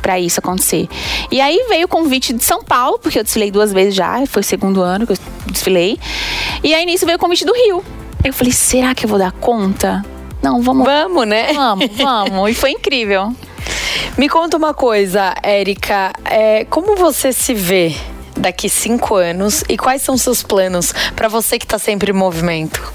para 0.00 0.20
isso 0.20 0.38
acontecer. 0.38 0.88
E 1.30 1.40
aí 1.40 1.66
veio 1.68 1.86
o 1.86 1.88
convite 1.88 2.32
de 2.32 2.44
São 2.44 2.62
Paulo, 2.62 2.98
porque 2.98 3.18
eu 3.18 3.24
desfilei 3.24 3.50
duas 3.50 3.72
vezes 3.72 3.94
já, 3.94 4.24
foi 4.26 4.40
o 4.40 4.44
segundo 4.44 4.80
ano 4.80 5.06
que 5.06 5.12
eu 5.12 5.18
desfilei. 5.50 5.98
E 6.62 6.72
aí 6.74 6.86
nisso 6.86 7.04
veio 7.04 7.16
o 7.16 7.20
convite 7.20 7.44
do 7.44 7.52
Rio. 7.52 7.84
Eu 8.24 8.32
falei, 8.32 8.52
será 8.52 8.94
que 8.94 9.04
eu 9.04 9.08
vou 9.10 9.18
dar 9.18 9.32
conta? 9.32 10.04
Não, 10.42 10.62
vamos. 10.62 10.84
Vamos, 10.84 11.26
né? 11.26 11.52
Vamos, 11.52 11.90
vamos. 11.96 12.50
E 12.50 12.54
foi 12.54 12.70
incrível. 12.70 13.34
Me 14.16 14.28
conta 14.28 14.56
uma 14.56 14.72
coisa, 14.72 15.34
Érica. 15.42 16.12
É, 16.24 16.64
como 16.66 16.94
você 16.94 17.32
se 17.32 17.52
vê 17.52 17.94
daqui 18.36 18.68
cinco 18.68 19.14
anos 19.14 19.64
e 19.68 19.76
quais 19.76 20.02
são 20.02 20.16
seus 20.16 20.42
planos 20.42 20.92
para 21.14 21.28
você 21.28 21.58
que 21.58 21.66
tá 21.66 21.78
sempre 21.78 22.10
em 22.10 22.14
movimento? 22.14 22.92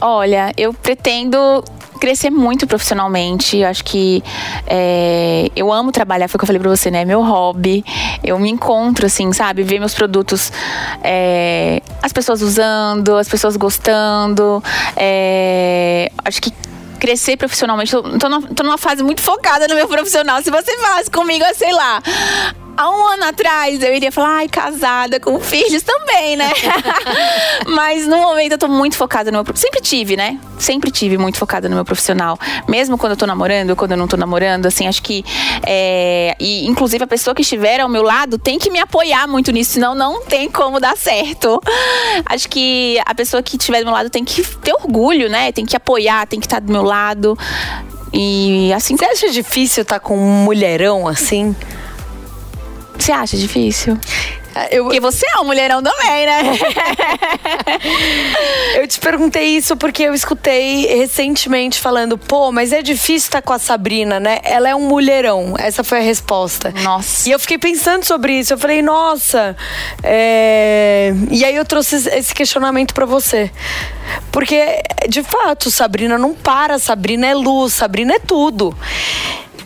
Olha, 0.00 0.52
eu 0.56 0.74
pretendo 0.74 1.64
crescer 1.98 2.28
muito 2.28 2.66
profissionalmente. 2.66 3.56
Eu 3.56 3.68
acho 3.68 3.82
que 3.82 4.22
é, 4.66 5.50
eu 5.56 5.72
amo 5.72 5.90
trabalhar, 5.90 6.28
foi 6.28 6.36
o 6.36 6.38
que 6.38 6.44
eu 6.44 6.46
falei 6.46 6.60
pra 6.60 6.68
você, 6.68 6.90
né? 6.90 7.04
Meu 7.04 7.22
hobby. 7.22 7.82
Eu 8.22 8.38
me 8.38 8.50
encontro, 8.50 9.06
assim, 9.06 9.32
sabe? 9.32 9.62
Ver 9.62 9.78
meus 9.78 9.94
produtos, 9.94 10.52
é, 11.02 11.80
as 12.02 12.12
pessoas 12.12 12.42
usando, 12.42 13.16
as 13.16 13.28
pessoas 13.28 13.56
gostando. 13.56 14.62
É, 14.96 16.10
acho 16.24 16.42
que 16.42 16.52
crescer 16.98 17.36
profissionalmente. 17.36 17.94
Eu 17.94 18.18
tô, 18.18 18.28
numa, 18.28 18.48
tô 18.48 18.62
numa 18.62 18.78
fase 18.78 19.02
muito 19.02 19.22
focada 19.22 19.66
no 19.66 19.74
meu 19.74 19.88
profissional. 19.88 20.42
Se 20.42 20.50
você 20.50 20.76
falasse 20.78 21.10
comigo, 21.10 21.44
sei 21.54 21.72
lá. 21.72 22.02
Há 22.76 22.90
um 22.90 23.06
ano 23.06 23.24
atrás 23.24 23.80
eu 23.82 23.94
iria 23.94 24.10
falar, 24.10 24.38
ai, 24.38 24.48
casada 24.48 25.20
com 25.20 25.38
filhos 25.38 25.82
também, 25.82 26.36
né? 26.36 26.50
Mas 27.68 28.06
no 28.06 28.16
momento 28.18 28.52
eu 28.52 28.58
tô 28.58 28.66
muito 28.66 28.96
focada 28.96 29.30
no 29.30 29.42
meu. 29.44 29.56
Sempre 29.56 29.80
tive, 29.80 30.16
né? 30.16 30.40
Sempre 30.58 30.90
tive 30.90 31.16
muito 31.16 31.38
focada 31.38 31.68
no 31.68 31.76
meu 31.76 31.84
profissional. 31.84 32.36
Mesmo 32.68 32.98
quando 32.98 33.12
eu 33.12 33.16
tô 33.16 33.26
namorando, 33.26 33.76
quando 33.76 33.92
eu 33.92 33.96
não 33.96 34.08
tô 34.08 34.16
namorando, 34.16 34.66
assim, 34.66 34.88
acho 34.88 35.02
que. 35.02 35.24
é, 35.64 36.34
E 36.40 36.66
inclusive 36.66 37.04
a 37.04 37.06
pessoa 37.06 37.32
que 37.34 37.42
estiver 37.42 37.80
ao 37.80 37.88
meu 37.88 38.02
lado 38.02 38.38
tem 38.38 38.58
que 38.58 38.70
me 38.70 38.80
apoiar 38.80 39.28
muito 39.28 39.52
nisso, 39.52 39.74
senão 39.74 39.94
não 39.94 40.22
tem 40.22 40.50
como 40.50 40.80
dar 40.80 40.96
certo. 40.96 41.60
Acho 42.26 42.48
que 42.48 43.00
a 43.06 43.14
pessoa 43.14 43.40
que 43.40 43.56
estiver 43.56 43.80
do 43.80 43.84
meu 43.84 43.94
lado 43.94 44.10
tem 44.10 44.24
que 44.24 44.42
ter 44.42 44.72
orgulho, 44.72 45.28
né? 45.30 45.52
Tem 45.52 45.64
que 45.64 45.76
apoiar, 45.76 46.26
tem 46.26 46.40
que 46.40 46.46
estar 46.46 46.60
do 46.60 46.72
meu 46.72 46.82
lado. 46.82 47.38
E 48.12 48.72
assim, 48.72 48.96
Você 48.96 49.04
acha 49.04 49.30
difícil 49.30 49.82
estar 49.82 50.00
com 50.00 50.16
um 50.16 50.44
mulherão 50.44 51.06
assim? 51.06 51.54
Você 52.98 53.12
acha 53.12 53.36
difícil? 53.36 53.98
Eu, 54.70 54.84
Porque 54.84 55.00
você 55.00 55.26
é 55.34 55.40
um 55.40 55.44
mulherão 55.44 55.82
também, 55.82 56.26
né? 56.26 56.42
eu 58.78 58.86
te 58.86 59.00
perguntei 59.00 59.56
isso 59.56 59.76
porque 59.76 60.04
eu 60.04 60.14
escutei 60.14 60.86
recentemente 60.86 61.80
falando, 61.80 62.16
pô, 62.16 62.52
mas 62.52 62.72
é 62.72 62.80
difícil 62.80 63.26
estar 63.26 63.42
com 63.42 63.52
a 63.52 63.58
Sabrina, 63.58 64.20
né? 64.20 64.38
Ela 64.44 64.68
é 64.68 64.74
um 64.74 64.86
mulherão. 64.86 65.54
Essa 65.58 65.82
foi 65.82 65.98
a 65.98 66.02
resposta. 66.02 66.72
Nossa. 66.82 67.28
E 67.28 67.32
eu 67.32 67.38
fiquei 67.40 67.58
pensando 67.58 68.04
sobre 68.04 68.38
isso. 68.38 68.52
Eu 68.52 68.58
falei, 68.58 68.80
nossa. 68.80 69.56
é, 70.02 71.12
E 71.30 71.44
aí 71.44 71.56
eu 71.56 71.64
trouxe 71.64 71.96
esse 71.96 72.32
questionamento 72.32 72.94
pra 72.94 73.06
você. 73.06 73.50
Porque, 74.30 74.80
de 75.08 75.24
fato, 75.24 75.68
Sabrina 75.68 76.16
não 76.16 76.32
para. 76.32 76.78
Sabrina 76.78 77.26
é 77.26 77.34
luz, 77.34 77.72
Sabrina 77.72 78.14
é 78.14 78.18
tudo. 78.20 78.76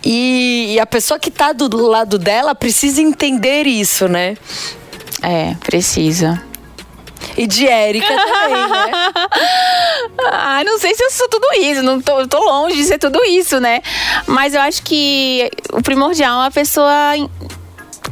E, 0.05 0.75
e 0.75 0.81
a 0.81 0.87
pessoa 0.87 1.19
que 1.19 1.31
tá 1.31 1.53
do 1.53 1.87
lado 1.87 2.19
dela 2.19 2.55
precisa 2.55 3.01
entender 3.01 3.67
isso, 3.67 4.09
né? 4.09 4.37
É, 5.23 5.55
precisa. 5.65 6.43
E 7.37 7.47
de 7.47 7.67
Érica 7.67 8.07
também, 8.07 8.69
né? 8.69 8.91
Ah, 10.31 10.63
não 10.65 10.79
sei 10.79 10.95
se 10.95 11.03
eu 11.03 11.11
sou 11.11 11.29
tudo 11.29 11.47
isso, 11.61 11.83
não 11.83 12.01
tô, 12.01 12.27
tô 12.27 12.39
longe 12.41 12.77
de 12.77 12.85
ser 12.85 12.99
tudo 12.99 13.23
isso, 13.25 13.61
né? 13.61 13.81
Mas 14.27 14.55
eu 14.55 14.61
acho 14.61 14.83
que 14.83 15.51
o 15.73 15.83
primordial 15.83 16.43
é 16.43 16.47
a 16.47 16.51
pessoa 16.51 17.15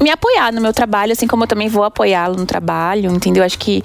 me 0.01 0.11
apoiar 0.11 0.53
no 0.53 0.61
meu 0.61 0.73
trabalho, 0.73 1.13
assim 1.13 1.27
como 1.27 1.45
eu 1.45 1.49
também 1.49 1.69
vou 1.69 1.85
apoiá-lo 1.85 2.37
no 2.37 2.47
trabalho, 2.47 3.11
entendeu? 3.13 3.43
Acho 3.43 3.59
que 3.59 3.83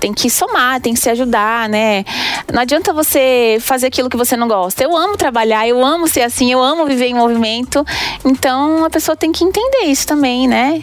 tem 0.00 0.12
que 0.12 0.28
somar, 0.28 0.80
tem 0.80 0.94
que 0.94 1.00
se 1.00 1.08
ajudar, 1.10 1.68
né? 1.68 2.04
Não 2.52 2.62
adianta 2.62 2.92
você 2.92 3.58
fazer 3.60 3.86
aquilo 3.86 4.10
que 4.10 4.16
você 4.16 4.36
não 4.36 4.46
gosta. 4.46 4.82
Eu 4.82 4.96
amo 4.96 5.16
trabalhar, 5.16 5.66
eu 5.66 5.84
amo 5.84 6.06
ser 6.06 6.22
assim, 6.22 6.52
eu 6.52 6.62
amo 6.62 6.86
viver 6.86 7.06
em 7.06 7.14
movimento. 7.14 7.84
Então 8.24 8.84
a 8.84 8.90
pessoa 8.90 9.16
tem 9.16 9.32
que 9.32 9.44
entender 9.44 9.84
isso 9.86 10.06
também, 10.06 10.46
né? 10.46 10.82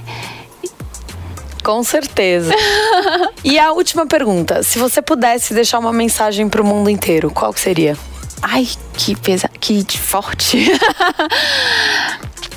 Com 1.64 1.84
certeza. 1.84 2.54
e 3.44 3.60
a 3.60 3.72
última 3.72 4.08
pergunta: 4.08 4.64
se 4.64 4.80
você 4.80 5.02
pudesse 5.02 5.54
deixar 5.54 5.80
uma 5.80 5.94
mensagem 5.94 6.50
pro 6.50 6.66
mundo 6.66 6.90
inteiro, 6.90 7.30
qual 7.30 7.54
que 7.54 7.60
seria? 7.60 7.96
Ai, 8.42 8.68
que 8.94 9.16
pesa, 9.16 9.48
que 9.48 9.86
forte. 9.98 10.72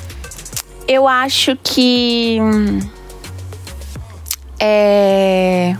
Eu 0.87 1.07
acho 1.07 1.55
que 1.63 2.37
hum, 2.41 2.79
é 4.59 5.75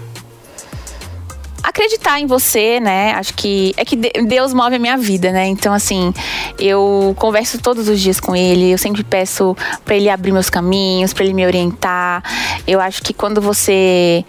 acreditar 1.63 2.19
em 2.19 2.25
você, 2.27 2.79
né? 2.79 3.11
Acho 3.13 3.33
que 3.33 3.73
é 3.75 3.83
que 3.83 3.95
de- 3.95 4.11
Deus 4.27 4.53
move 4.53 4.75
a 4.75 4.79
minha 4.79 4.97
vida, 4.97 5.31
né? 5.31 5.45
Então 5.47 5.73
assim, 5.73 6.13
eu 6.59 7.13
converso 7.19 7.59
todos 7.59 7.89
os 7.89 7.99
dias 7.99 8.19
com 8.19 8.35
ele, 8.35 8.71
eu 8.71 8.77
sempre 8.77 9.03
peço 9.03 9.55
pra 9.83 9.95
ele 9.95 10.09
abrir 10.09 10.31
meus 10.31 10.49
caminhos, 10.49 11.11
pra 11.13 11.23
ele 11.25 11.33
me 11.33 11.45
orientar. 11.45 12.23
Eu 12.67 12.79
acho 12.79 13.01
que 13.01 13.13
quando 13.13 13.41
você 13.41 14.23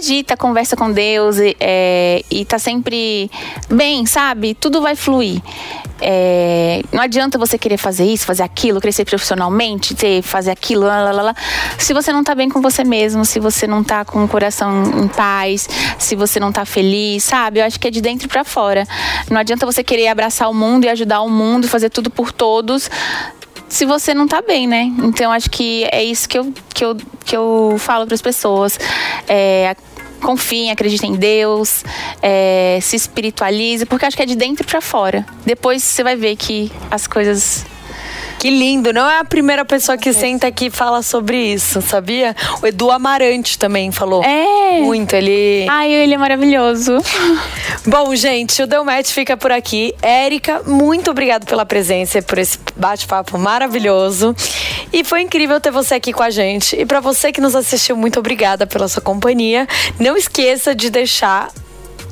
acredita, 0.00 0.34
conversa 0.34 0.74
com 0.76 0.90
Deus 0.90 1.36
e, 1.36 1.54
é, 1.60 2.24
e 2.30 2.44
tá 2.46 2.58
sempre 2.58 3.30
bem, 3.68 4.06
sabe? 4.06 4.54
Tudo 4.54 4.80
vai 4.80 4.96
fluir. 4.96 5.42
É, 6.00 6.82
não 6.90 7.02
adianta 7.02 7.38
você 7.38 7.58
querer 7.58 7.76
fazer 7.76 8.06
isso, 8.06 8.24
fazer 8.24 8.42
aquilo, 8.42 8.80
crescer 8.80 9.04
profissionalmente, 9.04 9.94
ter, 9.94 10.22
fazer 10.22 10.50
aquilo, 10.50 10.86
lá, 10.86 11.12
lá, 11.12 11.22
lá, 11.22 11.34
se 11.76 11.92
você 11.92 12.10
não 12.10 12.24
tá 12.24 12.34
bem 12.34 12.48
com 12.48 12.62
você 12.62 12.82
mesmo, 12.82 13.26
se 13.26 13.38
você 13.38 13.66
não 13.66 13.84
tá 13.84 14.02
com 14.02 14.24
o 14.24 14.28
coração 14.28 14.82
em 15.04 15.08
paz, 15.08 15.68
se 15.98 16.16
você 16.16 16.40
não 16.40 16.50
tá 16.50 16.64
feliz, 16.64 17.22
sabe? 17.24 17.60
Eu 17.60 17.66
acho 17.66 17.78
que 17.78 17.86
é 17.86 17.90
de 17.90 18.00
dentro 18.00 18.26
pra 18.26 18.42
fora. 18.42 18.86
Não 19.30 19.38
adianta 19.38 19.66
você 19.66 19.84
querer 19.84 20.08
abraçar 20.08 20.48
o 20.48 20.54
mundo 20.54 20.86
e 20.86 20.88
ajudar 20.88 21.20
o 21.20 21.28
mundo, 21.28 21.68
fazer 21.68 21.90
tudo 21.90 22.08
por 22.08 22.32
todos, 22.32 22.88
se 23.68 23.84
você 23.84 24.12
não 24.12 24.26
tá 24.26 24.42
bem, 24.42 24.66
né? 24.66 24.90
Então 25.04 25.30
acho 25.30 25.50
que 25.50 25.86
é 25.92 26.02
isso 26.02 26.28
que 26.28 26.38
eu, 26.38 26.52
que 26.74 26.84
eu, 26.84 26.96
que 27.24 27.36
eu 27.36 27.76
falo 27.78 28.04
para 28.06 28.14
as 28.14 28.22
pessoas. 28.22 28.78
É, 29.28 29.76
confiem, 30.20 30.70
acreditem 30.70 31.12
em 31.12 31.16
Deus, 31.16 31.84
é, 32.22 32.78
se 32.80 32.96
espiritualize, 32.96 33.84
porque 33.86 34.06
acho 34.06 34.16
que 34.16 34.22
é 34.22 34.26
de 34.26 34.36
dentro 34.36 34.66
para 34.66 34.80
fora. 34.80 35.26
Depois 35.44 35.82
você 35.82 36.02
vai 36.02 36.16
ver 36.16 36.36
que 36.36 36.70
as 36.90 37.06
coisas. 37.06 37.64
Que 38.38 38.48
lindo, 38.48 38.90
não 38.90 39.08
é 39.08 39.18
a 39.18 39.24
primeira 39.24 39.66
pessoa 39.66 39.98
que 39.98 40.14
senta 40.14 40.46
aqui 40.46 40.66
e 40.66 40.70
fala 40.70 41.02
sobre 41.02 41.36
isso, 41.36 41.82
sabia? 41.82 42.34
O 42.62 42.66
Edu 42.66 42.90
Amarante 42.90 43.58
também 43.58 43.92
falou. 43.92 44.24
É. 44.24 44.80
Muito, 44.80 45.14
ele. 45.14 45.66
Ai, 45.68 45.92
ele 45.92 46.14
é 46.14 46.16
maravilhoso. 46.16 46.96
Bom, 47.86 48.14
gente, 48.14 48.62
o 48.62 48.66
Deu 48.66 48.82
Match 48.82 49.10
fica 49.10 49.36
por 49.36 49.52
aqui. 49.52 49.94
Érica, 50.00 50.62
muito 50.66 51.10
obrigada 51.10 51.44
pela 51.44 51.66
presença 51.66 52.18
e 52.18 52.22
por 52.22 52.38
esse 52.38 52.58
bate-papo 52.74 53.36
maravilhoso. 53.36 54.34
E 54.92 55.04
foi 55.04 55.22
incrível 55.22 55.60
ter 55.60 55.70
você 55.70 55.94
aqui 55.94 56.12
com 56.12 56.22
a 56.22 56.30
gente. 56.30 56.76
E 56.76 56.84
pra 56.84 57.00
você 57.00 57.32
que 57.32 57.40
nos 57.40 57.54
assistiu, 57.54 57.96
muito 57.96 58.18
obrigada 58.18 58.66
pela 58.66 58.88
sua 58.88 59.02
companhia. 59.02 59.66
Não 59.98 60.16
esqueça 60.16 60.74
de 60.74 60.90
deixar 60.90 61.48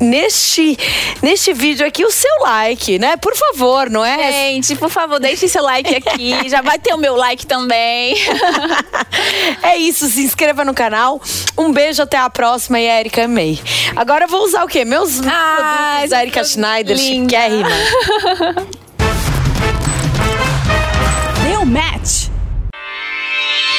neste, 0.01 0.79
neste 1.21 1.53
vídeo 1.53 1.85
aqui 1.85 2.05
o 2.05 2.11
seu 2.11 2.31
like, 2.43 2.99
né? 3.01 3.17
Por 3.17 3.35
favor, 3.35 3.91
não 3.91 4.05
é? 4.05 4.31
Gente, 4.31 4.77
por 4.77 4.89
favor, 4.91 5.19
deixe 5.19 5.49
seu 5.49 5.63
like 5.63 5.93
aqui. 5.97 6.37
Já 6.49 6.63
vai 6.63 6.79
ter 6.79 6.95
o 6.95 6.99
meu 6.99 7.17
like 7.17 7.45
também. 7.47 8.15
É 9.63 9.77
isso, 9.77 10.07
se 10.09 10.23
inscreva 10.23 10.65
no 10.65 10.73
canal. 10.73 11.21
Um 11.57 11.73
beijo, 11.73 12.03
até 12.03 12.17
a 12.17 12.31
próxima. 12.31 12.79
E 12.79 12.85
Érica, 12.87 13.25
amei. 13.25 13.61
Agora 13.97 14.25
eu 14.25 14.29
vou 14.29 14.45
usar 14.45 14.63
o 14.65 14.69
quê? 14.69 14.85
Meus 14.85 15.21
Ai, 15.21 15.57
produtos 15.57 16.11
da 16.11 16.23
Erika 16.23 16.45
Schneider, 16.45 16.97
linda. 16.97 17.29
chiquérrima. 17.31 17.69
Deu 21.45 21.65
match. 21.67 22.28